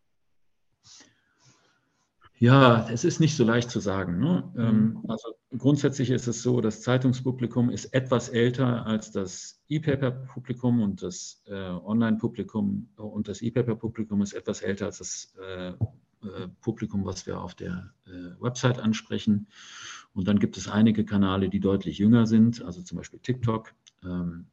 Ja, 2.40 2.88
es 2.88 3.05
ist 3.05 3.18
nicht 3.18 3.37
so 3.37 3.44
leicht 3.44 3.70
zu 3.70 3.81
sagen. 3.81 4.20
Ne? 4.20 4.53
Ähm, 4.57 4.77
mhm. 4.77 5.05
Also 5.09 5.35
grundsätzlich 5.57 6.11
ist 6.11 6.29
es 6.29 6.42
so, 6.42 6.61
das 6.61 6.83
Zeitungspublikum 6.83 7.70
ist 7.70 7.87
etwas 7.87 8.29
älter 8.29 8.87
als 8.87 9.11
das 9.11 9.61
E-Paper-Publikum 9.68 10.81
und 10.81 11.03
das 11.03 11.42
äh, 11.46 11.55
Online-Publikum 11.55 12.90
und 12.96 13.29
das 13.29 13.42
E-Paper-Publikum 13.42 14.22
ist 14.22 14.35
etwas 14.35 14.62
älter 14.62 14.87
als 14.87 14.98
das 14.98 15.35
äh, 15.40 15.68
äh, 15.70 16.48
Publikum, 16.61 17.05
was 17.05 17.27
wir 17.27 17.40
auf 17.40 17.55
der 17.55 17.92
äh, 18.07 18.40
Website 18.40 18.79
ansprechen. 18.79 19.48
Und 20.14 20.29
dann 20.29 20.38
gibt 20.38 20.57
es 20.57 20.68
einige 20.68 21.05
Kanäle, 21.05 21.48
die 21.48 21.61
deutlich 21.61 21.98
jünger 21.98 22.27
sind, 22.27 22.62
also 22.62 22.83
zum 22.83 22.98
Beispiel 22.98 23.20
TikTok. 23.20 23.72
Ähm, 24.05 24.46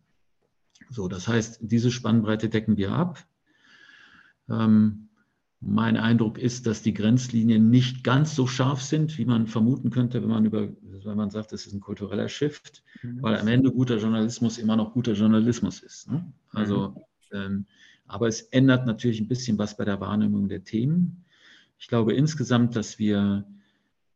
so, 0.89 1.07
das 1.07 1.27
heißt, 1.27 1.59
diese 1.61 1.91
Spannbreite 1.91 2.49
decken 2.49 2.77
wir 2.77 2.91
ab. 2.91 3.25
Ähm, 4.49 5.04
mein 5.67 5.97
Eindruck 5.97 6.37
ist, 6.37 6.67
dass 6.67 6.83
die 6.83 6.93
Grenzlinien 6.93 7.71
nicht 7.71 8.03
ganz 8.03 8.35
so 8.35 8.45
scharf 8.45 8.81
sind, 8.83 9.17
wie 9.17 9.25
man 9.25 9.47
vermuten 9.47 9.89
könnte, 9.89 10.21
wenn 10.21 10.29
man 10.29 10.45
über, 10.45 10.69
wenn 11.03 11.17
man 11.17 11.31
sagt, 11.31 11.53
es 11.53 11.65
ist 11.65 11.73
ein 11.73 11.79
kultureller 11.79 12.29
Shift, 12.29 12.83
mhm. 13.01 13.21
weil 13.23 13.37
am 13.37 13.47
Ende 13.47 13.71
guter 13.71 13.97
Journalismus 13.97 14.59
immer 14.59 14.75
noch 14.75 14.93
guter 14.93 15.13
Journalismus 15.13 15.81
ist. 15.81 16.09
Ne? 16.09 16.31
Also, 16.51 16.89
mhm. 16.89 17.37
ähm, 17.37 17.65
aber 18.05 18.27
es 18.27 18.41
ändert 18.41 18.85
natürlich 18.85 19.19
ein 19.19 19.27
bisschen 19.27 19.57
was 19.57 19.75
bei 19.75 19.85
der 19.85 19.99
Wahrnehmung 19.99 20.49
der 20.49 20.63
Themen. 20.63 21.25
Ich 21.79 21.87
glaube 21.87 22.13
insgesamt, 22.13 22.75
dass 22.75 22.99
wir 22.99 23.47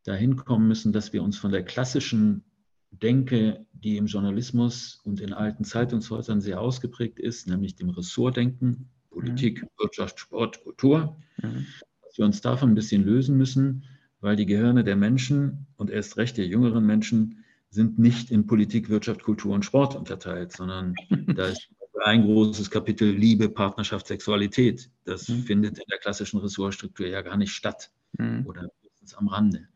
dahin 0.03 0.35
kommen 0.35 0.67
müssen, 0.67 0.93
dass 0.93 1.13
wir 1.13 1.23
uns 1.23 1.38
von 1.38 1.51
der 1.51 1.63
klassischen 1.63 2.43
Denke, 2.91 3.65
die 3.73 3.97
im 3.97 4.05
Journalismus 4.05 5.01
und 5.03 5.19
in 5.19 5.33
alten 5.33 5.63
Zeitungshäusern 5.63 6.41
sehr 6.41 6.62
ausgeprägt 6.62 7.19
ist, 7.19 7.47
nämlich 7.47 7.75
dem 7.75 7.89
Ressortdenken, 7.89 8.89
Politik, 9.09 9.63
mhm. 9.63 9.67
Wirtschaft, 9.77 10.19
Sport, 10.19 10.63
Kultur, 10.63 11.17
mhm. 11.41 11.65
dass 12.03 12.17
wir 12.17 12.25
uns 12.25 12.41
davon 12.41 12.71
ein 12.71 12.75
bisschen 12.75 13.03
lösen 13.03 13.37
müssen, 13.37 13.85
weil 14.21 14.35
die 14.35 14.45
Gehirne 14.45 14.83
der 14.83 14.95
Menschen 14.95 15.67
und 15.77 15.89
erst 15.89 16.17
recht 16.17 16.37
der 16.37 16.47
jüngeren 16.47 16.85
Menschen 16.85 17.43
sind 17.69 17.99
nicht 17.99 18.31
in 18.31 18.47
Politik, 18.47 18.89
Wirtschaft, 18.89 19.23
Kultur 19.23 19.53
und 19.53 19.63
Sport 19.63 19.95
unterteilt, 19.95 20.51
sondern 20.51 20.95
da 21.35 21.47
ist 21.47 21.69
ein 22.03 22.23
großes 22.23 22.71
Kapitel 22.71 23.09
Liebe, 23.09 23.49
Partnerschaft, 23.49 24.07
Sexualität. 24.07 24.89
Das 25.05 25.27
mhm. 25.27 25.43
findet 25.43 25.77
in 25.77 25.85
der 25.89 25.99
klassischen 25.99 26.39
Ressortstruktur 26.39 27.07
ja 27.07 27.21
gar 27.21 27.37
nicht 27.37 27.51
statt 27.51 27.91
mhm. 28.17 28.45
oder 28.45 28.69
höchstens 28.81 29.13
am 29.15 29.27
Rande. 29.27 29.67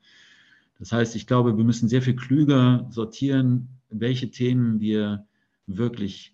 Das 0.79 0.91
heißt, 0.91 1.15
ich 1.15 1.27
glaube, 1.27 1.55
wir 1.57 1.63
müssen 1.63 1.87
sehr 1.87 2.01
viel 2.01 2.15
klüger 2.15 2.87
sortieren, 2.89 3.69
welche 3.89 4.31
Themen 4.31 4.79
wir 4.79 5.25
wirklich 5.67 6.32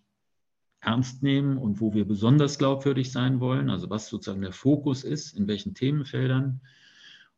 ernst 0.81 1.23
nehmen 1.23 1.57
und 1.57 1.81
wo 1.81 1.93
wir 1.93 2.05
besonders 2.05 2.57
glaubwürdig 2.57 3.11
sein 3.11 3.39
wollen, 3.39 3.69
also 3.69 3.89
was 3.89 4.07
sozusagen 4.07 4.41
der 4.41 4.53
Fokus 4.53 5.03
ist, 5.03 5.37
in 5.37 5.47
welchen 5.47 5.73
Themenfeldern. 5.73 6.61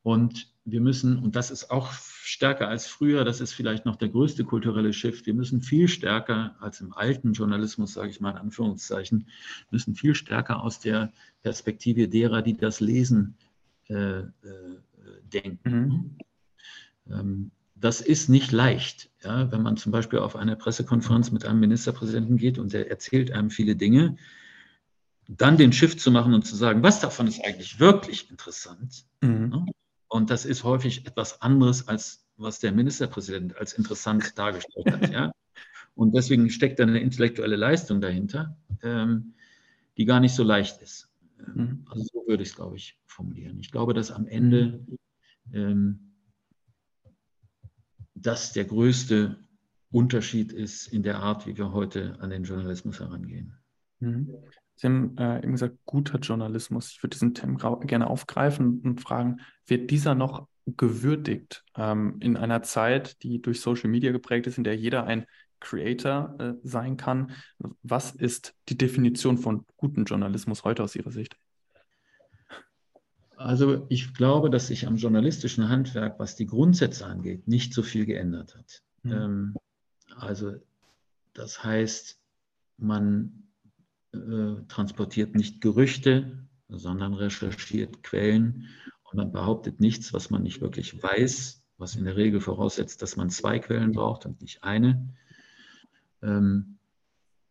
Und 0.03 0.51
wir 0.65 0.81
müssen, 0.81 1.17
und 1.17 1.35
das 1.35 1.51
ist 1.51 1.71
auch 1.71 1.91
stärker 1.91 2.67
als 2.67 2.87
früher, 2.87 3.23
das 3.23 3.41
ist 3.41 3.53
vielleicht 3.53 3.85
noch 3.85 3.95
der 3.95 4.09
größte 4.09 4.43
kulturelle 4.43 4.93
Shift, 4.93 5.25
wir 5.25 5.33
müssen 5.33 5.61
viel 5.61 5.87
stärker 5.87 6.55
als 6.59 6.81
im 6.81 6.93
alten 6.93 7.33
Journalismus, 7.33 7.93
sage 7.93 8.09
ich 8.09 8.21
mal 8.21 8.31
in 8.31 8.37
Anführungszeichen, 8.37 9.27
müssen 9.71 9.95
viel 9.95 10.15
stärker 10.15 10.61
aus 10.61 10.79
der 10.79 11.11
Perspektive 11.41 12.07
derer, 12.07 12.41
die 12.41 12.57
das 12.57 12.79
lesen, 12.79 13.37
äh, 13.89 14.19
äh, 14.19 14.31
denken. 15.33 16.17
Mhm. 17.05 17.13
Ähm, 17.13 17.51
das 17.81 17.99
ist 17.99 18.29
nicht 18.29 18.51
leicht. 18.51 19.09
Ja, 19.23 19.51
wenn 19.51 19.61
man 19.61 19.75
zum 19.75 19.91
Beispiel 19.91 20.19
auf 20.19 20.35
eine 20.35 20.55
Pressekonferenz 20.55 21.31
mit 21.31 21.45
einem 21.45 21.59
Ministerpräsidenten 21.59 22.37
geht 22.37 22.57
und 22.59 22.73
der 22.73 22.89
erzählt 22.89 23.31
einem 23.31 23.49
viele 23.49 23.75
Dinge, 23.75 24.17
dann 25.27 25.57
den 25.57 25.73
Shift 25.73 25.99
zu 25.99 26.11
machen 26.11 26.33
und 26.33 26.45
zu 26.45 26.55
sagen, 26.55 26.83
was 26.83 26.99
davon 26.99 27.27
ist 27.27 27.43
eigentlich 27.43 27.79
wirklich 27.79 28.29
interessant. 28.29 29.05
Mhm. 29.21 29.49
Ne? 29.49 29.65
Und 30.07 30.29
das 30.29 30.45
ist 30.45 30.63
häufig 30.63 31.07
etwas 31.07 31.41
anderes, 31.41 31.87
als 31.87 32.25
was 32.37 32.59
der 32.59 32.71
Ministerpräsident 32.71 33.57
als 33.57 33.73
interessant 33.73 34.37
dargestellt 34.37 34.91
hat. 34.91 35.11
Ja? 35.11 35.31
Und 35.95 36.15
deswegen 36.15 36.49
steckt 36.49 36.79
da 36.79 36.83
eine 36.83 36.99
intellektuelle 36.99 37.55
Leistung 37.55 38.01
dahinter, 38.01 38.57
ähm, 38.83 39.33
die 39.97 40.05
gar 40.05 40.19
nicht 40.19 40.35
so 40.35 40.43
leicht 40.43 40.81
ist. 40.81 41.09
Mhm. 41.37 41.85
Also 41.89 42.03
so 42.03 42.27
würde 42.27 42.43
ich 42.43 42.49
es, 42.49 42.55
glaube 42.55 42.75
ich, 42.77 42.97
formulieren. 43.05 43.59
Ich 43.59 43.71
glaube, 43.71 43.93
dass 43.93 44.11
am 44.11 44.27
Ende 44.27 44.85
ähm, 45.53 46.10
das 48.13 48.53
der 48.53 48.65
größte 48.65 49.37
Unterschied 49.91 50.53
ist 50.53 50.87
in 50.87 51.03
der 51.03 51.19
Art, 51.19 51.47
wie 51.47 51.57
wir 51.57 51.71
heute 51.71 52.17
an 52.19 52.29
den 52.29 52.43
Journalismus 52.43 52.99
herangehen. 52.99 53.57
Mhm. 53.99 54.29
Sie 54.75 54.87
haben 54.87 55.17
äh, 55.17 55.39
eben 55.43 55.51
gesagt, 55.51 55.77
guter 55.85 56.17
Journalismus. 56.19 56.91
Ich 56.91 57.03
würde 57.03 57.13
diesen 57.13 57.35
Thema 57.35 57.75
gerne 57.81 58.07
aufgreifen 58.07 58.81
und 58.81 59.01
fragen, 59.01 59.41
wird 59.67 59.91
dieser 59.91 60.15
noch 60.15 60.47
gewürdigt 60.65 61.63
ähm, 61.75 62.17
in 62.19 62.37
einer 62.37 62.63
Zeit, 62.63 63.21
die 63.23 63.41
durch 63.41 63.61
Social 63.61 63.89
Media 63.89 64.11
geprägt 64.11 64.47
ist, 64.47 64.57
in 64.57 64.63
der 64.63 64.75
jeder 64.75 65.03
ein 65.05 65.25
Creator 65.59 66.35
äh, 66.39 66.53
sein 66.63 66.97
kann. 66.97 67.31
Was 67.83 68.11
ist 68.11 68.55
die 68.69 68.77
Definition 68.77 69.37
von 69.37 69.65
gutem 69.77 70.05
Journalismus 70.05 70.63
heute 70.63 70.83
aus 70.83 70.95
Ihrer 70.95 71.11
Sicht? 71.11 71.37
Also 73.43 73.85
ich 73.89 74.13
glaube, 74.13 74.49
dass 74.49 74.67
sich 74.67 74.87
am 74.87 74.97
journalistischen 74.97 75.69
Handwerk, 75.69 76.19
was 76.19 76.35
die 76.35 76.45
Grundsätze 76.45 77.05
angeht, 77.05 77.47
nicht 77.47 77.73
so 77.73 77.83
viel 77.83 78.05
geändert 78.05 78.55
hat. 78.55 78.83
Mhm. 79.03 79.11
Ähm, 79.11 79.55
also 80.15 80.55
das 81.33 81.63
heißt, 81.63 82.19
man 82.77 83.43
äh, 84.13 84.55
transportiert 84.67 85.35
nicht 85.35 85.61
Gerüchte, 85.61 86.45
sondern 86.69 87.13
recherchiert 87.13 88.03
Quellen 88.03 88.67
und 89.03 89.17
man 89.17 89.31
behauptet 89.31 89.79
nichts, 89.79 90.13
was 90.13 90.29
man 90.29 90.43
nicht 90.43 90.61
wirklich 90.61 91.01
weiß, 91.01 91.63
was 91.77 91.95
in 91.95 92.05
der 92.05 92.15
Regel 92.15 92.41
voraussetzt, 92.41 93.01
dass 93.01 93.15
man 93.15 93.29
zwei 93.29 93.59
Quellen 93.59 93.91
braucht 93.91 94.25
und 94.25 94.41
nicht 94.41 94.63
eine. 94.63 95.09
Ähm, 96.21 96.77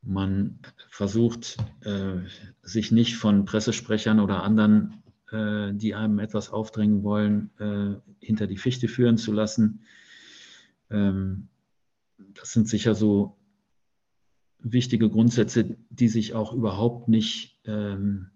man 0.02 0.58
versucht, 0.88 1.58
äh, 1.82 2.16
sich 2.62 2.90
nicht 2.90 3.16
von 3.16 3.44
Pressesprechern 3.44 4.20
oder 4.20 4.42
anderen, 4.42 5.02
äh, 5.32 5.72
die 5.72 5.94
einem 5.94 6.18
etwas 6.18 6.50
aufdrängen 6.50 7.02
wollen, 7.02 7.50
äh, 7.58 8.24
hinter 8.24 8.46
die 8.46 8.56
Fichte 8.56 8.88
führen 8.88 9.16
zu 9.16 9.32
lassen. 9.32 9.84
Ähm, 10.90 11.48
das 12.34 12.52
sind 12.52 12.68
sicher 12.68 12.94
so 12.94 13.36
wichtige 14.58 15.08
Grundsätze, 15.08 15.76
die 15.88 16.08
sich 16.08 16.34
auch 16.34 16.52
überhaupt 16.52 17.08
nicht, 17.08 17.60
ähm, 17.64 18.30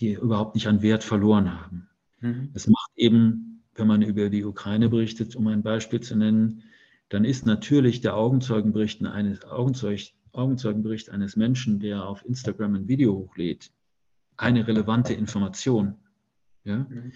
die 0.00 0.14
überhaupt 0.14 0.54
nicht 0.54 0.66
an 0.66 0.82
Wert 0.82 1.02
verloren 1.02 1.52
haben. 1.60 1.88
Mhm. 2.20 2.50
Es 2.52 2.66
macht 2.66 2.90
eben, 2.96 3.62
wenn 3.74 3.86
man 3.86 4.02
über 4.02 4.28
die 4.28 4.44
Ukraine 4.44 4.88
berichtet, 4.88 5.36
um 5.36 5.46
ein 5.46 5.62
Beispiel 5.62 6.00
zu 6.00 6.16
nennen, 6.16 6.62
dann 7.08 7.24
ist 7.24 7.46
natürlich 7.46 8.00
der 8.00 8.16
Augenzeugenbericht 8.16 9.04
eines, 9.04 9.44
Augenzeug, 9.44 10.00
Augenzeugenbericht 10.32 11.10
eines 11.10 11.36
Menschen, 11.36 11.80
der 11.80 12.06
auf 12.06 12.24
Instagram 12.24 12.74
ein 12.74 12.88
Video 12.88 13.14
hochlädt, 13.14 13.70
eine 14.40 14.66
relevante 14.66 15.12
Information. 15.12 15.96
Ja? 16.64 16.78
Mhm. 16.78 17.12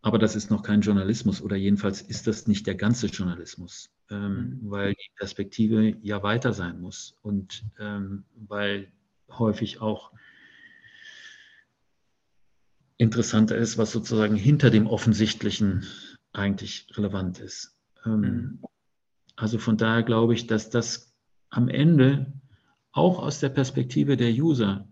Aber 0.00 0.18
das 0.18 0.36
ist 0.36 0.50
noch 0.50 0.62
kein 0.62 0.82
Journalismus 0.82 1.42
oder 1.42 1.56
jedenfalls 1.56 2.02
ist 2.02 2.26
das 2.26 2.46
nicht 2.46 2.66
der 2.66 2.76
ganze 2.76 3.06
Journalismus, 3.06 3.90
ähm, 4.10 4.60
mhm. 4.62 4.70
weil 4.70 4.94
die 4.94 5.10
Perspektive 5.16 5.96
ja 6.02 6.22
weiter 6.22 6.52
sein 6.52 6.80
muss 6.80 7.16
und 7.22 7.64
ähm, 7.78 8.24
weil 8.34 8.92
häufig 9.28 9.80
auch 9.80 10.12
interessanter 12.96 13.56
ist, 13.56 13.78
was 13.78 13.92
sozusagen 13.92 14.36
hinter 14.36 14.70
dem 14.70 14.86
Offensichtlichen 14.86 15.86
eigentlich 16.32 16.86
relevant 16.96 17.38
ist. 17.38 17.76
Ähm, 18.04 18.20
mhm. 18.20 18.62
Also 19.36 19.58
von 19.58 19.76
daher 19.76 20.02
glaube 20.02 20.34
ich, 20.34 20.46
dass 20.46 20.70
das 20.70 21.14
am 21.48 21.68
Ende 21.68 22.32
auch 22.92 23.18
aus 23.18 23.40
der 23.40 23.48
Perspektive 23.48 24.16
der 24.16 24.30
User 24.30 24.88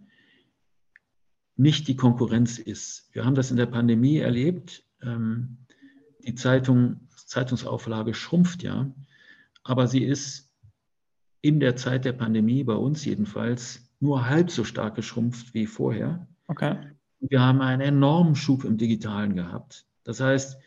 nicht 1.56 1.88
die 1.88 1.96
Konkurrenz 1.96 2.58
ist. 2.58 3.08
Wir 3.12 3.24
haben 3.24 3.34
das 3.34 3.50
in 3.50 3.56
der 3.56 3.66
Pandemie 3.66 4.18
erlebt. 4.18 4.84
Ähm, 5.02 5.58
die 6.24 6.34
Zeitung, 6.34 7.08
Zeitungsauflage 7.26 8.14
schrumpft 8.14 8.62
ja, 8.62 8.90
aber 9.62 9.86
sie 9.86 10.04
ist 10.04 10.52
in 11.40 11.60
der 11.60 11.76
Zeit 11.76 12.04
der 12.04 12.12
Pandemie, 12.12 12.64
bei 12.64 12.74
uns 12.74 13.04
jedenfalls, 13.04 13.88
nur 14.00 14.28
halb 14.28 14.50
so 14.50 14.64
stark 14.64 14.94
geschrumpft 14.94 15.54
wie 15.54 15.66
vorher. 15.66 16.26
Okay. 16.48 16.76
Wir 17.20 17.40
haben 17.40 17.60
einen 17.60 17.80
enormen 17.80 18.36
Schub 18.36 18.64
im 18.64 18.76
Digitalen 18.76 19.34
gehabt. 19.34 19.86
Das 20.04 20.20
heißt, 20.20 20.58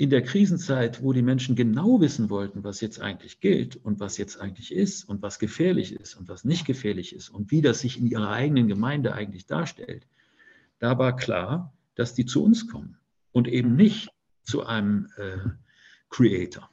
in 0.00 0.08
der 0.08 0.22
Krisenzeit, 0.22 1.02
wo 1.02 1.12
die 1.12 1.20
Menschen 1.20 1.56
genau 1.56 2.00
wissen 2.00 2.30
wollten, 2.30 2.64
was 2.64 2.80
jetzt 2.80 3.02
eigentlich 3.02 3.38
gilt 3.40 3.76
und 3.76 4.00
was 4.00 4.16
jetzt 4.16 4.40
eigentlich 4.40 4.72
ist 4.72 5.04
und 5.04 5.20
was 5.20 5.38
gefährlich 5.38 5.94
ist 5.94 6.14
und 6.14 6.26
was 6.26 6.42
nicht 6.42 6.64
gefährlich 6.64 7.14
ist 7.14 7.28
und 7.28 7.50
wie 7.50 7.60
das 7.60 7.80
sich 7.80 8.00
in 8.00 8.06
ihrer 8.06 8.30
eigenen 8.30 8.66
Gemeinde 8.66 9.12
eigentlich 9.12 9.44
darstellt, 9.44 10.06
da 10.78 10.98
war 10.98 11.16
klar, 11.16 11.74
dass 11.96 12.14
die 12.14 12.24
zu 12.24 12.42
uns 12.42 12.66
kommen 12.66 12.96
und 13.32 13.46
eben 13.46 13.76
nicht 13.76 14.08
zu 14.42 14.64
einem 14.64 15.06
äh, 15.18 15.36
Creator. 16.08 16.70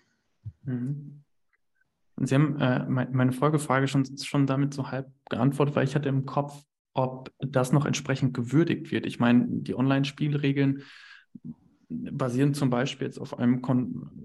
Mhm. 0.63 1.21
Sie 2.21 2.33
haben 2.33 2.57
äh, 2.61 2.85
meine 2.87 3.33
Folgefrage 3.33 3.89
schon, 3.89 4.05
schon 4.19 4.47
damit 4.47 4.73
so 4.73 4.89
halb 4.89 5.11
geantwortet, 5.29 5.75
weil 5.75 5.85
ich 5.85 5.95
hatte 5.95 6.07
im 6.07 6.25
Kopf, 6.25 6.63
ob 6.93 7.33
das 7.39 7.73
noch 7.73 7.85
entsprechend 7.85 8.33
gewürdigt 8.33 8.89
wird. 8.89 9.05
Ich 9.05 9.19
meine, 9.19 9.47
die 9.49 9.75
Online-Spielregeln 9.75 10.83
basieren 11.89 12.53
zum 12.53 12.69
Beispiel 12.69 13.07
jetzt 13.07 13.19
auf 13.19 13.37
einem 13.39 13.61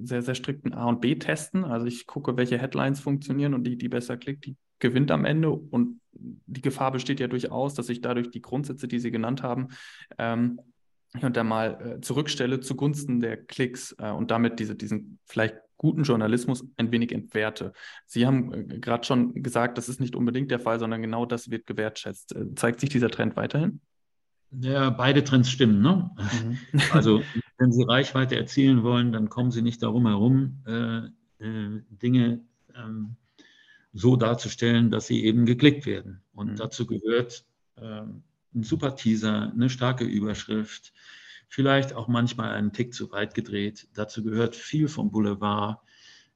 sehr, 0.02 0.22
sehr 0.22 0.34
strikten 0.34 0.74
A- 0.74 0.88
und 0.88 1.00
B-Testen. 1.00 1.64
Also 1.64 1.86
ich 1.86 2.06
gucke, 2.06 2.36
welche 2.36 2.58
Headlines 2.58 3.00
funktionieren 3.00 3.54
und 3.54 3.64
die, 3.64 3.76
die 3.76 3.88
besser 3.88 4.16
klickt, 4.16 4.46
die 4.46 4.56
gewinnt 4.78 5.10
am 5.10 5.24
Ende. 5.24 5.50
Und 5.50 6.00
die 6.12 6.62
Gefahr 6.62 6.90
besteht 6.90 7.20
ja 7.20 7.28
durchaus, 7.28 7.74
dass 7.74 7.88
ich 7.88 8.00
dadurch 8.00 8.30
die 8.30 8.42
Grundsätze, 8.42 8.88
die 8.88 8.98
Sie 8.98 9.10
genannt 9.10 9.42
haben, 9.42 9.68
ähm, 10.18 10.60
und 11.20 11.36
da 11.36 11.44
mal 11.44 11.96
äh, 11.98 12.00
zurückstelle 12.00 12.60
zugunsten 12.60 13.20
der 13.20 13.36
Klicks 13.36 13.94
äh, 13.98 14.10
und 14.10 14.30
damit 14.30 14.58
diese, 14.58 14.74
diesen 14.74 15.18
vielleicht 15.26 15.56
guten 15.76 16.04
Journalismus 16.04 16.64
ein 16.76 16.90
wenig 16.90 17.12
entwerte. 17.12 17.72
Sie 18.06 18.26
haben 18.26 18.52
äh, 18.54 18.78
gerade 18.78 19.04
schon 19.04 19.34
gesagt, 19.42 19.76
das 19.76 19.90
ist 19.90 20.00
nicht 20.00 20.16
unbedingt 20.16 20.50
der 20.50 20.58
Fall, 20.58 20.78
sondern 20.78 21.02
genau 21.02 21.26
das 21.26 21.50
wird 21.50 21.66
gewertschätzt. 21.66 22.34
Äh, 22.34 22.54
zeigt 22.54 22.80
sich 22.80 22.88
dieser 22.88 23.10
Trend 23.10 23.36
weiterhin? 23.36 23.80
Ja, 24.60 24.90
beide 24.90 25.24
Trends 25.24 25.50
stimmen. 25.50 25.80
Ne? 25.80 26.10
Mhm. 26.18 26.58
Also 26.92 27.22
wenn 27.58 27.72
Sie 27.72 27.84
Reichweite 27.84 28.36
erzielen 28.36 28.82
wollen, 28.82 29.12
dann 29.12 29.28
kommen 29.28 29.50
Sie 29.50 29.62
nicht 29.62 29.82
darum 29.82 30.06
herum, 30.06 30.62
äh, 30.66 31.44
äh, 31.44 31.82
Dinge 31.90 32.40
ähm, 32.74 33.16
so 33.92 34.16
darzustellen, 34.16 34.90
dass 34.90 35.06
sie 35.06 35.24
eben 35.24 35.46
geklickt 35.46 35.86
werden. 35.86 36.22
Und 36.32 36.52
mhm. 36.52 36.56
dazu 36.56 36.86
gehört 36.86 37.44
äh, 37.76 38.02
ein 38.54 38.62
super 38.62 38.96
Teaser, 38.96 39.52
eine 39.52 39.70
starke 39.70 40.04
Überschrift, 40.04 40.92
vielleicht 41.48 41.92
auch 41.94 42.08
manchmal 42.08 42.52
einen 42.52 42.72
Tick 42.72 42.94
zu 42.94 43.10
weit 43.12 43.34
gedreht. 43.34 43.88
Dazu 43.94 44.22
gehört 44.22 44.56
viel 44.56 44.88
vom 44.88 45.10
Boulevard. 45.10 45.78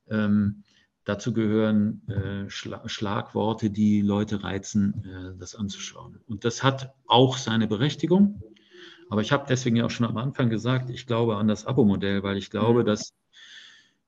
Ähm, 0.08 0.62
Dazu 1.06 1.32
gehören 1.32 2.02
äh, 2.08 2.50
Schla 2.50 2.86
Schlagworte, 2.88 3.70
die 3.70 4.02
Leute 4.02 4.42
reizen, 4.42 5.04
äh, 5.04 5.38
das 5.38 5.54
anzuschauen. 5.54 6.18
Und 6.26 6.44
das 6.44 6.64
hat 6.64 6.94
auch 7.06 7.36
seine 7.36 7.68
Berechtigung. 7.68 8.42
Aber 9.08 9.20
ich 9.20 9.30
habe 9.30 9.46
deswegen 9.48 9.76
ja 9.76 9.86
auch 9.86 9.90
schon 9.90 10.06
am 10.06 10.16
Anfang 10.16 10.50
gesagt, 10.50 10.90
ich 10.90 11.06
glaube 11.06 11.36
an 11.36 11.46
das 11.46 11.64
Abo-Modell, 11.64 12.24
weil 12.24 12.36
ich 12.36 12.50
glaube, 12.50 12.80
mhm. 12.80 12.86
dass 12.86 13.14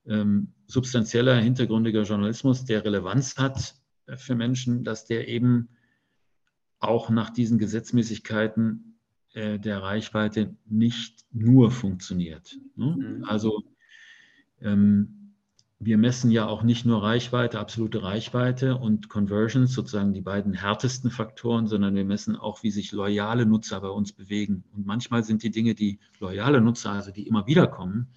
ähm, 0.09 0.55
substanzieller, 0.67 1.37
hintergründiger 1.37 2.03
Journalismus, 2.03 2.65
der 2.65 2.85
Relevanz 2.85 3.37
hat 3.37 3.77
äh, 4.07 4.17
für 4.17 4.35
Menschen, 4.35 4.83
dass 4.83 5.05
der 5.05 5.29
eben 5.29 5.69
auch 6.81 7.11
nach 7.11 7.31
diesen 7.31 7.61
Gesetzmäßigkeiten 7.61 8.99
äh, 9.35 9.61
der 9.61 9.85
Reichweite 9.85 10.57
nicht 10.67 11.25
nur 11.31 11.71
funktioniert. 11.71 12.59
Ne? 12.75 12.97
Mhm. 12.99 13.25
Also 13.25 13.63
ähm, 14.61 15.18
wir 15.81 15.97
messen 15.97 16.33
ja 16.33 16.47
auch 16.47 16.65
nicht 16.65 16.85
nur 16.85 17.03
Reichweite, 17.03 17.61
absolute 17.61 18.03
Reichweite 18.03 18.77
und 18.77 19.09
Conversions, 19.09 19.73
sozusagen 19.73 20.13
die 20.13 20.21
beiden 20.21 20.53
härtesten 20.53 21.11
Faktoren, 21.11 21.69
sondern 21.69 21.95
wir 21.95 22.05
messen 22.05 22.35
auch, 22.35 22.65
wie 22.65 22.73
sich 22.73 22.91
loyale 22.91 23.47
Nutzer 23.47 23.81
bei 23.81 23.89
uns 23.89 24.13
bewegen. 24.13 24.65
Und 24.73 24.87
manchmal 24.87 25.23
sind 25.23 25.45
die 25.45 25.51
Dinge, 25.51 25.77
die 25.77 26.01
loyale 26.19 26.61
Nutzer, 26.61 26.91
also 26.91 27.13
die 27.13 27.29
immer 27.29 27.47
wieder 27.47 27.69
kommen, 27.69 28.09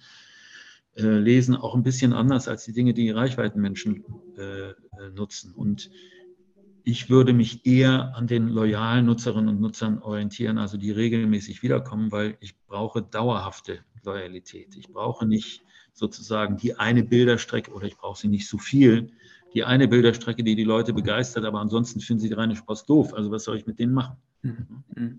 äh, 0.96 1.02
lesen, 1.02 1.54
auch 1.54 1.76
ein 1.76 1.84
bisschen 1.84 2.12
anders 2.12 2.48
als 2.48 2.64
die 2.64 2.72
Dinge, 2.72 2.94
die 2.94 3.10
Reichweitenmenschen 3.10 4.04
äh, 4.36 4.70
äh, 4.70 4.74
nutzen. 5.14 5.54
Und 5.54 5.88
ich 6.82 7.10
würde 7.10 7.32
mich 7.32 7.64
eher 7.64 8.16
an 8.16 8.26
den 8.26 8.48
loyalen 8.48 9.06
Nutzerinnen 9.06 9.48
und 9.48 9.60
Nutzern 9.60 10.00
orientieren, 10.00 10.58
also 10.58 10.76
die 10.78 10.90
regelmäßig 10.90 11.62
wiederkommen, 11.62 12.10
weil 12.10 12.36
ich 12.40 12.58
brauche 12.66 13.02
dauerhafte 13.02 13.84
Loyalität. 14.02 14.74
Ich 14.74 14.88
brauche 14.88 15.26
nicht 15.26 15.62
sozusagen 15.92 16.56
die 16.56 16.78
eine 16.78 17.02
Bilderstrecke, 17.04 17.72
oder 17.72 17.86
ich 17.86 17.96
brauche 17.96 18.18
sie 18.18 18.28
nicht 18.28 18.48
so 18.48 18.58
viel, 18.58 19.12
die 19.54 19.64
eine 19.64 19.88
Bilderstrecke, 19.88 20.42
die 20.42 20.56
die 20.56 20.64
Leute 20.64 20.92
begeistert, 20.92 21.44
aber 21.44 21.60
ansonsten 21.60 22.00
finden 22.00 22.20
sie 22.20 22.28
die 22.28 22.34
Rheinische 22.34 22.64
Post 22.64 22.88
doof. 22.88 23.14
Also 23.14 23.30
was 23.30 23.44
soll 23.44 23.56
ich 23.56 23.66
mit 23.66 23.78
denen 23.78 23.94
machen? 23.94 24.16
Mhm. 24.42 24.84
Mhm. 24.94 25.18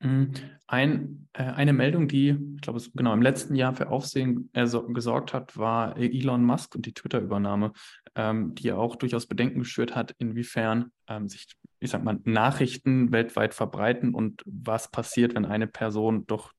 mhm. 0.00 0.32
Ein, 0.68 1.28
äh, 1.32 1.42
eine 1.42 1.72
Meldung, 1.72 2.06
die, 2.06 2.38
ich 2.54 2.60
glaube, 2.60 2.80
genau 2.94 3.12
im 3.12 3.22
letzten 3.22 3.56
Jahr 3.56 3.74
für 3.74 3.90
Aufsehen 3.90 4.48
äh, 4.52 4.66
gesorgt 4.88 5.32
hat, 5.32 5.56
war 5.56 5.96
Elon 5.96 6.44
Musk 6.44 6.76
und 6.76 6.86
die 6.86 6.94
Twitter-Übernahme, 6.94 7.72
ähm, 8.14 8.54
die 8.54 8.68
ja 8.68 8.76
auch 8.76 8.94
durchaus 8.94 9.26
Bedenken 9.26 9.58
geschürt 9.60 9.96
hat, 9.96 10.14
inwiefern 10.18 10.92
ähm, 11.08 11.28
sich, 11.28 11.48
ich 11.80 11.90
sag 11.90 12.04
mal, 12.04 12.20
Nachrichten 12.24 13.10
weltweit 13.10 13.54
verbreiten 13.54 14.14
und 14.14 14.42
was 14.46 14.90
passiert, 14.90 15.34
wenn 15.34 15.46
eine 15.46 15.66
Person 15.66 16.26
doch 16.26 16.52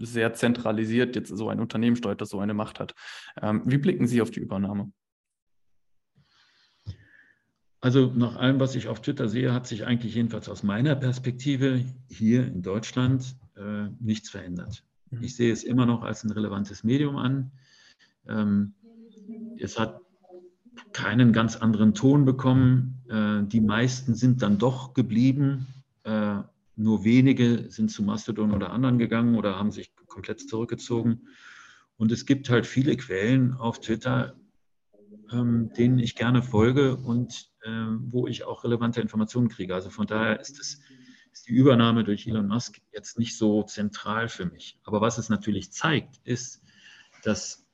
sehr 0.00 0.34
zentralisiert 0.34 1.16
jetzt 1.16 1.36
so 1.36 1.48
ein 1.48 1.60
Unternehmen 1.60 1.96
steuert, 1.96 2.20
das 2.20 2.30
so 2.30 2.40
eine 2.40 2.54
Macht 2.54 2.80
hat. 2.80 2.94
Ähm, 3.40 3.62
wie 3.66 3.78
blicken 3.78 4.06
Sie 4.06 4.22
auf 4.22 4.30
die 4.30 4.40
Übernahme? 4.40 4.90
Also 7.80 8.12
nach 8.14 8.36
allem, 8.36 8.58
was 8.58 8.74
ich 8.74 8.88
auf 8.88 9.00
Twitter 9.02 9.28
sehe, 9.28 9.52
hat 9.52 9.66
sich 9.66 9.86
eigentlich 9.86 10.14
jedenfalls 10.14 10.48
aus 10.48 10.62
meiner 10.62 10.96
Perspektive 10.96 11.84
hier 12.08 12.46
in 12.46 12.62
Deutschland 12.62 13.36
äh, 13.56 13.88
nichts 14.00 14.30
verändert. 14.30 14.84
Mhm. 15.10 15.22
Ich 15.22 15.36
sehe 15.36 15.52
es 15.52 15.62
immer 15.62 15.86
noch 15.86 16.02
als 16.02 16.24
ein 16.24 16.30
relevantes 16.30 16.82
Medium 16.82 17.16
an. 17.16 17.52
Ähm, 18.26 18.74
es 19.58 19.78
hat 19.78 20.00
keinen 20.92 21.32
ganz 21.32 21.56
anderen 21.56 21.94
Ton 21.94 22.24
bekommen. 22.24 23.02
Äh, 23.08 23.46
die 23.46 23.60
meisten 23.60 24.14
sind 24.14 24.42
dann 24.42 24.58
doch 24.58 24.94
geblieben. 24.94 25.66
Äh, 26.02 26.38
nur 26.78 27.04
wenige 27.04 27.70
sind 27.70 27.90
zu 27.90 28.02
Mastodon 28.04 28.52
oder 28.52 28.70
anderen 28.70 28.98
gegangen 28.98 29.34
oder 29.34 29.58
haben 29.58 29.72
sich 29.72 29.94
komplett 30.06 30.48
zurückgezogen. 30.48 31.28
Und 31.96 32.12
es 32.12 32.24
gibt 32.24 32.48
halt 32.48 32.66
viele 32.66 32.96
Quellen 32.96 33.52
auf 33.52 33.80
Twitter, 33.80 34.36
ähm, 35.32 35.72
denen 35.76 35.98
ich 35.98 36.14
gerne 36.14 36.40
folge 36.40 36.96
und 36.96 37.50
ähm, 37.64 38.06
wo 38.10 38.28
ich 38.28 38.44
auch 38.44 38.62
relevante 38.62 39.00
Informationen 39.00 39.48
kriege. 39.48 39.74
Also 39.74 39.90
von 39.90 40.06
daher 40.06 40.38
ist, 40.38 40.60
es, 40.60 40.80
ist 41.32 41.48
die 41.48 41.52
Übernahme 41.52 42.04
durch 42.04 42.28
Elon 42.28 42.46
Musk 42.46 42.80
jetzt 42.92 43.18
nicht 43.18 43.36
so 43.36 43.64
zentral 43.64 44.28
für 44.28 44.46
mich. 44.46 44.78
Aber 44.84 45.00
was 45.00 45.18
es 45.18 45.28
natürlich 45.28 45.72
zeigt, 45.72 46.20
ist, 46.22 46.62
dass 47.24 47.66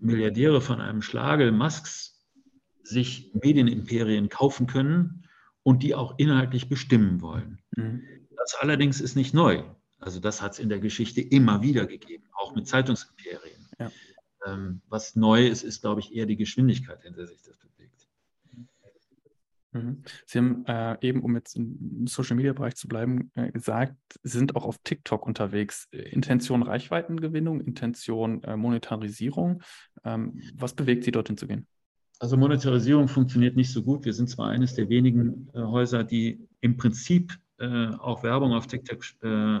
Milliardäre 0.00 0.60
von 0.60 0.80
einem 0.80 1.02
Schlage 1.02 1.52
Musks 1.52 2.26
sich 2.82 3.30
Medienimperien 3.34 4.28
kaufen 4.28 4.66
können 4.66 5.27
und 5.68 5.82
die 5.82 5.94
auch 5.94 6.14
inhaltlich 6.16 6.70
bestimmen 6.70 7.20
wollen. 7.20 7.58
Mhm. 7.76 8.02
Das 8.38 8.54
allerdings 8.58 9.02
ist 9.02 9.16
nicht 9.16 9.34
neu. 9.34 9.62
Also 9.98 10.18
das 10.18 10.40
hat 10.40 10.52
es 10.52 10.60
in 10.60 10.70
der 10.70 10.78
Geschichte 10.78 11.20
immer 11.20 11.60
wieder 11.60 11.84
gegeben, 11.84 12.24
auch 12.32 12.54
mit 12.54 12.66
Zeitungsimperien. 12.66 13.68
Ja. 13.78 13.92
Ähm, 14.46 14.80
was 14.88 15.14
neu 15.14 15.46
ist, 15.46 15.64
ist, 15.64 15.82
glaube 15.82 16.00
ich, 16.00 16.14
eher 16.14 16.24
die 16.24 16.38
Geschwindigkeit, 16.38 17.04
in 17.04 17.12
der 17.12 17.26
sich 17.26 17.42
das 17.42 17.58
bewegt. 17.58 18.08
Mhm. 19.72 20.04
Sie 20.24 20.38
haben 20.38 20.64
äh, 20.64 20.96
eben, 21.06 21.22
um 21.22 21.36
jetzt 21.36 21.54
im 21.54 22.06
Social-Media-Bereich 22.06 22.76
zu 22.76 22.88
bleiben, 22.88 23.30
äh, 23.34 23.52
gesagt, 23.52 23.94
Sie 24.22 24.38
sind 24.38 24.56
auch 24.56 24.64
auf 24.64 24.78
TikTok 24.84 25.26
unterwegs. 25.26 25.86
Intention 25.90 26.62
Reichweitengewinnung, 26.62 27.60
Intention 27.60 28.42
äh, 28.42 28.56
Monetarisierung. 28.56 29.62
Ähm, 30.02 30.40
was 30.54 30.72
bewegt 30.72 31.04
Sie, 31.04 31.10
dorthin 31.10 31.36
zu 31.36 31.46
gehen? 31.46 31.66
Also 32.20 32.36
Monetarisierung 32.36 33.08
funktioniert 33.08 33.56
nicht 33.56 33.72
so 33.72 33.82
gut. 33.82 34.04
Wir 34.04 34.12
sind 34.12 34.28
zwar 34.28 34.48
eines 34.48 34.74
der 34.74 34.88
wenigen 34.88 35.48
äh, 35.54 35.60
Häuser, 35.60 36.02
die 36.02 36.48
im 36.60 36.76
Prinzip 36.76 37.38
äh, 37.58 37.88
auch 37.88 38.22
Werbung 38.22 38.52
auf 38.52 38.66
TikTok 38.66 39.04
äh, 39.22 39.60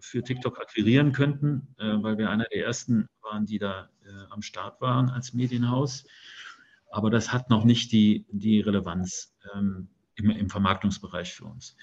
für 0.00 0.22
TikTok 0.22 0.58
akquirieren 0.60 1.12
könnten, 1.12 1.74
weil 1.78 2.18
wir 2.18 2.30
einer 2.30 2.44
der 2.44 2.64
ersten 2.64 3.06
waren, 3.22 3.46
die 3.46 3.58
da 3.58 3.88
am 4.30 4.42
Start 4.42 4.80
waren 4.80 5.08
als 5.08 5.32
Medienhaus. 5.32 6.04
Aber 6.90 7.10
das 7.10 7.32
hat 7.32 7.50
noch 7.50 7.64
nicht 7.64 7.92
die, 7.92 8.26
die 8.30 8.60
Relevanz 8.60 9.36
ähm, 9.54 9.88
im, 10.14 10.30
im 10.30 10.50
Vermarktungsbereich 10.50 11.32
für 11.34 11.44
uns. 11.44 11.76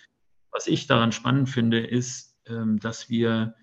Was 0.52 0.68
ich 0.68 0.88
daran 0.88 1.12
spannend 1.12 1.50
finde, 1.50 1.86
ist, 1.86 2.38
ähm, 2.48 2.80
dass 2.80 3.10
wir 3.10 3.56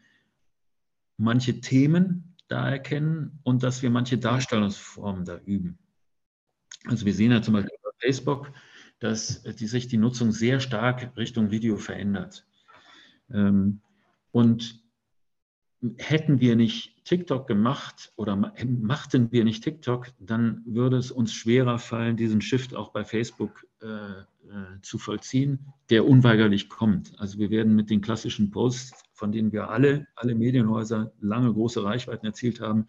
manche 1.16 1.60
Themen 1.60 2.36
da 2.48 2.68
erkennen 2.68 3.40
und 3.44 3.62
dass 3.62 3.82
wir 3.82 3.90
manche 3.90 4.18
Darstellungsformen 4.18 5.24
da 5.24 5.38
üben. 5.38 5.78
Also 6.86 7.06
wir 7.06 7.14
sehen 7.14 7.32
ja 7.32 7.42
zum 7.42 7.54
Beispiel 7.54 7.78
bei 7.82 7.90
Facebook, 7.98 8.52
dass 8.98 9.42
die, 9.42 9.66
sich 9.66 9.88
die 9.88 9.98
Nutzung 9.98 10.32
sehr 10.32 10.60
stark 10.60 11.16
Richtung 11.16 11.50
Video 11.50 11.76
verändert. 11.76 12.46
Ähm, 13.30 13.80
und 14.30 14.82
hätten 15.98 16.40
wir 16.40 16.54
nicht 16.54 17.04
TikTok 17.04 17.48
gemacht 17.48 18.12
oder 18.16 18.36
machten 18.36 19.32
wir 19.32 19.44
nicht 19.44 19.64
TikTok, 19.64 20.08
dann 20.20 20.62
würde 20.64 20.96
es 20.96 21.10
uns 21.10 21.32
schwerer 21.32 21.78
fallen, 21.78 22.16
diesen 22.16 22.40
Shift 22.40 22.74
auch 22.74 22.92
bei 22.92 23.04
Facebook 23.04 23.66
äh, 23.80 23.86
äh, 23.86 24.24
zu 24.82 24.98
vollziehen, 24.98 25.72
der 25.90 26.06
unweigerlich 26.06 26.68
kommt. 26.68 27.18
Also 27.18 27.38
wir 27.38 27.50
werden 27.50 27.74
mit 27.74 27.90
den 27.90 28.00
klassischen 28.00 28.50
Posts, 28.52 28.92
von 29.12 29.32
denen 29.32 29.52
wir 29.52 29.70
alle, 29.70 30.06
alle 30.14 30.36
Medienhäuser 30.36 31.12
lange 31.20 31.52
große 31.52 31.82
Reichweiten 31.82 32.26
erzielt 32.26 32.60
haben, 32.60 32.86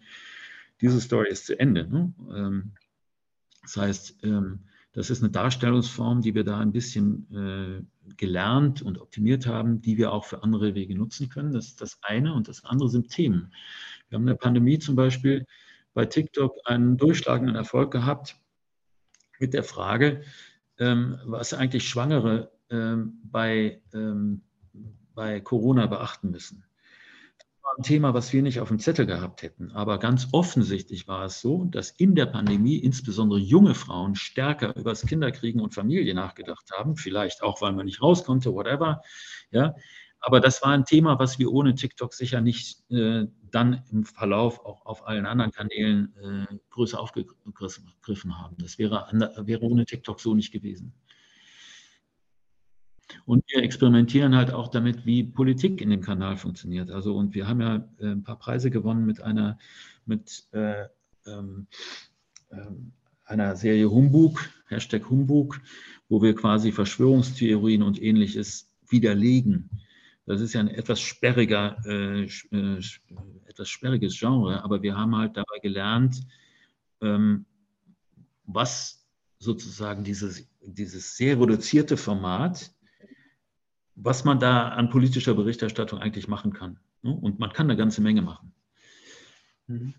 diese 0.80 1.00
Story 1.00 1.28
ist 1.30 1.46
zu 1.46 1.58
Ende. 1.58 1.88
Ne? 1.88 2.12
Ähm, 2.32 2.72
das 3.64 3.76
heißt, 3.76 4.24
ähm, 4.24 4.60
das 4.92 5.10
ist 5.10 5.22
eine 5.22 5.32
Darstellungsform, 5.32 6.20
die 6.20 6.34
wir 6.34 6.44
da 6.44 6.60
ein 6.60 6.70
bisschen 6.70 7.26
äh, 7.34 8.12
gelernt 8.16 8.80
und 8.80 9.00
optimiert 9.00 9.46
haben, 9.46 9.80
die 9.82 9.98
wir 9.98 10.12
auch 10.12 10.24
für 10.24 10.44
andere 10.44 10.76
Wege 10.76 10.94
nutzen 10.94 11.28
können. 11.28 11.52
Das 11.52 11.66
ist 11.66 11.80
das 11.80 11.98
eine. 12.02 12.32
Und 12.32 12.46
das 12.46 12.64
andere 12.64 12.88
sind 12.88 13.10
Themen. 13.10 13.52
Wir 14.08 14.16
haben 14.16 14.22
in 14.22 14.28
der 14.28 14.34
Pandemie 14.34 14.78
zum 14.78 14.94
Beispiel 14.94 15.46
bei 15.94 16.06
TikTok 16.06 16.58
einen 16.64 16.96
durchschlagenden 16.96 17.56
Erfolg 17.56 17.90
gehabt 17.90 18.36
mit 19.40 19.52
der 19.52 19.64
Frage, 19.64 20.22
ähm, 20.78 21.18
was 21.24 21.54
eigentlich 21.54 21.88
Schwangere 21.88 22.52
ähm, 22.70 23.20
bei, 23.24 23.82
bei 25.14 25.40
Corona 25.40 25.86
beachten 25.86 26.30
müssen 26.30 26.64
ein 27.76 27.82
Thema, 27.82 28.14
was 28.14 28.32
wir 28.32 28.42
nicht 28.42 28.60
auf 28.60 28.68
dem 28.68 28.78
Zettel 28.78 29.06
gehabt 29.06 29.42
hätten. 29.42 29.70
Aber 29.72 29.98
ganz 29.98 30.28
offensichtlich 30.32 31.08
war 31.08 31.24
es 31.24 31.40
so, 31.40 31.64
dass 31.64 31.90
in 31.90 32.14
der 32.14 32.26
Pandemie 32.26 32.76
insbesondere 32.76 33.38
junge 33.38 33.74
Frauen 33.74 34.14
stärker 34.14 34.76
über 34.76 34.90
das 34.90 35.06
Kinderkriegen 35.06 35.60
und 35.60 35.74
Familie 35.74 36.14
nachgedacht 36.14 36.70
haben. 36.72 36.96
Vielleicht 36.96 37.42
auch, 37.42 37.60
weil 37.60 37.72
man 37.72 37.86
nicht 37.86 38.02
raus 38.02 38.24
konnte, 38.24 38.52
whatever. 38.52 39.02
Ja. 39.50 39.74
Aber 40.20 40.40
das 40.40 40.62
war 40.62 40.70
ein 40.70 40.86
Thema, 40.86 41.18
was 41.18 41.38
wir 41.38 41.52
ohne 41.52 41.74
TikTok 41.74 42.14
sicher 42.14 42.40
nicht 42.40 42.90
äh, 42.90 43.26
dann 43.50 43.82
im 43.92 44.04
Verlauf 44.04 44.64
auch 44.64 44.86
auf 44.86 45.06
allen 45.06 45.26
anderen 45.26 45.52
Kanälen 45.52 46.14
äh, 46.50 46.56
größer 46.70 46.98
aufgegriffen 46.98 48.38
haben. 48.38 48.56
Das 48.58 48.78
wäre, 48.78 49.06
wäre 49.44 49.62
ohne 49.62 49.84
TikTok 49.84 50.20
so 50.20 50.34
nicht 50.34 50.50
gewesen. 50.50 50.94
Und 53.26 53.44
wir 53.48 53.62
experimentieren 53.62 54.34
halt 54.34 54.52
auch 54.52 54.68
damit, 54.68 55.06
wie 55.06 55.24
Politik 55.24 55.80
in 55.80 55.90
dem 55.90 56.00
Kanal 56.00 56.36
funktioniert. 56.36 56.90
Also, 56.90 57.16
und 57.16 57.34
wir 57.34 57.48
haben 57.48 57.60
ja 57.60 57.88
äh, 57.98 58.12
ein 58.12 58.22
paar 58.22 58.38
Preise 58.38 58.70
gewonnen 58.70 59.06
mit 59.06 59.22
einer, 59.22 59.58
mit, 60.06 60.44
äh, 60.52 60.84
ähm, 61.26 61.66
äh, 62.50 62.56
einer 63.24 63.56
Serie 63.56 63.90
Humbug, 63.90 64.50
Hashtag 64.66 65.08
Humbug, 65.08 65.60
wo 66.08 66.22
wir 66.22 66.34
quasi 66.34 66.72
Verschwörungstheorien 66.72 67.82
und 67.82 68.00
ähnliches 68.00 68.70
widerlegen. 68.88 69.70
Das 70.26 70.40
ist 70.40 70.54
ja 70.54 70.60
ein 70.60 70.68
etwas 70.68 71.00
sperriger, 71.00 71.76
äh, 71.84 72.24
äh, 72.24 72.80
etwas 73.46 73.68
sperriges 73.68 74.18
Genre, 74.18 74.62
aber 74.62 74.82
wir 74.82 74.96
haben 74.96 75.16
halt 75.16 75.36
dabei 75.36 75.58
gelernt, 75.62 76.26
ähm, 77.00 77.44
was 78.46 79.06
sozusagen 79.38 80.04
dieses, 80.04 80.48
dieses 80.62 81.16
sehr 81.16 81.38
reduzierte 81.38 81.96
Format 81.96 82.73
was 83.96 84.24
man 84.24 84.38
da 84.38 84.68
an 84.68 84.90
politischer 84.90 85.34
Berichterstattung 85.34 86.00
eigentlich 86.00 86.28
machen 86.28 86.52
kann. 86.52 86.78
Ne? 87.02 87.12
Und 87.12 87.38
man 87.38 87.52
kann 87.52 87.66
eine 87.66 87.76
ganze 87.76 88.00
Menge 88.00 88.22
machen. 88.22 88.52
Mhm. 89.66 89.94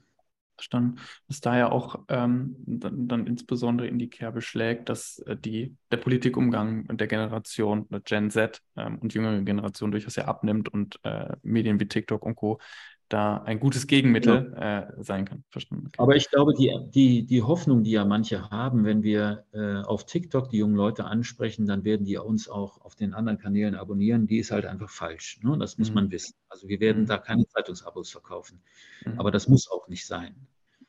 Verstanden. 0.56 1.00
Dass 1.28 1.42
da 1.42 1.58
ja 1.58 1.70
auch 1.70 2.06
ähm, 2.08 2.56
dann, 2.66 3.10
dann, 3.10 3.28
insbesondere 3.28 3.88
in 3.90 4.00
die 4.00 4.10
Kerbe 4.10 4.42
schlägt, 4.42 4.88
dass 4.88 5.20
äh, 5.20 5.36
die, 5.36 5.76
der 5.92 5.98
Politikumgang 5.98 6.88
der 6.96 7.08
Generation, 7.08 7.88
der 7.90 8.00
Gen 8.00 8.32
Z 8.32 8.62
ähm, 8.78 9.00
und 9.00 9.14
jüngere 9.14 9.42
Generation 9.42 9.92
durchaus 9.92 10.16
ja 10.16 10.26
abnimmt 10.26 10.70
und 10.70 10.98
äh, 11.04 11.36
Medien 11.44 11.80
wie 11.82 11.88
TikTok 11.88 12.24
und 12.26 12.36
Co 12.36 12.60
da 13.10 13.38
ein 13.38 13.60
gutes 13.60 13.88
Gegenmittel 13.88 14.54
ja. 14.56 14.80
äh, 14.80 15.04
sein 15.04 15.26
kann. 15.26 15.44
Verstanden. 15.50 15.88
Okay. 15.88 16.02
Aber 16.02 16.16
ich 16.16 16.30
glaube, 16.30 16.54
die, 16.54 16.72
die, 16.90 17.26
die 17.26 17.44
Hoffnung, 17.44 17.84
die 17.84 17.92
ja 17.92 18.06
manche 18.06 18.50
haben, 18.50 18.84
wenn 18.84 19.04
wir 19.04 19.46
äh, 19.54 19.82
auf 19.82 20.06
TikTok 20.06 20.50
die 20.50 20.58
jungen 20.58 20.76
Leute 20.76 21.06
ansprechen, 21.06 21.66
dann 21.66 21.84
werden 21.84 22.06
die 22.06 22.18
uns 22.18 22.50
auch 22.50 22.82
auf 22.82 22.96
den 22.96 23.14
anderen 23.14 23.38
Kanälen 23.38 23.76
abonnieren, 23.76 24.28
die 24.28 24.40
ist 24.40 24.52
halt 24.52 24.66
einfach 24.66 24.90
falsch. 24.90 25.40
Ne? 25.44 25.58
Das 25.60 25.78
muss 25.78 25.90
mhm. 25.90 25.96
man 25.96 26.12
wissen. 26.12 26.36
Also 26.50 26.68
wir 26.68 26.80
werden 26.80 27.04
mhm. 27.04 27.08
da 27.08 27.18
keine 27.18 27.48
Zeitungsabos 27.48 28.12
verkaufen. 28.12 28.62
Mhm. 29.06 29.20
Aber 29.20 29.32
das 29.32 29.48
muss 29.48 29.70
auch 29.70 29.88
nicht 29.88 30.08
sein. 30.08 30.36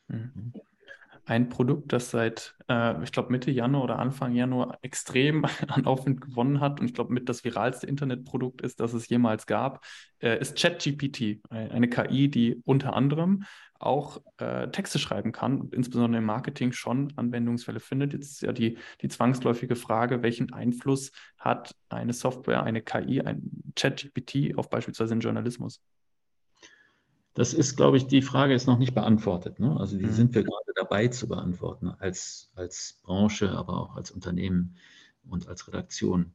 Mhm 0.08 0.52
ein 1.26 1.48
Produkt, 1.48 1.92
das 1.92 2.10
seit, 2.10 2.54
äh, 2.68 3.02
ich 3.02 3.12
glaube, 3.12 3.30
Mitte 3.30 3.50
Januar 3.50 3.84
oder 3.84 3.98
Anfang 3.98 4.32
Januar 4.32 4.78
extrem 4.82 5.44
an 5.68 5.84
Aufwind 5.84 6.20
gewonnen 6.20 6.60
hat 6.60 6.80
und 6.80 6.86
ich 6.86 6.94
glaube, 6.94 7.12
mit 7.12 7.28
das 7.28 7.44
viralste 7.44 7.86
Internetprodukt 7.86 8.62
ist, 8.62 8.80
das 8.80 8.94
es 8.94 9.08
jemals 9.08 9.46
gab, 9.46 9.84
äh, 10.20 10.40
ist 10.40 10.56
ChatGPT, 10.56 11.40
eine 11.50 11.88
KI, 11.88 12.30
die 12.30 12.62
unter 12.64 12.94
anderem 12.94 13.44
auch 13.78 14.22
äh, 14.38 14.68
Texte 14.70 14.98
schreiben 14.98 15.32
kann, 15.32 15.68
insbesondere 15.72 16.18
im 16.18 16.26
Marketing 16.26 16.72
schon 16.72 17.12
Anwendungsfälle 17.16 17.80
findet. 17.80 18.12
Jetzt 18.12 18.30
ist 18.30 18.42
ja 18.42 18.52
die, 18.52 18.78
die 19.02 19.08
zwangsläufige 19.08 19.76
Frage, 19.76 20.22
welchen 20.22 20.52
Einfluss 20.52 21.12
hat 21.38 21.74
eine 21.88 22.12
Software, 22.12 22.62
eine 22.62 22.82
KI, 22.82 23.20
ein 23.20 23.72
ChatGPT 23.74 24.56
auf 24.56 24.70
beispielsweise 24.70 25.14
den 25.14 25.20
Journalismus? 25.20 25.82
Das 27.36 27.52
ist, 27.52 27.76
glaube 27.76 27.98
ich, 27.98 28.06
die 28.06 28.22
Frage 28.22 28.54
ist 28.54 28.66
noch 28.66 28.78
nicht 28.78 28.94
beantwortet. 28.94 29.60
Ne? 29.60 29.78
Also 29.78 29.98
die 29.98 30.06
mhm. 30.06 30.12
sind 30.12 30.34
wir 30.34 30.42
gerade 30.42 30.72
dabei 30.74 31.08
zu 31.08 31.28
beantworten, 31.28 31.88
als, 31.98 32.50
als 32.54 32.98
Branche, 33.02 33.50
aber 33.50 33.78
auch 33.78 33.96
als 33.96 34.10
Unternehmen 34.10 34.76
und 35.28 35.46
als 35.46 35.68
Redaktion. 35.68 36.32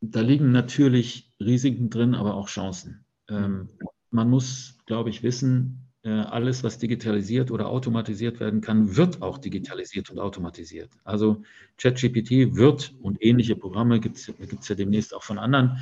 Da 0.00 0.20
liegen 0.20 0.50
natürlich 0.50 1.32
Risiken 1.38 1.90
drin, 1.90 2.16
aber 2.16 2.34
auch 2.34 2.48
Chancen. 2.48 3.04
Ähm, 3.28 3.52
mhm. 3.52 3.68
man 4.10 4.28
muss, 4.28 4.78
glaube 4.84 5.10
ich, 5.10 5.22
wissen, 5.22 5.86
äh, 6.02 6.10
alles, 6.10 6.64
was 6.64 6.78
digitalisiert 6.78 7.52
oder 7.52 7.68
automatisiert 7.68 8.40
werden 8.40 8.62
kann, 8.62 8.96
wird 8.96 9.22
auch 9.22 9.38
digitalisiert 9.38 10.10
und 10.10 10.18
automatisiert. 10.18 10.90
Also 11.04 11.44
ChatGPT 11.78 12.56
wird 12.56 12.92
und 13.00 13.22
ähnliche 13.22 13.54
Programme 13.54 14.00
gibt 14.00 14.16
es 14.16 14.68
ja 14.68 14.74
demnächst 14.74 15.14
auch 15.14 15.22
von 15.22 15.38
anderen. 15.38 15.78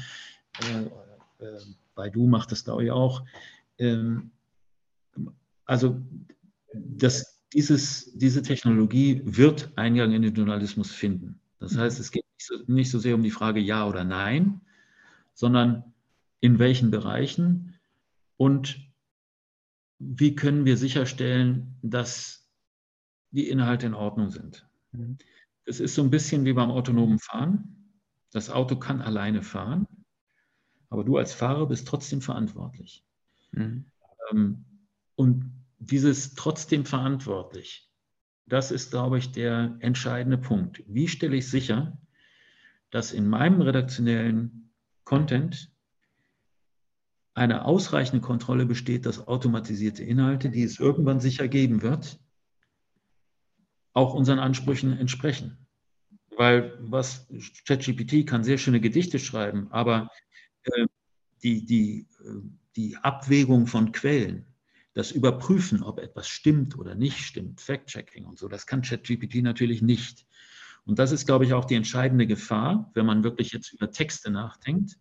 Äh, 0.60 1.44
äh, 1.44 1.58
Baidu 1.94 2.26
macht 2.26 2.52
das, 2.52 2.64
glaube 2.64 2.84
ich, 2.84 2.90
auch. 2.90 3.24
Ähm, 3.78 4.30
also 5.64 6.00
das, 6.74 7.42
dieses, 7.52 8.12
diese 8.14 8.42
Technologie 8.42 9.22
wird 9.24 9.72
Eingang 9.76 10.12
in 10.12 10.22
den 10.22 10.34
Journalismus 10.34 10.90
finden. 10.90 11.40
Das 11.58 11.76
heißt, 11.76 12.00
es 12.00 12.10
geht 12.10 12.24
nicht 12.38 12.46
so, 12.46 12.72
nicht 12.72 12.90
so 12.90 12.98
sehr 12.98 13.14
um 13.14 13.22
die 13.22 13.30
Frage 13.30 13.60
Ja 13.60 13.86
oder 13.86 14.04
Nein, 14.04 14.60
sondern 15.34 15.84
in 16.40 16.58
welchen 16.58 16.90
Bereichen 16.90 17.78
und 18.36 18.80
wie 19.98 20.34
können 20.34 20.64
wir 20.64 20.76
sicherstellen, 20.76 21.76
dass 21.82 22.48
die 23.30 23.48
Inhalte 23.48 23.86
in 23.86 23.94
Ordnung 23.94 24.30
sind. 24.30 24.66
Mhm. 24.90 25.18
Es 25.64 25.78
ist 25.78 25.94
so 25.94 26.02
ein 26.02 26.10
bisschen 26.10 26.44
wie 26.44 26.52
beim 26.52 26.72
autonomen 26.72 27.20
Fahren. 27.20 28.00
Das 28.32 28.50
Auto 28.50 28.76
kann 28.76 29.00
alleine 29.00 29.42
fahren, 29.42 29.86
aber 30.92 31.04
du 31.04 31.16
als 31.16 31.32
Fahrer 31.32 31.66
bist 31.66 31.88
trotzdem 31.88 32.20
verantwortlich. 32.20 33.02
Mhm. 33.52 33.86
Ähm, 34.30 34.64
und 35.16 35.50
dieses 35.78 36.34
trotzdem 36.34 36.84
verantwortlich, 36.84 37.90
das 38.46 38.70
ist, 38.70 38.90
glaube 38.90 39.18
ich, 39.18 39.32
der 39.32 39.76
entscheidende 39.80 40.36
Punkt. 40.36 40.82
Wie 40.86 41.08
stelle 41.08 41.36
ich 41.36 41.48
sicher, 41.48 41.98
dass 42.90 43.12
in 43.12 43.26
meinem 43.26 43.62
redaktionellen 43.62 44.70
Content 45.04 45.72
eine 47.34 47.64
ausreichende 47.64 48.20
Kontrolle 48.20 48.66
besteht, 48.66 49.06
dass 49.06 49.26
automatisierte 49.26 50.04
Inhalte, 50.04 50.50
die 50.50 50.62
es 50.62 50.78
irgendwann 50.78 51.20
sicher 51.20 51.48
geben 51.48 51.80
wird, 51.80 52.20
auch 53.94 54.12
unseren 54.12 54.38
Ansprüchen 54.38 54.92
entsprechen. 54.92 55.66
Weil 56.36 56.76
was 56.80 57.28
ChatGPT 57.66 58.26
kann 58.26 58.44
sehr 58.44 58.58
schöne 58.58 58.80
Gedichte 58.80 59.18
schreiben, 59.18 59.68
aber 59.70 60.10
die, 61.42 61.64
die, 61.64 62.06
äh, 62.24 62.40
die 62.76 62.96
Abwägung 62.96 63.66
von 63.66 63.92
Quellen, 63.92 64.46
das 64.94 65.10
Überprüfen, 65.10 65.82
ob 65.82 65.98
etwas 65.98 66.28
stimmt 66.28 66.78
oder 66.78 66.94
nicht 66.94 67.18
stimmt, 67.18 67.60
Fact-Checking 67.60 68.24
und 68.24 68.38
so, 68.38 68.48
das 68.48 68.66
kann 68.66 68.82
ChatGPT 68.82 69.36
natürlich 69.36 69.82
nicht. 69.82 70.26
Und 70.84 70.98
das 70.98 71.12
ist, 71.12 71.26
glaube 71.26 71.44
ich, 71.44 71.54
auch 71.54 71.64
die 71.64 71.76
entscheidende 71.76 72.26
Gefahr, 72.26 72.90
wenn 72.94 73.06
man 73.06 73.24
wirklich 73.24 73.52
jetzt 73.52 73.72
über 73.72 73.90
Texte 73.90 74.30
nachdenkt, 74.30 74.98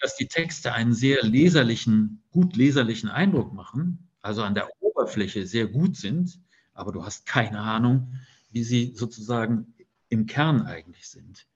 dass 0.00 0.16
die 0.16 0.26
Texte 0.26 0.72
einen 0.72 0.92
sehr 0.92 1.22
leserlichen, 1.22 2.22
gut 2.30 2.56
leserlichen 2.56 3.08
Eindruck 3.08 3.54
machen, 3.54 4.10
also 4.20 4.42
an 4.42 4.54
der 4.54 4.68
Oberfläche 4.80 5.46
sehr 5.46 5.66
gut 5.66 5.96
sind, 5.96 6.40
aber 6.74 6.92
du 6.92 7.04
hast 7.04 7.24
keine 7.24 7.60
Ahnung, 7.60 8.14
wie 8.50 8.64
sie 8.64 8.92
sozusagen 8.94 9.74
im 10.08 10.26
Kern 10.26 10.62
eigentlich 10.62 11.08
sind. 11.08 11.46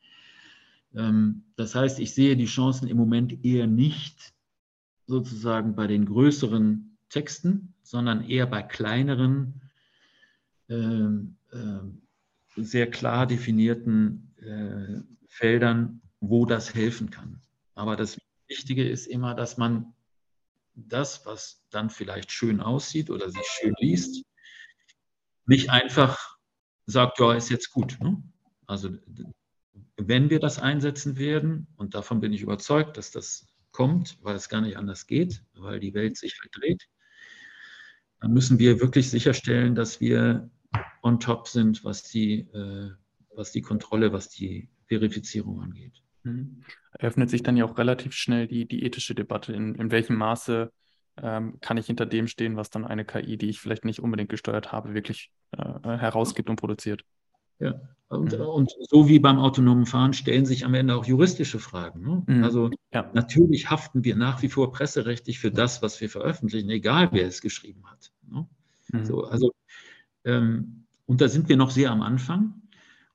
Ähm, 0.94 1.44
das 1.56 1.74
heißt, 1.74 1.98
ich 1.98 2.14
sehe 2.14 2.36
die 2.36 2.46
Chancen 2.46 2.88
im 2.88 2.96
Moment 2.96 3.44
eher 3.44 3.66
nicht 3.66 4.34
sozusagen 5.06 5.74
bei 5.74 5.86
den 5.86 6.06
größeren 6.06 6.98
Texten, 7.08 7.74
sondern 7.82 8.22
eher 8.28 8.46
bei 8.46 8.62
kleineren, 8.62 9.62
ähm, 10.68 11.36
ähm, 11.52 12.02
sehr 12.56 12.90
klar 12.90 13.26
definierten 13.26 14.34
äh, 14.36 15.00
Feldern, 15.28 16.02
wo 16.20 16.44
das 16.44 16.74
helfen 16.74 17.10
kann. 17.10 17.40
Aber 17.74 17.96
das 17.96 18.18
Wichtige 18.48 18.88
ist 18.88 19.06
immer, 19.06 19.34
dass 19.34 19.56
man 19.56 19.94
das, 20.74 21.24
was 21.26 21.64
dann 21.70 21.90
vielleicht 21.90 22.30
schön 22.32 22.60
aussieht 22.60 23.10
oder 23.10 23.30
sich 23.30 23.46
schön 23.46 23.74
liest, 23.78 24.24
nicht 25.46 25.70
einfach 25.70 26.38
sagt, 26.86 27.18
ja, 27.18 27.34
ist 27.34 27.48
jetzt 27.50 27.70
gut. 27.70 27.98
Ne? 28.00 28.22
Also 28.66 28.90
wenn 29.98 30.30
wir 30.30 30.40
das 30.40 30.58
einsetzen 30.58 31.18
werden, 31.18 31.66
und 31.76 31.94
davon 31.94 32.20
bin 32.20 32.32
ich 32.32 32.42
überzeugt, 32.42 32.96
dass 32.96 33.10
das 33.10 33.48
kommt, 33.72 34.18
weil 34.22 34.36
es 34.36 34.48
gar 34.48 34.60
nicht 34.60 34.76
anders 34.76 35.06
geht, 35.06 35.42
weil 35.54 35.80
die 35.80 35.94
Welt 35.94 36.16
sich 36.16 36.38
halt 36.40 36.50
dreht, 36.54 36.88
dann 38.20 38.32
müssen 38.32 38.58
wir 38.58 38.80
wirklich 38.80 39.10
sicherstellen, 39.10 39.74
dass 39.74 40.00
wir 40.00 40.50
on 41.02 41.20
top 41.20 41.48
sind, 41.48 41.84
was 41.84 42.02
die, 42.02 42.40
äh, 42.52 42.90
was 43.34 43.52
die 43.52 43.62
Kontrolle, 43.62 44.12
was 44.12 44.28
die 44.28 44.68
Verifizierung 44.86 45.60
angeht. 45.60 46.02
Mhm. 46.24 46.64
Eröffnet 46.92 47.30
sich 47.30 47.42
dann 47.42 47.56
ja 47.56 47.64
auch 47.64 47.78
relativ 47.78 48.12
schnell 48.12 48.46
die, 48.46 48.66
die 48.66 48.84
ethische 48.84 49.14
Debatte, 49.14 49.52
in, 49.52 49.74
in 49.74 49.90
welchem 49.90 50.16
Maße 50.16 50.72
ähm, 51.22 51.58
kann 51.60 51.76
ich 51.76 51.86
hinter 51.86 52.06
dem 52.06 52.26
stehen, 52.28 52.56
was 52.56 52.70
dann 52.70 52.84
eine 52.84 53.04
KI, 53.04 53.36
die 53.36 53.48
ich 53.48 53.60
vielleicht 53.60 53.84
nicht 53.84 54.00
unbedingt 54.00 54.30
gesteuert 54.30 54.72
habe, 54.72 54.94
wirklich 54.94 55.30
äh, 55.52 55.82
herausgibt 55.82 56.50
und 56.50 56.56
produziert. 56.56 57.04
Ja, 57.60 57.80
und, 58.08 58.32
mhm. 58.32 58.44
und, 58.44 58.70
so 58.88 59.08
wie 59.08 59.18
beim 59.18 59.38
autonomen 59.38 59.84
Fahren 59.84 60.14
stellen 60.14 60.46
sich 60.46 60.64
am 60.64 60.72
Ende 60.74 60.94
auch 60.94 61.04
juristische 61.04 61.58
Fragen. 61.58 62.00
Ne? 62.00 62.22
Mhm. 62.26 62.44
Also 62.44 62.70
ja. 62.92 63.10
natürlich 63.12 63.70
haften 63.70 64.02
wir 64.02 64.16
nach 64.16 64.40
wie 64.40 64.48
vor 64.48 64.72
presserechtlich 64.72 65.38
für 65.38 65.50
das, 65.50 65.82
was 65.82 66.00
wir 66.00 66.08
veröffentlichen, 66.08 66.70
egal 66.70 67.10
wer 67.12 67.26
es 67.26 67.42
geschrieben 67.42 67.84
hat. 67.90 68.10
Ne? 68.26 68.48
Mhm. 68.92 69.04
So, 69.04 69.24
also, 69.24 69.52
ähm, 70.24 70.84
und 71.04 71.20
da 71.20 71.28
sind 71.28 71.50
wir 71.50 71.56
noch 71.56 71.70
sehr 71.70 71.90
am 71.90 72.00
Anfang. 72.00 72.62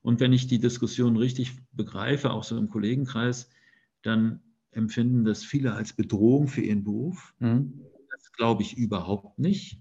Und 0.00 0.20
wenn 0.20 0.32
ich 0.32 0.46
die 0.46 0.60
Diskussion 0.60 1.16
richtig 1.16 1.56
begreife, 1.72 2.30
auch 2.30 2.44
so 2.44 2.56
im 2.56 2.68
Kollegenkreis, 2.68 3.50
dann 4.02 4.40
empfinden 4.70 5.24
das 5.24 5.44
viele 5.44 5.74
als 5.74 5.94
Bedrohung 5.94 6.46
für 6.46 6.60
ihren 6.60 6.84
Beruf. 6.84 7.34
Mhm. 7.40 7.80
Das 8.12 8.32
glaube 8.32 8.62
ich 8.62 8.76
überhaupt 8.76 9.40
nicht. 9.40 9.80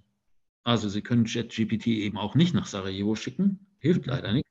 Also 0.63 0.89
Sie 0.89 1.01
können 1.01 1.25
ChatGPT 1.25 1.87
eben 1.87 2.17
auch 2.17 2.35
nicht 2.35 2.55
nach 2.55 2.65
Sarajevo 2.65 3.15
schicken, 3.15 3.67
hilft 3.79 4.05
leider 4.05 4.31
nicht. 4.31 4.47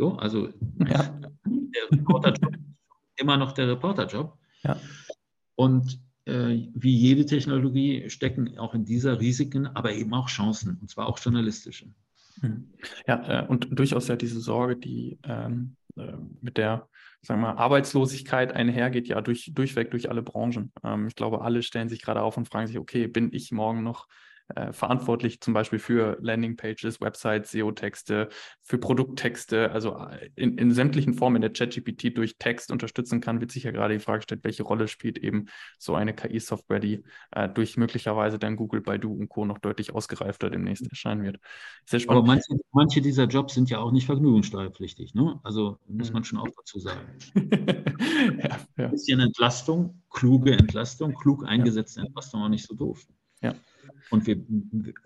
So, 0.00 0.16
also 0.16 0.48
ja. 0.78 1.20
der 1.44 1.90
Reporterjob 1.92 2.54
ist 2.54 3.20
immer 3.20 3.36
noch 3.36 3.52
der 3.52 3.68
Reporterjob. 3.68 4.38
Ja. 4.62 4.76
Und 5.56 6.00
äh, 6.24 6.68
wie 6.74 6.96
jede 6.96 7.26
Technologie 7.26 8.08
stecken 8.08 8.58
auch 8.58 8.74
in 8.74 8.84
dieser 8.84 9.20
Risiken, 9.20 9.66
aber 9.66 9.92
eben 9.92 10.14
auch 10.14 10.28
Chancen, 10.28 10.78
und 10.80 10.90
zwar 10.90 11.06
auch 11.06 11.18
journalistische. 11.18 11.86
Hm. 12.40 12.70
Ja, 13.06 13.42
äh, 13.42 13.46
und 13.46 13.68
durchaus 13.78 14.08
ja 14.08 14.16
diese 14.16 14.40
Sorge, 14.40 14.76
die 14.76 15.18
ähm, 15.24 15.76
äh, 15.96 16.14
mit 16.40 16.56
der 16.56 16.88
sagen 17.22 17.40
wir 17.42 17.48
mal, 17.48 17.58
Arbeitslosigkeit 17.58 18.52
einhergeht, 18.52 19.08
ja 19.08 19.20
durch, 19.20 19.52
durchweg 19.54 19.90
durch 19.90 20.08
alle 20.08 20.22
Branchen. 20.22 20.72
Ähm, 20.82 21.06
ich 21.06 21.14
glaube, 21.14 21.42
alle 21.42 21.62
stellen 21.62 21.88
sich 21.88 22.00
gerade 22.00 22.22
auf 22.22 22.36
und 22.36 22.48
fragen 22.48 22.66
sich, 22.66 22.78
okay, 22.78 23.06
bin 23.06 23.30
ich 23.32 23.52
morgen 23.52 23.82
noch 23.82 24.06
äh, 24.54 24.72
verantwortlich 24.72 25.40
zum 25.40 25.54
Beispiel 25.54 25.78
für 25.78 26.18
Landingpages, 26.20 27.00
Websites, 27.00 27.50
SEO-Texte, 27.52 28.28
für 28.62 28.78
Produkttexte, 28.78 29.70
also 29.72 29.96
äh, 29.96 30.30
in, 30.36 30.58
in 30.58 30.72
sämtlichen 30.72 31.14
Formen 31.14 31.36
in 31.36 31.42
der 31.42 31.52
ChatGPT 31.52 32.16
durch 32.16 32.36
Text 32.38 32.72
unterstützen 32.72 33.20
kann, 33.20 33.40
wird 33.40 33.52
sich 33.52 33.64
ja 33.64 33.70
gerade 33.70 33.94
die 33.94 34.00
Frage 34.00 34.18
gestellt, 34.18 34.40
welche 34.44 34.62
Rolle 34.62 34.88
spielt 34.88 35.18
eben 35.18 35.46
so 35.78 35.94
eine 35.94 36.14
KI-Software, 36.14 36.80
die 36.80 37.02
äh, 37.32 37.48
durch 37.48 37.76
möglicherweise 37.76 38.38
dann 38.38 38.56
Google, 38.56 38.80
Baidu 38.80 39.12
und 39.12 39.28
Co. 39.28 39.44
noch 39.44 39.58
deutlich 39.58 39.94
ausgereifter 39.94 40.50
demnächst 40.50 40.88
erscheinen 40.88 41.22
wird. 41.22 41.38
Sehr 41.84 42.00
spannend. 42.00 42.22
Aber 42.22 42.26
manche, 42.26 42.54
manche 42.72 43.00
dieser 43.00 43.24
Jobs 43.24 43.54
sind 43.54 43.70
ja 43.70 43.78
auch 43.78 43.92
nicht 43.92 44.06
vergnügungssteuerpflichtig, 44.06 45.14
ne? 45.14 45.40
Also 45.42 45.78
muss 45.86 46.08
hm. 46.08 46.14
man 46.14 46.24
schon 46.24 46.38
auch 46.38 46.48
dazu 46.56 46.78
sagen. 46.78 47.18
ja, 48.38 48.58
ja. 48.76 48.84
Ein 48.84 48.90
bisschen 48.90 49.20
Entlastung, 49.20 50.02
kluge 50.10 50.52
Entlastung, 50.52 51.14
klug 51.14 51.46
eingesetzte 51.46 52.00
Entlastung 52.00 52.42
auch 52.42 52.48
nicht 52.48 52.66
so 52.66 52.74
doof. 52.74 53.06
Ja. 53.42 53.54
Und 54.10 54.26
wir 54.26 54.42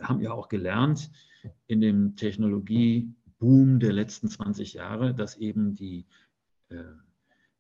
haben 0.01 0.21
ja 0.21 0.33
auch 0.33 0.49
gelernt 0.49 1.11
in 1.67 1.81
dem 1.81 2.17
Technologieboom 2.17 3.81
der 3.81 3.93
letzten 3.93 4.29
20 4.29 4.75
Jahre, 4.75 5.15
dass 5.15 5.37
eben 5.37 5.75
die, 5.75 6.07
äh, 6.71 6.83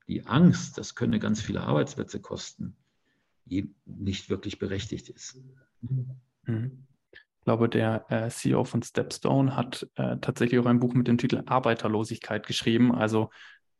die 0.08 0.26
Angst, 0.26 0.78
das 0.78 0.94
könne 0.94 1.18
ganz 1.18 1.40
viele 1.40 1.62
Arbeitsplätze 1.62 2.20
kosten, 2.20 2.76
nicht 3.84 4.30
wirklich 4.30 4.58
berechtigt 4.58 5.08
ist. 5.10 5.40
Mhm. 6.46 6.86
Ich 7.12 7.44
glaube, 7.44 7.68
der 7.68 8.06
äh, 8.08 8.30
CEO 8.30 8.64
von 8.64 8.82
Stepstone 8.82 9.54
hat 9.54 9.86
äh, 9.96 10.16
tatsächlich 10.16 10.58
auch 10.60 10.66
ein 10.66 10.80
Buch 10.80 10.94
mit 10.94 11.08
dem 11.08 11.18
Titel 11.18 11.42
Arbeiterlosigkeit 11.44 12.46
geschrieben. 12.46 12.94
Also 12.94 13.28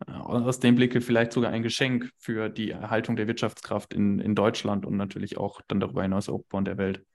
äh, 0.07 0.13
aus 0.13 0.61
dem 0.61 0.75
Blicke 0.75 1.01
vielleicht 1.01 1.33
sogar 1.33 1.51
ein 1.51 1.63
Geschenk 1.63 2.11
für 2.19 2.51
die 2.51 2.73
Erhaltung 2.73 3.17
der 3.17 3.27
Wirtschaftskraft 3.27 3.95
in, 3.95 4.19
in 4.19 4.35
Deutschland 4.35 4.85
und 4.85 4.99
natürlich 4.99 5.39
auch 5.39 5.63
dann 5.67 5.81
darüber 5.81 6.03
hinaus 6.03 6.29
Europa 6.29 6.59
und 6.59 6.67
der 6.67 6.77
Welt. 6.77 7.07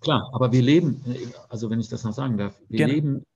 Klar, 0.00 0.30
aber 0.32 0.52
wir 0.52 0.62
leben, 0.62 1.04
also 1.48 1.70
wenn 1.70 1.80
ich 1.80 1.88
das 1.88 2.04
noch 2.04 2.12
sagen 2.12 2.36
darf, 2.36 2.60
wir 2.68 2.78
Gerne. 2.78 2.92
leben, 2.92 3.26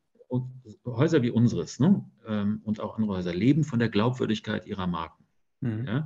Häuser 0.85 1.22
wie 1.22 1.31
unseres 1.31 1.79
ne, 1.79 2.05
ähm, 2.27 2.61
und 2.64 2.81
auch 2.81 2.97
andere 2.97 3.16
Häuser 3.16 3.33
leben 3.33 3.64
von 3.64 3.79
der 3.79 3.89
Glaubwürdigkeit 3.89 4.66
ihrer 4.66 4.87
Marken. 4.87 5.24
Mhm. 5.61 5.87
Ja? 5.87 6.05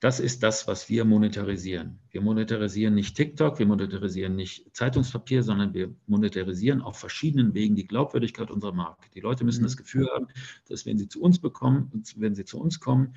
Das 0.00 0.18
ist 0.18 0.42
das, 0.42 0.66
was 0.66 0.88
wir 0.88 1.04
monetarisieren. 1.04 2.00
Wir 2.10 2.22
monetarisieren 2.22 2.94
nicht 2.94 3.16
TikTok, 3.16 3.60
wir 3.60 3.66
monetarisieren 3.66 4.34
nicht 4.34 4.74
Zeitungspapier, 4.74 5.44
sondern 5.44 5.74
wir 5.74 5.94
monetarisieren 6.06 6.82
auf 6.82 6.98
verschiedenen 6.98 7.54
Wegen 7.54 7.76
die 7.76 7.86
Glaubwürdigkeit 7.86 8.50
unserer 8.50 8.72
Marke. 8.72 9.08
Die 9.14 9.20
Leute 9.20 9.44
müssen 9.44 9.60
mhm. 9.60 9.66
das 9.66 9.76
Gefühl 9.76 10.08
haben, 10.12 10.26
dass 10.68 10.86
wenn 10.86 10.98
sie 10.98 11.08
zu 11.08 11.22
uns 11.22 11.38
bekommen, 11.38 12.02
wenn 12.16 12.34
sie 12.34 12.44
zu 12.44 12.58
uns 12.58 12.80
kommen, 12.80 13.14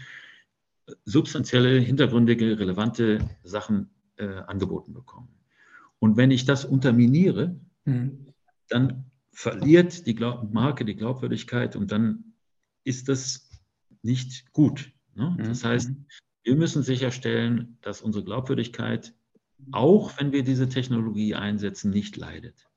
substanzielle, 1.05 1.79
hintergründige, 1.79 2.59
relevante 2.59 3.17
Sachen 3.43 3.89
äh, 4.17 4.27
angeboten 4.27 4.93
bekommen. 4.93 5.34
Und 6.05 6.17
wenn 6.17 6.29
ich 6.29 6.45
das 6.45 6.65
unterminiere, 6.65 7.59
mhm. 7.85 8.27
dann 8.69 9.09
verliert 9.31 10.05
die 10.05 10.13
Glaub 10.13 10.53
Marke 10.53 10.85
die 10.85 10.95
Glaubwürdigkeit 10.95 11.75
und 11.75 11.91
dann 11.91 12.35
ist 12.83 13.09
das 13.09 13.49
nicht 14.03 14.53
gut. 14.53 14.91
Ne? 15.15 15.31
Mhm. 15.31 15.43
Das 15.45 15.63
heißt, 15.65 15.91
wir 16.43 16.55
müssen 16.55 16.83
sicherstellen, 16.83 17.79
dass 17.81 18.03
unsere 18.03 18.23
Glaubwürdigkeit, 18.23 19.15
auch 19.71 20.11
wenn 20.19 20.31
wir 20.31 20.43
diese 20.43 20.69
Technologie 20.69 21.33
einsetzen, 21.33 21.89
nicht 21.89 22.17
leidet. 22.17 22.67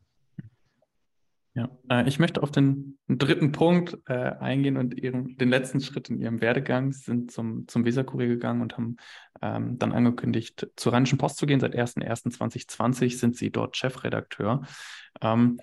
Ja, 1.58 1.68
äh, 1.90 2.08
ich 2.08 2.20
möchte 2.20 2.40
auf 2.44 2.52
den 2.52 2.98
dritten 3.08 3.50
Punkt 3.50 3.98
äh, 4.06 4.12
eingehen 4.12 4.76
und 4.76 4.94
ihren, 4.94 5.36
den 5.38 5.48
letzten 5.48 5.80
Schritt 5.80 6.08
in 6.08 6.20
Ihrem 6.20 6.40
Werdegang. 6.40 6.92
Sie 6.92 7.02
sind 7.02 7.32
zum, 7.32 7.66
zum 7.66 7.84
Weserkurier 7.84 8.28
gegangen 8.28 8.62
und 8.62 8.74
haben 8.76 8.96
ähm, 9.42 9.76
dann 9.76 9.90
angekündigt, 9.90 10.68
zur 10.76 10.92
Rheinischen 10.92 11.18
Post 11.18 11.36
zu 11.36 11.46
gehen. 11.46 11.58
Seit 11.58 11.74
01.01.2020 11.74 13.18
sind 13.18 13.36
Sie 13.36 13.50
dort 13.50 13.76
Chefredakteur. 13.76 14.62
Ähm, 15.20 15.58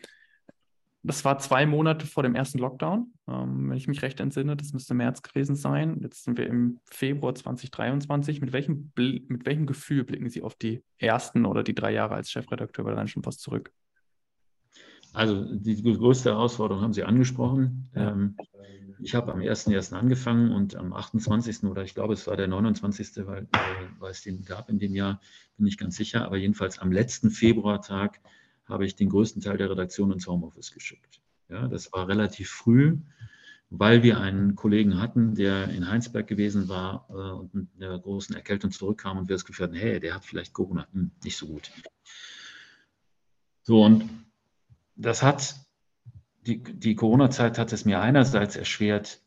das 1.02 1.24
war 1.24 1.39
zwei 1.39 1.66
Monate 1.66 2.06
vor 2.06 2.24
dem 2.24 2.36
ersten 2.36 2.58
Lockdown, 2.58 3.14
ähm, 3.30 3.70
wenn 3.70 3.78
ich 3.78 3.88
mich 3.88 4.02
recht 4.02 4.20
entsinne. 4.20 4.58
Das 4.58 4.74
müsste 4.74 4.96
März 4.96 5.22
gewesen 5.22 5.56
sein. 5.56 6.00
Jetzt 6.02 6.26
sind 6.26 6.38
wir 6.38 6.48
im 6.48 6.82
Februar 6.84 7.36
2023. 7.36 8.41
Mit 8.41 8.52
welchem, 8.52 8.91
mit 8.98 9.46
welchem 9.46 9.66
Gefühl 9.66 10.04
blicken 10.04 10.30
Sie 10.30 10.41
auf 10.41 10.56
die 10.56 10.84
ersten 10.98 11.46
oder 11.46 11.64
die 11.64 11.76
drei 11.76 11.93
Jahre 11.93 12.16
als 12.16 12.32
Chefredakteur 12.32 12.84
bei 12.84 12.91
der 12.91 12.98
Rheinischen 12.98 13.22
Post 13.22 13.39
zurück? 13.39 13.72
Also 15.16 15.45
die 15.55 15.82
größte 15.82 16.32
Herausforderung 16.32 16.84
haben 16.84 16.93
Sie 16.93 17.05
angesprochen. 17.05 17.89
Ähm, 17.95 18.36
ich 18.99 19.16
habe 19.16 19.32
am 19.32 19.39
1.1. 19.39 19.93
angefangen 19.93 20.51
und 20.51 20.76
am 20.76 20.91
28. 20.91 21.63
oder 21.63 21.84
ich 21.84 21.93
glaube, 21.93 22.13
es 22.13 22.28
war 22.28 22.36
der 22.36 22.47
29., 22.47 23.26
weil, 23.26 23.47
weil 23.99 24.11
es 24.11 24.24
den 24.24 24.43
gab 24.43 24.70
in 24.70 24.78
dem 24.78 24.93
Jahr, 24.93 25.22
bin 25.57 25.68
ich 25.68 25.78
ganz 25.78 25.95
sicher. 25.95 26.26
Aber 26.26 26.36
jedenfalls 26.36 26.80
am 26.80 26.91
letzten 26.91 27.30
Februartag 27.30 28.20
habe 28.66 28.86
ich 28.86 28.97
den 28.97 29.07
größten 29.07 29.41
Teil 29.41 29.57
der 29.57 29.70
Redaktion 29.70 30.11
ins 30.11 30.28
Homeoffice 30.28 30.72
geschickt. 30.72 31.22
Ja, 31.47 31.70
das 31.70 31.93
war 31.93 32.09
relativ 32.09 32.49
früh, 32.49 32.97
weil 33.70 34.03
wir 34.03 34.20
einen 34.20 34.55
Kollegen 34.55 34.99
hatten, 34.99 35.36
der 35.36 35.70
in 35.70 35.88
Heinsberg 35.88 36.28
gewesen 36.28 36.68
war 36.68 37.07
äh, 37.09 37.13
und 37.13 37.53
mit 37.53 37.68
einer 37.80 37.99
großen 37.99 38.36
Erkältung 38.36 38.72
zurückkam 38.72 39.18
und 39.18 39.30
wir 39.30 39.36
das 39.36 39.45
Gefühl 39.45 39.68
hatten, 39.68 39.76
hey, 39.76 40.01
der 40.01 40.16
hat 40.16 40.26
vielleicht 40.26 40.51
Corona, 40.51 40.88
hm, 40.91 41.11
nicht 41.24 41.38
so 41.38 41.47
gut. 41.47 41.72
So, 43.63 43.84
und 43.84 44.24
das 44.96 45.24
hat, 45.24 45.56
die, 46.41 46.64
die 46.64 46.96
Corona-Zeit 46.96 47.58
hat 47.58 47.74
es 47.74 47.86
mir 47.86 48.02
einerseits 48.02 48.56
erschwert, 48.56 49.22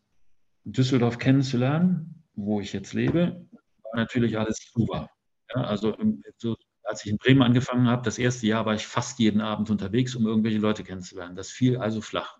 Düsseldorf 0.64 1.18
kennenzulernen, 1.18 2.24
wo 2.34 2.60
ich 2.60 2.72
jetzt 2.72 2.92
lebe, 2.92 3.46
war 3.82 3.96
natürlich 3.96 4.38
alles 4.38 4.58
super. 4.72 5.08
Ja, 5.54 5.62
also 5.62 5.96
so, 6.36 6.56
als 6.82 7.04
ich 7.04 7.12
in 7.12 7.18
Bremen 7.18 7.42
angefangen 7.42 7.88
habe, 7.88 8.02
das 8.02 8.18
erste 8.18 8.46
Jahr 8.46 8.66
war 8.66 8.74
ich 8.74 8.86
fast 8.86 9.18
jeden 9.18 9.40
Abend 9.40 9.70
unterwegs, 9.70 10.14
um 10.14 10.26
irgendwelche 10.26 10.58
Leute 10.58 10.84
kennenzulernen. 10.84 11.36
Das 11.36 11.50
fiel 11.50 11.78
also 11.78 12.00
flach. 12.00 12.38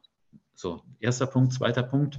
So, 0.55 0.83
erster 1.01 1.27
Punkt. 1.27 1.53
Zweiter 1.53 1.83
Punkt. 1.83 2.19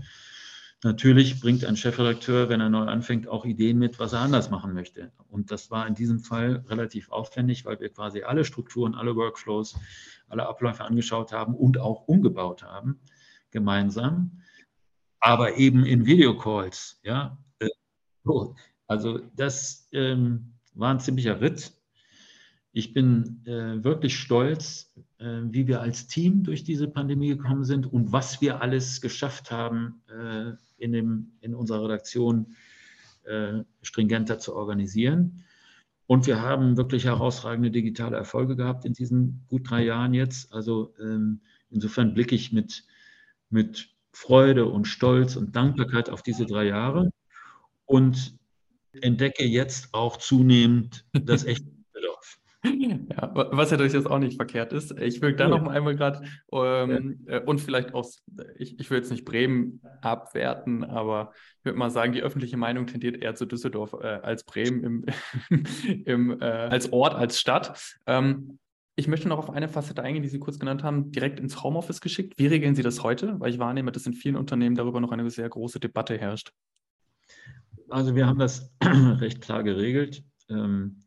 Natürlich 0.81 1.41
bringt 1.41 1.65
ein 1.65 1.75
Chefredakteur, 1.75 2.47
wenn 2.47 2.61
er 2.61 2.69
neu 2.69 2.85
anfängt, 2.85 3.27
auch 3.27 3.43
Ideen 3.43 3.77
mit, 3.77 3.99
was 3.99 4.13
er 4.13 4.21
anders 4.21 4.49
machen 4.49 4.73
möchte. 4.73 5.11
Und 5.27 5.51
das 5.51 5.69
war 5.69 5.85
in 5.85 5.93
diesem 5.93 6.19
Fall 6.19 6.63
relativ 6.69 7.11
aufwendig, 7.11 7.65
weil 7.65 7.81
wir 7.81 7.89
quasi 7.89 8.23
alle 8.23 8.45
Strukturen, 8.45 8.95
alle 8.95 9.13
Workflows, 9.13 9.77
alle 10.29 10.47
Abläufe 10.47 10.85
angeschaut 10.85 11.33
haben 11.33 11.53
und 11.53 11.77
auch 11.79 12.07
umgebaut 12.07 12.63
haben, 12.63 12.97
gemeinsam, 13.51 14.41
aber 15.19 15.57
eben 15.57 15.85
in 15.85 16.05
Videocalls. 16.05 17.01
Ja? 17.03 17.37
Also 18.87 19.19
das 19.35 19.89
ähm, 19.91 20.53
war 20.75 20.91
ein 20.91 21.01
ziemlicher 21.01 21.41
Ritt. 21.41 21.73
Ich 22.71 22.93
bin 22.93 23.43
äh, 23.45 23.83
wirklich 23.83 24.17
stolz, 24.17 24.93
äh, 25.17 25.41
wie 25.43 25.67
wir 25.67 25.81
als 25.81 26.07
Team 26.07 26.43
durch 26.43 26.63
diese 26.63 26.87
Pandemie 26.87 27.29
gekommen 27.29 27.65
sind 27.65 27.91
und 27.91 28.13
was 28.13 28.39
wir 28.39 28.61
alles 28.61 29.01
geschafft 29.01 29.51
haben, 29.51 30.01
äh, 30.07 30.53
in, 30.79 30.91
dem, 30.91 31.31
in 31.41 31.55
unserer 31.55 31.83
Redaktion 31.83 32.55
äh, 33.23 33.63
stringenter 33.81 34.39
zu 34.39 34.55
organisieren. 34.55 35.43
Und 36.07 36.25
wir 36.25 36.41
haben 36.41 36.75
wirklich 36.75 37.05
herausragende 37.05 37.69
digitale 37.69 38.17
Erfolge 38.17 38.55
gehabt 38.55 38.85
in 38.85 38.93
diesen 38.93 39.45
gut 39.47 39.69
drei 39.69 39.83
Jahren 39.83 40.13
jetzt. 40.13 40.51
Also 40.51 40.93
ähm, 40.99 41.41
insofern 41.69 42.15
blicke 42.15 42.33
ich 42.33 42.51
mit, 42.51 42.83
mit 43.49 43.89
Freude 44.11 44.65
und 44.65 44.85
Stolz 44.85 45.35
und 45.35 45.55
Dankbarkeit 45.55 46.09
auf 46.09 46.23
diese 46.23 46.45
drei 46.45 46.65
Jahre 46.65 47.11
und 47.85 48.37
entdecke 48.93 49.45
jetzt 49.45 49.93
auch 49.93 50.17
zunehmend 50.17 51.05
das 51.13 51.45
echte 51.45 51.78
Ja, 53.09 53.31
was 53.33 53.71
ja 53.71 53.77
durchaus 53.77 54.05
auch 54.05 54.19
nicht 54.19 54.35
verkehrt 54.35 54.73
ist. 54.73 54.91
Ich 54.99 55.21
will 55.21 55.33
da 55.33 55.47
noch 55.47 55.61
mal 55.61 55.75
einmal 55.75 55.95
gerade 55.95 56.21
ähm, 56.51 57.19
ja. 57.25 57.37
Äh, 57.37 57.43
und 57.45 57.59
vielleicht 57.59 57.93
auch, 57.93 58.07
ich, 58.57 58.79
ich 58.79 58.89
will 58.89 58.97
jetzt 58.97 59.11
nicht 59.11 59.25
Bremen 59.25 59.81
abwerten, 60.01 60.83
aber 60.83 61.31
ich 61.59 61.65
würde 61.65 61.77
mal 61.77 61.89
sagen, 61.89 62.13
die 62.13 62.21
öffentliche 62.21 62.57
Meinung 62.57 62.85
tendiert 62.87 63.21
eher 63.21 63.35
zu 63.35 63.45
Düsseldorf 63.45 63.93
äh, 63.93 64.07
als 64.07 64.43
Bremen 64.43 64.83
im, 64.83 65.05
im, 66.05 66.41
äh, 66.41 66.45
als 66.45 66.91
Ort, 66.91 67.15
als 67.15 67.39
Stadt. 67.39 67.97
Ähm, 68.05 68.59
ich 68.95 69.07
möchte 69.07 69.29
noch 69.29 69.39
auf 69.39 69.49
eine 69.49 69.69
Facette 69.69 70.03
eingehen, 70.03 70.23
die 70.23 70.29
Sie 70.29 70.39
kurz 70.39 70.59
genannt 70.59 70.83
haben, 70.83 71.13
direkt 71.13 71.39
ins 71.39 71.63
Homeoffice 71.63 72.01
geschickt. 72.01 72.33
Wie 72.37 72.47
regeln 72.47 72.75
Sie 72.75 72.83
das 72.83 73.01
heute? 73.01 73.39
Weil 73.39 73.51
ich 73.51 73.59
wahrnehme, 73.59 73.93
dass 73.93 74.05
in 74.05 74.13
vielen 74.13 74.35
Unternehmen 74.35 74.75
darüber 74.75 74.99
noch 74.99 75.13
eine 75.13 75.29
sehr 75.29 75.47
große 75.47 75.79
Debatte 75.79 76.17
herrscht. 76.17 76.51
Also 77.89 78.15
wir 78.15 78.27
haben 78.27 78.39
das 78.39 78.69
recht 78.83 79.39
klar 79.39 79.63
geregelt. 79.63 80.23
Ähm, 80.49 80.99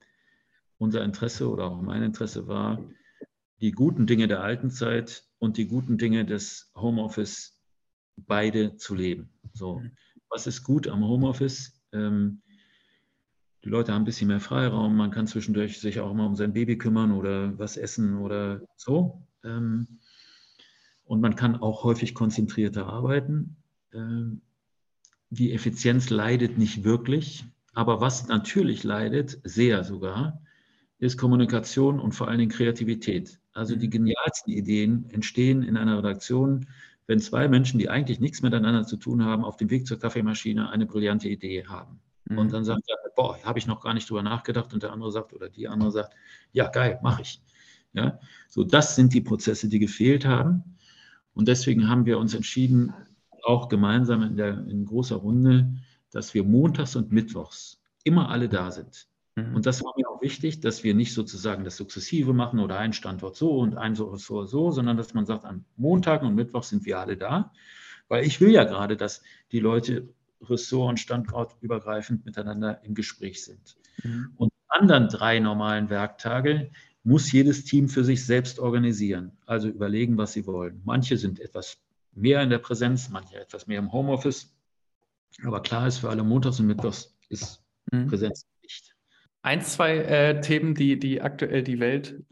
unser 0.83 1.05
Interesse 1.05 1.49
oder 1.49 1.65
auch 1.65 1.81
mein 1.81 2.03
Interesse 2.03 2.49
war, 2.49 2.83
die 3.61 3.71
guten 3.71 4.07
Dinge 4.07 4.27
der 4.27 4.43
alten 4.43 4.71
Zeit 4.71 5.25
und 5.39 5.57
die 5.57 5.69
guten 5.69 5.97
Dinge 5.97 6.25
des 6.25 6.73
Homeoffice 6.75 7.57
beide 8.17 8.77
zu 8.77 8.97
leben. 8.97 9.31
So, 9.55 9.79
mhm. 9.79 9.93
was 10.29 10.49
ist 10.49 10.65
gut 10.65 10.89
am 10.89 11.05
Homeoffice? 11.05 11.81
Ähm, 11.93 12.43
die 13.65 13.69
Leute 13.69 13.93
haben 13.93 14.03
ein 14.03 14.07
bisschen 14.07 14.27
mehr 14.27 14.41
Freiraum, 14.41 14.97
man 14.97 15.13
kann 15.13 15.29
zwischendurch 15.29 15.79
sich 15.79 16.01
auch 16.01 16.13
mal 16.13 16.27
um 16.27 16.35
sein 16.35 16.53
Baby 16.53 16.77
kümmern 16.77 17.13
oder 17.13 17.57
was 17.59 17.77
essen 17.77 18.19
oder 18.19 18.61
so. 18.77 19.23
Ähm, 19.45 19.87
und 21.05 21.21
man 21.21 21.37
kann 21.37 21.55
auch 21.55 21.85
häufig 21.85 22.15
konzentrierter 22.15 22.87
arbeiten. 22.87 23.57
Ähm, 23.93 24.43
die 25.31 25.53
Effizienz 25.53 26.11
leidet 26.11 26.59
nicht 26.59 26.83
wirklich, 26.83 27.45
aber 27.73 28.01
was 28.01 28.27
natürlich 28.27 28.83
leidet, 28.83 29.39
sehr 29.45 29.85
sogar, 29.85 30.43
ist 31.03 31.19
Kommunikation 31.19 31.99
und 31.99 32.13
vor 32.13 32.29
allen 32.29 32.39
Dingen 32.39 32.53
Kreativität. 32.53 33.41
Also 33.53 33.75
die 33.75 33.89
mhm. 33.89 33.91
genialsten 33.91 34.53
Ideen 34.53 35.11
entstehen 35.11 35.65
in 35.65 35.77
einer 35.77 35.99
Redaktion, 35.99 36.69
wenn 37.09 37.19
zwei 37.19 37.49
Menschen, 37.49 37.81
die 37.81 37.89
eigentlich 37.89 38.21
nichts 38.21 38.41
miteinander 38.41 38.85
zu 38.87 38.97
tun 38.97 39.25
haben, 39.25 39.45
auf 39.45 39.57
dem 39.57 39.69
Weg 39.69 39.85
zur 39.89 39.99
Kaffeemaschine 39.99 40.71
eine 40.71 40.87
brillante 40.87 41.29
Idee 41.29 41.67
haben. 41.67 41.99
Mhm. 42.27 42.39
Und 42.39 42.53
dann 42.53 42.63
sagt 42.63 42.85
er, 42.87 42.97
boah, 43.17 43.37
habe 43.43 43.59
ich 43.59 43.67
noch 43.67 43.81
gar 43.81 43.95
nicht 43.95 44.09
drüber 44.09 44.23
nachgedacht. 44.23 44.73
Und 44.73 44.85
der 44.85 44.93
andere 44.93 45.11
sagt, 45.11 45.33
oder 45.33 45.49
die 45.49 45.67
andere 45.67 45.91
sagt, 45.91 46.15
ja, 46.53 46.69
geil, 46.69 47.01
mache 47.03 47.23
ich. 47.23 47.43
Ja, 47.95 48.21
so 48.49 48.63
das 48.63 48.95
sind 48.95 49.13
die 49.13 49.21
Prozesse, 49.23 49.69
die 49.69 49.81
gefehlt 49.81 50.25
haben. 50.25 50.63
Und 51.35 51.49
deswegen 51.49 51.89
haben 51.89 52.07
wir 52.07 52.21
uns 52.21 52.33
entschieden, 52.33 52.95
auch 53.43 53.69
gemeinsam 53.69 54.23
in, 54.23 54.37
der, 54.37 54.67
in 54.69 54.87
großer 54.87 55.17
Runde, 55.17 55.75
dass 56.13 56.33
wir 56.33 56.45
montags 56.45 56.95
und 56.95 57.11
mittwochs 57.11 57.83
immer 58.05 58.31
alle 58.31 58.49
da 58.49 58.71
sind. 58.71 59.09
Mhm. 59.37 59.57
Und 59.57 59.67
das 59.67 59.83
war 59.83 59.93
mir 59.97 60.09
auch 60.09 60.21
wichtig, 60.21 60.61
dass 60.61 60.85
wir 60.85 60.95
nicht 60.95 61.15
sozusagen 61.15 61.65
das 61.65 61.77
sukzessive 61.77 62.33
machen 62.33 62.61
oder 62.61 62.79
einen 62.79 62.93
Standort 62.93 63.37
so 63.37 63.59
und 63.59 63.77
einen 63.77 63.95
so, 63.95 64.17
so, 64.17 64.45
so, 64.45 64.71
sondern 64.71 64.97
dass 64.97 65.15
man 65.15 65.27
sagt, 65.27 65.45
an 65.45 65.65
Montagen 65.77 66.29
und 66.29 66.35
Mittwoch 66.35 66.63
sind 66.63 66.85
wir 66.85 66.99
alle 66.99 67.17
da. 67.17 67.53
Weil 68.09 68.27
ich 68.27 68.41
will 68.41 68.51
ja 68.51 68.65
gerade, 68.65 68.97
dass 68.97 69.23
die 69.53 69.61
Leute 69.61 70.09
ressort- 70.43 70.91
und 70.91 71.01
standortübergreifend 71.01 72.25
miteinander 72.27 72.83
im 72.85 72.95
Gespräch 72.95 73.43
sind. 73.45 73.77
Mhm. 74.03 74.33
Und 74.37 74.53
anderen 74.69 75.09
drei 75.09 75.39
normalen 75.39 75.89
Werktage 75.89 76.71
muss 77.05 77.33
jedes 77.33 77.65
Team 77.65 77.89
für 77.89 78.05
sich 78.05 78.25
selbst 78.25 78.59
organisieren, 78.59 79.33
also 79.47 79.69
überlegen, 79.69 80.19
was 80.19 80.35
sie 80.35 80.47
wollen. 80.47 80.83
Manche 80.85 81.17
sind 81.17 81.41
etwas 81.41 81.79
mehr 82.15 82.43
in 82.43 82.51
der 82.51 82.59
Präsenz, 82.59 83.09
manche 83.09 83.41
etwas 83.41 83.67
mehr 83.67 83.79
im 83.79 83.93
Homeoffice. 83.93 84.55
Aber 85.45 85.63
klar 85.63 85.89
ist 85.89 85.99
für 85.99 86.11
alle 86.11 86.23
Montags 86.23 86.61
und 86.61 86.67
Mittwochs 86.67 87.17
ist 87.29 87.63
mhm. 87.91 88.09
Präsenz 88.09 88.47
Eins, 89.43 89.75
zwei 89.75 89.99
äh, 89.99 90.41
Themen, 90.41 90.75
die, 90.75 90.99
die 90.99 91.21
aktuell 91.21 91.63
die 91.63 91.81
Welt 91.81 92.23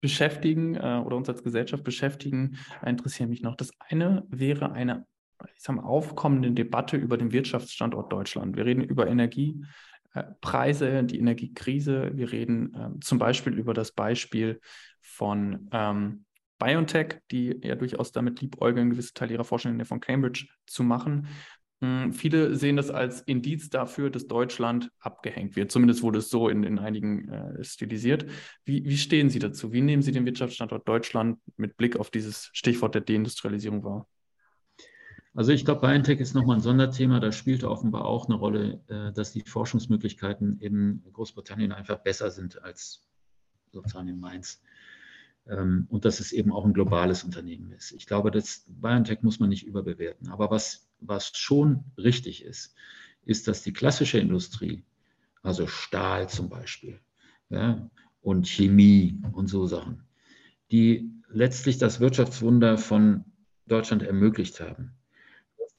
beschäftigen 0.00 0.74
äh, 0.76 1.02
oder 1.04 1.16
uns 1.16 1.28
als 1.28 1.42
Gesellschaft 1.42 1.84
beschäftigen, 1.84 2.58
interessieren 2.84 3.30
mich 3.30 3.42
noch. 3.42 3.56
Das 3.56 3.70
eine 3.78 4.24
wäre 4.30 4.72
eine 4.72 5.06
ich 5.54 5.62
sag 5.62 5.76
mal, 5.76 5.84
aufkommende 5.84 6.50
Debatte 6.50 6.96
über 6.96 7.16
den 7.16 7.32
Wirtschaftsstandort 7.32 8.12
Deutschland. 8.12 8.56
Wir 8.56 8.64
reden 8.64 8.82
über 8.82 9.06
Energiepreise, 9.06 11.04
die 11.04 11.18
Energiekrise. 11.18 12.10
Wir 12.14 12.32
reden 12.32 12.74
äh, 12.74 13.00
zum 13.00 13.18
Beispiel 13.18 13.54
über 13.54 13.74
das 13.74 13.92
Beispiel 13.92 14.60
von 15.00 15.68
ähm, 15.72 16.24
BioNTech, 16.58 17.20
die 17.30 17.60
ja 17.62 17.76
durchaus 17.76 18.10
damit 18.10 18.40
liebäugeln, 18.40 18.90
gewisse 18.90 19.14
Teile 19.14 19.34
ihrer 19.34 19.44
Forschung 19.44 19.72
in 19.72 19.78
der 19.78 19.86
von 19.86 20.00
Cambridge 20.00 20.48
zu 20.66 20.82
machen. 20.82 21.28
Hm, 21.80 22.12
viele 22.12 22.56
sehen 22.56 22.76
das 22.76 22.90
als 22.90 23.20
Indiz 23.20 23.70
dafür, 23.70 24.10
dass 24.10 24.26
Deutschland 24.26 24.90
abgehängt 24.98 25.54
wird. 25.54 25.70
Zumindest 25.70 26.02
wurde 26.02 26.18
es 26.18 26.28
so 26.28 26.48
in, 26.48 26.64
in 26.64 26.78
einigen 26.78 27.28
äh, 27.28 27.64
stilisiert. 27.64 28.26
Wie, 28.64 28.84
wie 28.84 28.96
stehen 28.96 29.30
Sie 29.30 29.38
dazu? 29.38 29.72
Wie 29.72 29.80
nehmen 29.80 30.02
Sie 30.02 30.10
den 30.10 30.26
Wirtschaftsstandort 30.26 30.88
Deutschland 30.88 31.38
mit 31.56 31.76
Blick 31.76 31.96
auf 31.96 32.10
dieses 32.10 32.50
Stichwort 32.52 32.94
der 32.94 33.02
Deindustrialisierung 33.02 33.84
wahr? 33.84 34.08
Also 35.34 35.52
ich 35.52 35.64
glaube, 35.64 35.82
BioNTech 35.82 36.18
ist 36.18 36.34
nochmal 36.34 36.56
ein 36.56 36.62
Sonderthema. 36.62 37.20
Da 37.20 37.30
spielt 37.30 37.62
offenbar 37.62 38.06
auch 38.06 38.26
eine 38.26 38.34
Rolle, 38.34 38.80
äh, 38.88 39.12
dass 39.12 39.32
die 39.32 39.42
Forschungsmöglichkeiten 39.42 40.58
in 40.58 41.04
Großbritannien 41.12 41.70
einfach 41.70 41.98
besser 41.98 42.32
sind 42.32 42.60
als 42.60 43.06
sozusagen 43.70 44.08
in 44.08 44.18
Mainz. 44.18 44.60
Ähm, 45.46 45.86
und 45.90 46.04
dass 46.04 46.18
es 46.18 46.32
eben 46.32 46.52
auch 46.52 46.64
ein 46.64 46.72
globales 46.72 47.22
Unternehmen 47.22 47.70
ist. 47.70 47.92
Ich 47.92 48.06
glaube, 48.06 48.32
das 48.32 48.64
BioNTech 48.66 49.22
muss 49.22 49.38
man 49.38 49.48
nicht 49.48 49.64
überbewerten. 49.64 50.28
Aber 50.28 50.50
was, 50.50 50.87
was 51.00 51.36
schon 51.36 51.84
richtig 51.96 52.44
ist, 52.44 52.74
ist, 53.24 53.48
dass 53.48 53.62
die 53.62 53.72
klassische 53.72 54.18
Industrie, 54.18 54.84
also 55.42 55.66
Stahl 55.66 56.28
zum 56.28 56.48
Beispiel 56.48 57.00
ja, 57.50 57.90
und 58.20 58.46
Chemie 58.46 59.20
und 59.32 59.48
so 59.48 59.66
Sachen, 59.66 60.04
die 60.70 61.10
letztlich 61.28 61.78
das 61.78 62.00
Wirtschaftswunder 62.00 62.78
von 62.78 63.24
Deutschland 63.66 64.02
ermöglicht 64.02 64.60
haben, 64.60 64.92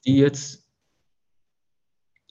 die 0.04 0.16
jetzt 0.16 0.68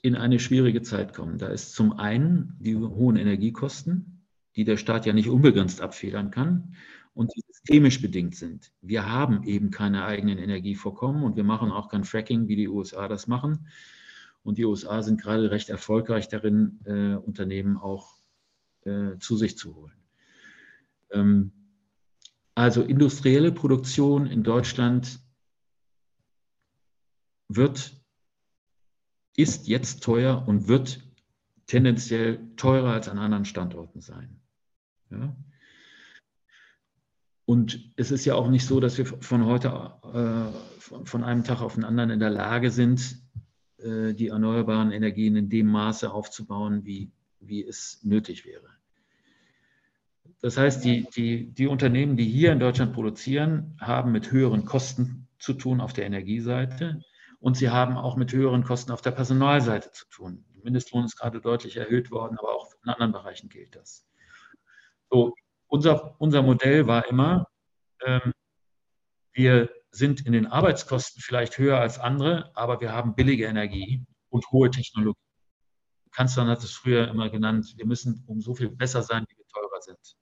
in 0.02 0.16
eine 0.16 0.40
schwierige 0.40 0.82
Zeit 0.82 1.12
kommen. 1.14 1.38
Da 1.38 1.48
ist 1.48 1.74
zum 1.74 1.92
einen 1.92 2.56
die 2.58 2.76
hohen 2.76 3.16
Energiekosten, 3.16 4.24
die 4.56 4.64
der 4.64 4.76
Staat 4.76 5.06
ja 5.06 5.12
nicht 5.12 5.28
unbegrenzt 5.28 5.80
abfedern 5.80 6.30
kann 6.30 6.74
und 7.14 7.30
systemisch 7.62 8.00
bedingt 8.00 8.36
sind. 8.36 8.72
Wir 8.80 9.06
haben 9.06 9.44
eben 9.44 9.70
keine 9.70 10.04
eigenen 10.04 10.38
Energievorkommen 10.38 11.22
und 11.22 11.36
wir 11.36 11.44
machen 11.44 11.70
auch 11.70 11.88
kein 11.88 12.04
Fracking, 12.04 12.48
wie 12.48 12.56
die 12.56 12.68
USA 12.68 13.08
das 13.08 13.26
machen. 13.26 13.68
Und 14.42 14.56
die 14.56 14.64
USA 14.64 15.02
sind 15.02 15.20
gerade 15.20 15.50
recht 15.50 15.68
erfolgreich 15.68 16.28
darin, 16.28 16.80
äh, 16.84 17.14
Unternehmen 17.14 17.76
auch 17.76 18.14
äh, 18.84 19.18
zu 19.18 19.36
sich 19.36 19.58
zu 19.58 19.76
holen. 19.76 19.92
Ähm, 21.10 21.52
also 22.54 22.82
industrielle 22.82 23.52
Produktion 23.52 24.26
in 24.26 24.42
Deutschland 24.42 25.20
wird, 27.48 28.00
ist 29.36 29.68
jetzt 29.68 30.02
teuer 30.02 30.44
und 30.46 30.68
wird 30.68 31.00
tendenziell 31.66 32.40
teurer 32.56 32.92
als 32.92 33.08
an 33.08 33.18
anderen 33.18 33.44
Standorten 33.44 34.00
sein. 34.00 34.40
Ja? 35.10 35.36
Und 37.50 37.90
es 37.96 38.12
ist 38.12 38.24
ja 38.26 38.36
auch 38.36 38.46
nicht 38.46 38.64
so, 38.64 38.78
dass 38.78 38.96
wir 38.96 39.06
von 39.06 39.44
heute, 39.44 39.92
äh, 40.14 41.04
von 41.04 41.24
einem 41.24 41.42
Tag 41.42 41.62
auf 41.62 41.74
den 41.74 41.82
anderen 41.82 42.10
in 42.10 42.20
der 42.20 42.30
Lage 42.30 42.70
sind, 42.70 43.18
äh, 43.78 44.14
die 44.14 44.28
erneuerbaren 44.28 44.92
Energien 44.92 45.34
in 45.34 45.48
dem 45.48 45.66
Maße 45.66 46.12
aufzubauen, 46.12 46.84
wie, 46.84 47.10
wie 47.40 47.64
es 47.66 48.04
nötig 48.04 48.46
wäre. 48.46 48.68
Das 50.40 50.58
heißt, 50.58 50.84
die, 50.84 51.08
die, 51.16 51.52
die 51.52 51.66
Unternehmen, 51.66 52.16
die 52.16 52.28
hier 52.28 52.52
in 52.52 52.60
Deutschland 52.60 52.92
produzieren, 52.92 53.76
haben 53.80 54.12
mit 54.12 54.30
höheren 54.30 54.64
Kosten 54.64 55.26
zu 55.40 55.52
tun 55.52 55.80
auf 55.80 55.92
der 55.92 56.06
Energieseite 56.06 57.02
und 57.40 57.56
sie 57.56 57.70
haben 57.70 57.96
auch 57.96 58.14
mit 58.14 58.32
höheren 58.32 58.62
Kosten 58.62 58.92
auf 58.92 59.02
der 59.02 59.10
Personalseite 59.10 59.90
zu 59.90 60.08
tun. 60.08 60.44
Der 60.54 60.62
Mindestlohn 60.62 61.04
ist 61.04 61.16
gerade 61.16 61.40
deutlich 61.40 61.76
erhöht 61.76 62.12
worden, 62.12 62.38
aber 62.38 62.54
auch 62.54 62.72
in 62.84 62.90
anderen 62.90 63.10
Bereichen 63.10 63.48
gilt 63.48 63.74
das. 63.74 64.06
So, 65.10 65.34
unser, 65.70 66.20
unser 66.20 66.42
Modell 66.42 66.86
war 66.86 67.08
immer, 67.08 67.46
ähm, 68.04 68.32
wir 69.32 69.70
sind 69.90 70.26
in 70.26 70.32
den 70.32 70.46
Arbeitskosten 70.46 71.22
vielleicht 71.22 71.58
höher 71.58 71.78
als 71.78 71.98
andere, 71.98 72.50
aber 72.54 72.80
wir 72.80 72.92
haben 72.92 73.14
billige 73.14 73.46
Energie 73.46 74.04
und 74.28 74.50
hohe 74.50 74.70
Technologie. 74.70 75.18
Kanzler 76.10 76.46
hat 76.46 76.62
es 76.62 76.72
früher 76.72 77.08
immer 77.08 77.30
genannt, 77.30 77.74
wir 77.76 77.86
müssen 77.86 78.24
um 78.26 78.40
so 78.40 78.54
viel 78.54 78.68
besser 78.68 79.02
sein, 79.02 79.24
wie 79.28 79.36
wir 79.36 79.46
teurer 79.46 79.80
sind. 79.80 80.16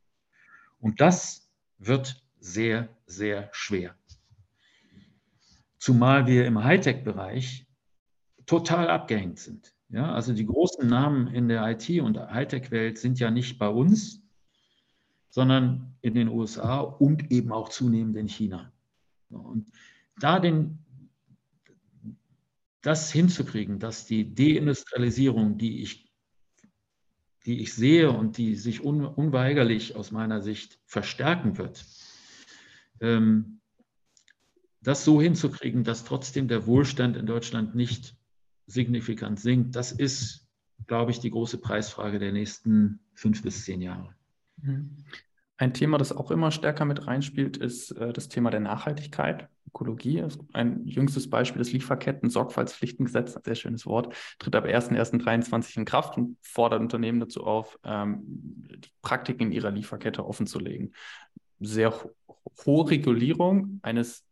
Und 0.79 1.01
das 1.01 1.51
wird 1.79 2.23
sehr, 2.39 2.89
sehr 3.07 3.49
schwer. 3.53 3.97
Zumal 5.79 6.27
wir 6.27 6.47
im 6.47 6.63
Hightech-Bereich 6.63 7.67
total 8.45 8.89
abgehängt 8.91 9.39
sind. 9.39 9.75
Ja, 9.89 10.13
also 10.13 10.35
die 10.35 10.45
großen 10.45 10.87
Namen 10.87 11.29
in 11.29 11.49
der 11.49 11.67
IT- 11.67 12.03
und 12.03 12.19
Hightech-Welt 12.19 12.99
sind 12.99 13.19
ja 13.19 13.31
nicht 13.31 13.59
bei 13.59 13.69
uns, 13.69 14.28
sondern 15.31 15.95
in 16.01 16.15
den 16.15 16.29
USA 16.29 16.81
und 16.81 17.31
eben 17.31 17.53
auch 17.53 17.69
zunehmend 17.69 18.17
in 18.17 18.29
China. 18.29 18.73
Und 19.31 19.67
da 20.19 20.41
den, 20.41 20.79
das 22.81 23.13
hinzukriegen, 23.13 23.79
dass 23.79 24.07
die 24.07 24.35
Deindustrialisierung, 24.35 25.59
die 25.59 25.83
ich, 25.83 26.11
die 27.45 27.61
ich 27.61 27.75
sehe 27.75 28.11
und 28.11 28.39
die 28.39 28.55
sich 28.55 28.85
un, 28.85 29.05
unweigerlich 29.05 29.97
aus 29.97 30.11
meiner 30.11 30.41
Sicht 30.41 30.79
verstärken 30.87 31.59
wird, 31.59 31.85
ähm, 33.01 33.61
das 34.81 35.05
so 35.05 35.21
hinzukriegen, 35.21 35.85
dass 35.85 36.05
trotzdem 36.05 36.49
der 36.49 36.67
Wohlstand 36.67 37.17
in 37.17 37.27
Deutschland 37.27 37.75
nicht 37.75 38.17
signifikant 38.67 39.41
sinkt, 39.41 39.75
das 39.77 39.93
ist, 39.93 40.47
glaube 40.87 41.11
ich, 41.11 41.21
die 41.21 41.31
große 41.31 41.59
Preisfrage 41.59 42.19
der 42.19 42.33
nächsten 42.33 43.01
fünf 43.13 43.43
bis 43.43 43.65
zehn 43.65 43.81
Jahre. 43.81 44.15
Mhm. 44.63 45.05
Ein 45.61 45.75
Thema, 45.75 45.99
das 45.99 46.13
auch 46.13 46.31
immer 46.31 46.53
stärker 46.53 46.85
mit 46.85 47.09
reinspielt, 47.09 47.57
ist 47.57 47.91
äh, 47.93 48.13
das 48.13 48.29
Thema 48.29 48.51
der 48.51 48.61
Nachhaltigkeit, 48.61 49.49
Ökologie. 49.67 50.25
Ein 50.53 50.87
jüngstes 50.87 51.29
Beispiel 51.29 51.59
des 51.59 51.73
Lieferketten-Sorgfaltspflichtengesetz, 51.73 53.37
ein 53.37 53.43
sehr 53.43 53.57
schönes 53.57 53.85
Wort, 53.85 54.15
tritt 54.39 54.55
ab 54.55 54.65
1.1.23 54.65 55.79
in 55.79 55.85
Kraft 55.85 56.17
und 56.17 56.37
fordert 56.41 56.81
Unternehmen 56.81 57.19
dazu 57.19 57.45
auf, 57.45 57.79
ähm, 57.85 58.21
die 58.25 58.89
Praktiken 59.03 59.49
in 59.49 59.53
ihrer 59.53 59.73
Lieferkette 59.73 60.25
offenzulegen. 60.25 60.95
Sehr 61.61 61.91
ho 61.91 62.15
hohe 62.65 62.91
Regulierung 62.91 63.79
eines 63.83 64.25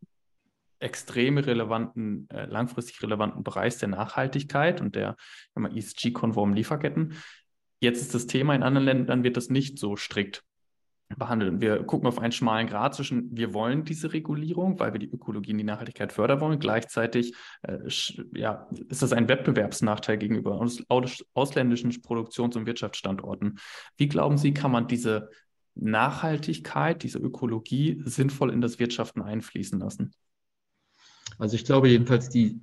extrem 0.79 1.37
relevanten, 1.37 2.27
äh, 2.29 2.45
langfristig 2.45 3.01
relevanten 3.01 3.43
Bereichs 3.43 3.77
der 3.77 3.89
Nachhaltigkeit 3.89 4.81
und 4.81 4.95
der 4.95 5.15
ESG-konformen 5.55 6.55
Lieferketten. 6.55 7.13
Jetzt 7.79 8.01
ist 8.01 8.15
das 8.15 8.27
Thema, 8.27 8.55
in 8.55 8.63
anderen 8.63 8.85
Ländern 8.85 9.23
wird 9.23 9.37
das 9.37 9.49
nicht 9.49 9.79
so 9.79 9.95
strikt 9.95 10.43
behandelt. 11.15 11.61
Wir 11.61 11.83
gucken 11.83 12.07
auf 12.07 12.19
einen 12.19 12.33
schmalen 12.33 12.67
Grad 12.67 12.93
zwischen, 12.93 13.35
wir 13.35 13.53
wollen 13.53 13.85
diese 13.85 14.11
Regulierung, 14.11 14.79
weil 14.79 14.91
wir 14.91 14.99
die 14.99 15.09
Ökologie 15.09 15.51
und 15.51 15.57
die 15.57 15.63
Nachhaltigkeit 15.63 16.11
fördern 16.11 16.41
wollen. 16.41 16.59
Gleichzeitig 16.59 17.33
äh, 17.61 17.77
ja, 18.33 18.67
ist 18.89 19.01
das 19.01 19.13
ein 19.13 19.29
Wettbewerbsnachteil 19.29 20.17
gegenüber 20.17 20.59
aus, 20.59 20.83
ausländischen 21.33 22.01
Produktions- 22.01 22.57
und 22.57 22.65
Wirtschaftsstandorten. 22.65 23.59
Wie 23.95 24.07
glauben 24.07 24.37
Sie, 24.37 24.53
kann 24.53 24.71
man 24.71 24.87
diese 24.87 25.29
Nachhaltigkeit, 25.75 27.03
diese 27.03 27.19
Ökologie 27.19 28.01
sinnvoll 28.03 28.51
in 28.51 28.59
das 28.59 28.79
Wirtschaften 28.79 29.21
einfließen 29.21 29.79
lassen? 29.79 30.13
Also 31.37 31.55
ich 31.55 31.63
glaube 31.63 31.87
jedenfalls, 31.87 32.29
die 32.29 32.59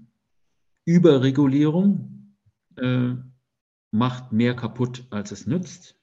Überregulierung 0.84 2.36
äh, 2.76 3.14
macht 3.94 4.32
mehr 4.32 4.56
kaputt, 4.56 5.06
als 5.10 5.30
es 5.30 5.46
nützt. 5.46 5.94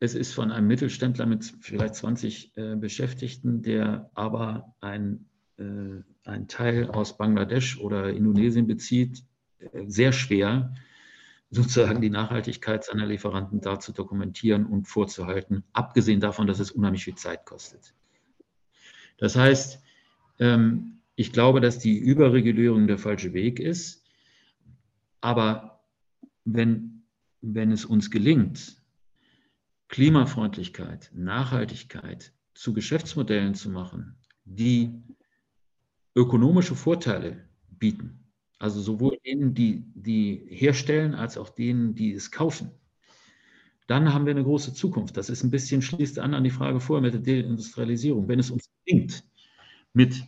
Es 0.00 0.14
ist 0.14 0.32
von 0.32 0.50
einem 0.50 0.66
Mittelständler 0.66 1.26
mit 1.26 1.44
vielleicht 1.60 1.94
20 1.94 2.56
äh, 2.56 2.76
Beschäftigten, 2.76 3.60
der 3.60 4.10
aber 4.14 4.74
ein, 4.80 5.26
äh, 5.58 6.00
ein 6.24 6.48
Teil 6.48 6.90
aus 6.90 7.18
Bangladesch 7.18 7.78
oder 7.78 8.08
Indonesien 8.08 8.66
bezieht, 8.66 9.24
äh, 9.58 9.84
sehr 9.86 10.12
schwer, 10.12 10.74
sozusagen 11.50 12.00
die 12.00 12.08
Nachhaltigkeit 12.08 12.82
seiner 12.82 13.04
Lieferanten 13.04 13.60
da 13.60 13.78
zu 13.78 13.92
dokumentieren 13.92 14.64
und 14.64 14.88
vorzuhalten, 14.88 15.64
abgesehen 15.74 16.20
davon, 16.20 16.46
dass 16.46 16.60
es 16.60 16.70
unheimlich 16.70 17.04
viel 17.04 17.14
Zeit 17.14 17.44
kostet. 17.44 17.92
Das 19.18 19.36
heißt, 19.36 19.82
ähm, 20.38 21.02
ich 21.14 21.30
glaube, 21.30 21.60
dass 21.60 21.78
die 21.78 21.98
Überregulierung 21.98 22.86
der 22.86 22.96
falsche 22.96 23.34
Weg 23.34 23.60
ist. 23.60 24.02
Aber 25.20 25.73
wenn, 26.44 27.04
wenn 27.40 27.72
es 27.72 27.84
uns 27.84 28.10
gelingt, 28.10 28.76
Klimafreundlichkeit, 29.88 31.10
Nachhaltigkeit 31.14 32.32
zu 32.54 32.72
Geschäftsmodellen 32.72 33.54
zu 33.54 33.70
machen, 33.70 34.16
die 34.44 34.90
ökonomische 36.14 36.74
Vorteile 36.74 37.48
bieten, 37.70 38.24
also 38.58 38.80
sowohl 38.80 39.18
denen, 39.24 39.54
die, 39.54 39.84
die 39.94 40.46
herstellen, 40.48 41.14
als 41.14 41.36
auch 41.36 41.50
denen, 41.50 41.94
die 41.94 42.12
es 42.12 42.30
kaufen, 42.30 42.70
dann 43.86 44.12
haben 44.14 44.24
wir 44.24 44.30
eine 44.30 44.44
große 44.44 44.72
Zukunft. 44.72 45.16
Das 45.16 45.28
ist 45.28 45.42
ein 45.42 45.50
bisschen, 45.50 45.82
schließt 45.82 46.18
an 46.18 46.32
an 46.34 46.44
die 46.44 46.50
Frage 46.50 46.80
vorher 46.80 47.02
mit 47.02 47.14
der 47.14 47.20
Deindustrialisierung. 47.20 48.28
Wenn 48.28 48.38
es 48.38 48.50
uns 48.50 48.70
gelingt, 48.84 49.24
mit 49.92 50.24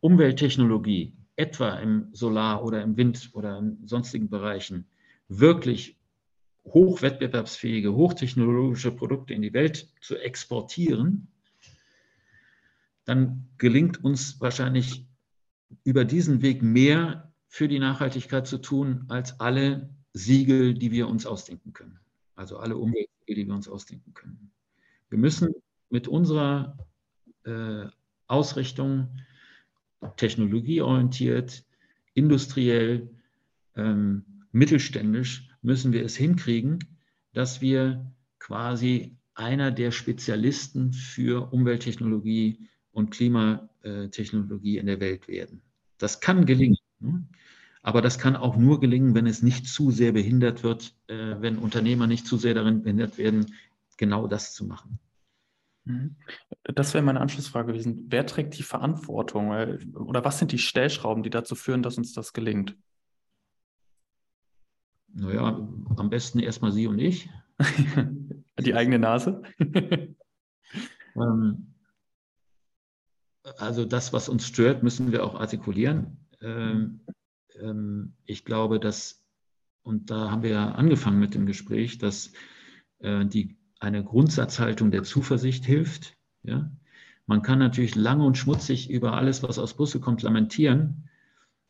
Umwelttechnologie, 0.00 1.14
etwa 1.36 1.78
im 1.78 2.08
Solar- 2.12 2.62
oder 2.62 2.82
im 2.82 2.96
Wind- 2.96 3.30
oder 3.32 3.58
in 3.58 3.86
sonstigen 3.86 4.28
Bereichen, 4.28 4.86
wirklich 5.28 5.98
hochwettbewerbsfähige, 6.64 7.94
hochtechnologische 7.94 8.90
Produkte 8.90 9.34
in 9.34 9.42
die 9.42 9.52
Welt 9.52 9.88
zu 10.00 10.16
exportieren, 10.16 11.28
dann 13.04 13.48
gelingt 13.58 14.02
uns 14.02 14.40
wahrscheinlich 14.40 15.06
über 15.84 16.04
diesen 16.04 16.42
Weg 16.42 16.62
mehr 16.62 17.32
für 17.48 17.68
die 17.68 17.78
Nachhaltigkeit 17.78 18.46
zu 18.46 18.58
tun, 18.58 19.04
als 19.08 19.38
alle 19.40 19.90
Siegel, 20.12 20.74
die 20.74 20.90
wir 20.90 21.08
uns 21.08 21.26
ausdenken 21.26 21.72
können. 21.72 21.98
Also 22.34 22.58
alle 22.58 22.76
Umweltsiegel, 22.76 23.34
die 23.34 23.46
wir 23.46 23.54
uns 23.54 23.68
ausdenken 23.68 24.14
können. 24.14 24.50
Wir 25.10 25.18
müssen 25.18 25.54
mit 25.90 26.08
unserer 26.08 26.76
äh, 27.44 27.86
Ausrichtung 28.26 29.08
technologieorientiert, 30.16 31.64
industriell, 32.14 33.10
ähm, 33.76 34.24
mittelständisch 34.54 35.48
müssen 35.62 35.92
wir 35.92 36.04
es 36.04 36.16
hinkriegen, 36.16 36.78
dass 37.32 37.60
wir 37.60 38.10
quasi 38.38 39.16
einer 39.34 39.72
der 39.72 39.90
Spezialisten 39.90 40.92
für 40.92 41.52
Umwelttechnologie 41.52 42.68
und 42.92 43.10
Klimatechnologie 43.10 44.78
in 44.78 44.86
der 44.86 45.00
Welt 45.00 45.26
werden. 45.26 45.60
Das 45.98 46.20
kann 46.20 46.46
gelingen. 46.46 46.78
Ne? 47.00 47.26
Aber 47.82 48.00
das 48.00 48.18
kann 48.18 48.36
auch 48.36 48.56
nur 48.56 48.80
gelingen, 48.80 49.14
wenn 49.14 49.26
es 49.26 49.42
nicht 49.42 49.66
zu 49.66 49.90
sehr 49.90 50.12
behindert 50.12 50.62
wird, 50.62 50.94
äh, 51.08 51.36
wenn 51.40 51.58
Unternehmer 51.58 52.06
nicht 52.06 52.26
zu 52.26 52.36
sehr 52.36 52.54
darin 52.54 52.82
behindert 52.82 53.18
werden, 53.18 53.52
genau 53.96 54.26
das 54.26 54.54
zu 54.54 54.64
machen. 54.64 54.98
Mhm. 55.84 56.16
Das 56.62 56.94
wäre 56.94 57.04
meine 57.04 57.20
Anschlussfrage 57.20 57.72
gewesen. 57.72 58.06
Wer 58.08 58.24
trägt 58.26 58.56
die 58.56 58.62
Verantwortung 58.62 59.50
oder 59.94 60.24
was 60.24 60.38
sind 60.38 60.52
die 60.52 60.58
Stellschrauben, 60.58 61.22
die 61.22 61.30
dazu 61.30 61.56
führen, 61.56 61.82
dass 61.82 61.98
uns 61.98 62.12
das 62.12 62.32
gelingt? 62.32 62.76
Naja, 65.14 65.68
am 65.96 66.10
besten 66.10 66.40
erstmal 66.40 66.72
Sie 66.72 66.86
und 66.86 66.98
ich. 66.98 67.28
die 68.60 68.74
eigene 68.74 68.98
Nase? 68.98 69.42
ähm, 71.16 71.74
also 73.58 73.84
das, 73.84 74.12
was 74.12 74.28
uns 74.28 74.46
stört, 74.46 74.82
müssen 74.82 75.12
wir 75.12 75.24
auch 75.24 75.36
artikulieren. 75.36 76.26
Ähm, 76.40 77.00
ähm, 77.60 78.14
ich 78.24 78.44
glaube, 78.44 78.80
dass, 78.80 79.24
und 79.82 80.10
da 80.10 80.30
haben 80.30 80.42
wir 80.42 80.50
ja 80.50 80.72
angefangen 80.72 81.20
mit 81.20 81.34
dem 81.34 81.46
Gespräch, 81.46 81.98
dass 81.98 82.32
äh, 82.98 83.24
die 83.24 83.56
eine 83.78 84.02
Grundsatzhaltung 84.02 84.90
der 84.90 85.04
Zuversicht 85.04 85.64
hilft. 85.64 86.16
Ja? 86.42 86.72
Man 87.26 87.42
kann 87.42 87.60
natürlich 87.60 87.94
lange 87.94 88.24
und 88.24 88.36
schmutzig 88.36 88.90
über 88.90 89.12
alles, 89.12 89.42
was 89.42 89.58
aus 89.58 89.76
Busse 89.76 90.00
kommt, 90.00 90.22
lamentieren, 90.22 91.08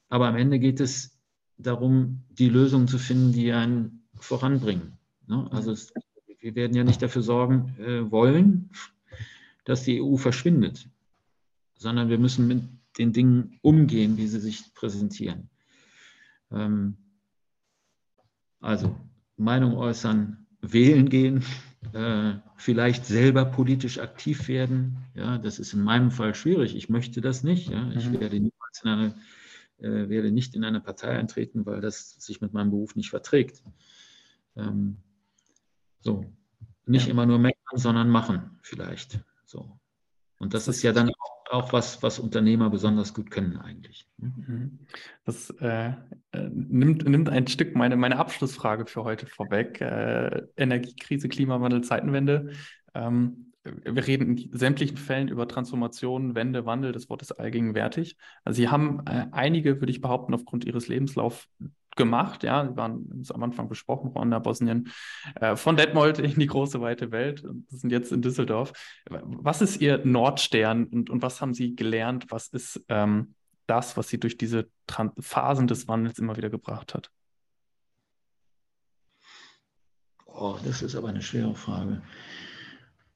aber 0.08 0.28
am 0.28 0.36
Ende 0.36 0.58
geht 0.58 0.80
es 0.80 1.13
darum, 1.58 2.24
die 2.30 2.48
Lösungen 2.48 2.88
zu 2.88 2.98
finden, 2.98 3.32
die 3.32 3.52
einen 3.52 4.04
voranbringen. 4.16 4.98
Ne? 5.26 5.48
Also 5.50 5.72
es, 5.72 5.92
wir 6.40 6.54
werden 6.54 6.76
ja 6.76 6.84
nicht 6.84 7.02
dafür 7.02 7.22
sorgen 7.22 7.74
äh, 7.78 8.10
wollen, 8.10 8.70
dass 9.64 9.84
die 9.84 10.02
EU 10.02 10.16
verschwindet, 10.16 10.88
sondern 11.78 12.08
wir 12.08 12.18
müssen 12.18 12.46
mit 12.46 12.62
den 12.98 13.12
Dingen 13.12 13.58
umgehen, 13.62 14.16
wie 14.16 14.26
sie 14.26 14.40
sich 14.40 14.74
präsentieren. 14.74 15.48
Ähm, 16.50 16.96
also 18.60 18.94
Meinung 19.36 19.76
äußern, 19.76 20.46
wählen 20.60 21.08
gehen, 21.08 21.44
äh, 21.92 22.34
vielleicht 22.56 23.04
selber 23.04 23.44
politisch 23.44 23.98
aktiv 23.98 24.48
werden. 24.48 24.96
Ja, 25.14 25.38
das 25.38 25.58
ist 25.58 25.74
in 25.74 25.82
meinem 25.82 26.10
Fall 26.10 26.34
schwierig. 26.34 26.74
Ich 26.76 26.88
möchte 26.88 27.20
das 27.20 27.42
nicht. 27.42 27.68
Ja. 27.68 27.90
Ich 27.92 28.08
mhm. 28.08 28.20
werde 28.20 28.36
niemals 28.36 28.82
in 28.82 28.90
eine, 28.90 29.14
äh, 29.84 30.08
werde 30.08 30.30
nicht 30.32 30.54
in 30.54 30.64
eine 30.64 30.80
Partei 30.80 31.10
eintreten, 31.10 31.66
weil 31.66 31.80
das 31.80 32.16
sich 32.18 32.40
mit 32.40 32.52
meinem 32.52 32.70
Beruf 32.70 32.96
nicht 32.96 33.10
verträgt. 33.10 33.62
Ähm, 34.56 34.96
so, 36.00 36.24
nicht 36.86 37.06
ja. 37.06 37.12
immer 37.12 37.26
nur 37.26 37.38
meckern, 37.38 37.78
sondern 37.78 38.08
machen 38.08 38.58
vielleicht. 38.62 39.20
So. 39.44 39.78
Und 40.38 40.54
das, 40.54 40.68
ist 40.68 40.82
ja 40.82 40.92
dann 40.92 41.08
auch 41.10 41.34
auch 41.54 41.72
was, 41.72 42.02
was 42.02 42.18
Unternehmer 42.18 42.70
besonders 42.70 43.14
gut 43.14 43.30
können 43.30 43.56
eigentlich. 43.58 44.06
Mhm. 44.18 44.80
Das 45.24 45.50
äh, 45.60 45.92
äh, 46.32 46.48
nimmt, 46.50 47.08
nimmt 47.08 47.28
ein 47.28 47.46
Stück 47.46 47.76
meine, 47.76 47.96
meine 47.96 48.18
Abschlussfrage 48.18 48.86
für 48.86 49.04
heute 49.04 49.26
vorweg. 49.26 49.80
Äh, 49.80 50.46
Energiekrise, 50.56 51.28
Klimawandel, 51.28 51.82
Zeitenwende. 51.82 52.52
Ähm, 52.94 53.52
wir 53.64 54.06
reden 54.06 54.36
in 54.36 54.50
sämtlichen 54.56 54.96
Fällen 54.96 55.28
über 55.28 55.48
Transformation, 55.48 56.34
Wende, 56.34 56.66
Wandel. 56.66 56.92
Das 56.92 57.08
Wort 57.08 57.22
ist 57.22 57.32
allgegenwärtig. 57.32 58.16
Also 58.44 58.58
Sie 58.58 58.68
haben 58.68 59.02
äh, 59.06 59.26
einige, 59.32 59.80
würde 59.80 59.90
ich 59.90 60.00
behaupten, 60.00 60.34
aufgrund 60.34 60.64
Ihres 60.64 60.88
Lebenslaufs 60.88 61.48
gemacht. 61.96 62.42
Ja, 62.42 62.68
Sie 62.68 62.76
waren 62.76 63.24
am 63.32 63.42
Anfang 63.42 63.68
besprochen, 63.68 64.10
Rwanda, 64.10 64.38
Bosnien, 64.38 64.90
äh, 65.36 65.56
von 65.56 65.76
Detmold 65.76 66.18
in 66.18 66.38
die 66.38 66.46
große 66.46 66.80
weite 66.80 67.10
Welt. 67.10 67.42
Das 67.70 67.80
sind 67.80 67.90
jetzt 67.90 68.12
in 68.12 68.20
Düsseldorf. 68.20 68.72
Was 69.08 69.62
ist 69.62 69.80
Ihr 69.80 70.04
Nordstern 70.04 70.84
und, 70.84 71.08
und 71.08 71.22
was 71.22 71.40
haben 71.40 71.54
Sie 71.54 71.74
gelernt? 71.74 72.26
Was 72.30 72.48
ist 72.48 72.84
ähm, 72.88 73.34
das, 73.66 73.96
was 73.96 74.08
Sie 74.08 74.20
durch 74.20 74.36
diese 74.36 74.68
Trans 74.86 75.12
Phasen 75.18 75.66
des 75.66 75.88
Wandels 75.88 76.18
immer 76.18 76.36
wieder 76.36 76.50
gebracht 76.50 76.94
hat? 76.94 77.10
Oh, 80.26 80.58
das 80.64 80.82
ist 80.82 80.96
aber 80.96 81.08
eine 81.08 81.22
schwere 81.22 81.54
Frage. 81.54 82.02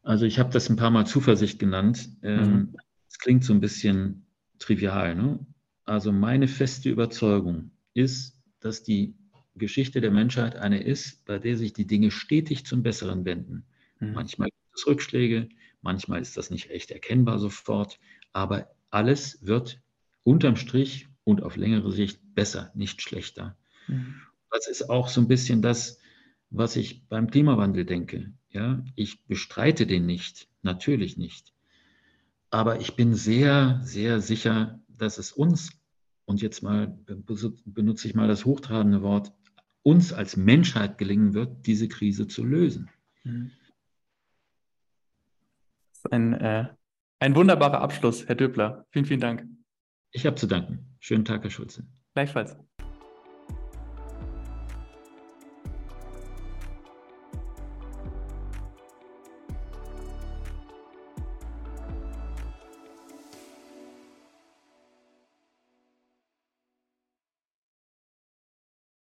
Also 0.09 0.25
ich 0.25 0.39
habe 0.39 0.51
das 0.51 0.71
ein 0.71 0.77
paar 0.77 0.91
Mal 0.91 1.07
Zuversicht 1.07 1.59
genannt. 1.59 2.09
Es 2.23 2.49
ähm, 2.49 2.55
mhm. 2.55 2.77
klingt 3.19 3.45
so 3.45 3.53
ein 3.53 3.61
bisschen 3.61 4.25
trivial. 4.59 5.15
Ne? 5.15 5.39
Also 5.85 6.13
meine 6.13 6.49
feste 6.49 6.89
Überzeugung 6.89 7.73
ist, 7.93 8.41
dass 8.61 8.83
die 8.83 9.15
Geschichte 9.55 10.01
der 10.01 10.11
Menschheit 10.11 10.57
eine 10.57 10.83
ist, 10.83 11.27
bei 11.27 11.39
der 11.39 11.59
sich 11.59 11.75
die 11.75 11.87
Dinge 11.87 12.11
stetig 12.11 12.65
zum 12.65 12.83
Besseren 12.83 13.27
wenden. 13.27 13.67
Mhm. 14.01 14.15
Manchmal 14.15 14.49
gibt 14.49 14.79
es 14.79 14.87
Rückschläge, 14.87 15.51
manchmal 15.83 16.23
ist 16.23 16.39
das 16.39 16.49
nicht 16.49 16.71
echt 16.71 16.91
erkennbar 16.91 17.39
sofort, 17.39 17.99
aber 18.33 18.71
alles 18.89 19.45
wird 19.45 19.79
unterm 20.23 20.57
Strich 20.57 21.07
und 21.25 21.43
auf 21.43 21.57
längere 21.57 21.93
Sicht 21.93 22.19
besser, 22.35 22.73
nicht 22.75 23.03
schlechter. 23.03 23.59
Mhm. 23.89 24.15
Das 24.51 24.69
ist 24.69 24.89
auch 24.89 25.09
so 25.09 25.21
ein 25.21 25.29
bisschen 25.29 25.61
das, 25.61 25.99
was 26.49 26.77
ich 26.77 27.07
beim 27.09 27.31
Klimawandel 27.31 27.85
denke. 27.85 28.33
Ja, 28.51 28.83
ich 28.95 29.25
bestreite 29.25 29.87
den 29.87 30.07
nicht, 30.07 30.49
natürlich 30.63 31.17
nicht. 31.17 31.53
Aber 32.51 32.81
ich 32.81 32.97
bin 32.97 33.15
sehr, 33.15 33.81
sehr 33.83 34.21
sicher, 34.21 34.81
dass 34.89 35.19
es 35.19 35.33
uns 35.33 35.79
und 36.25 36.43
jetzt 36.43 36.63
mal 36.63 36.99
benutze 37.65 38.07
ich 38.07 38.15
mal 38.15 38.29
das 38.29 38.45
hochtrabende 38.45 39.01
Wort, 39.03 39.33
uns 39.83 40.13
als 40.13 40.37
Menschheit 40.37 40.99
gelingen 40.99 41.33
wird, 41.33 41.67
diese 41.67 41.89
Krise 41.89 42.29
zu 42.29 42.45
lösen. 42.45 42.91
Mhm. 43.25 43.51
Das 45.91 45.99
ist 46.05 46.13
ein, 46.13 46.35
äh, 46.35 46.69
ein 47.19 47.35
wunderbarer 47.35 47.81
Abschluss, 47.81 48.29
Herr 48.29 48.35
Döbler. 48.35 48.87
Vielen, 48.91 49.07
vielen 49.07 49.21
Dank. 49.21 49.47
Ich 50.13 50.27
habe 50.27 50.37
zu 50.37 50.47
danken. 50.47 50.95
Schönen 51.01 51.25
Tag, 51.25 51.43
Herr 51.43 51.51
Schulze. 51.51 51.87
Gleichfalls. 52.15 52.57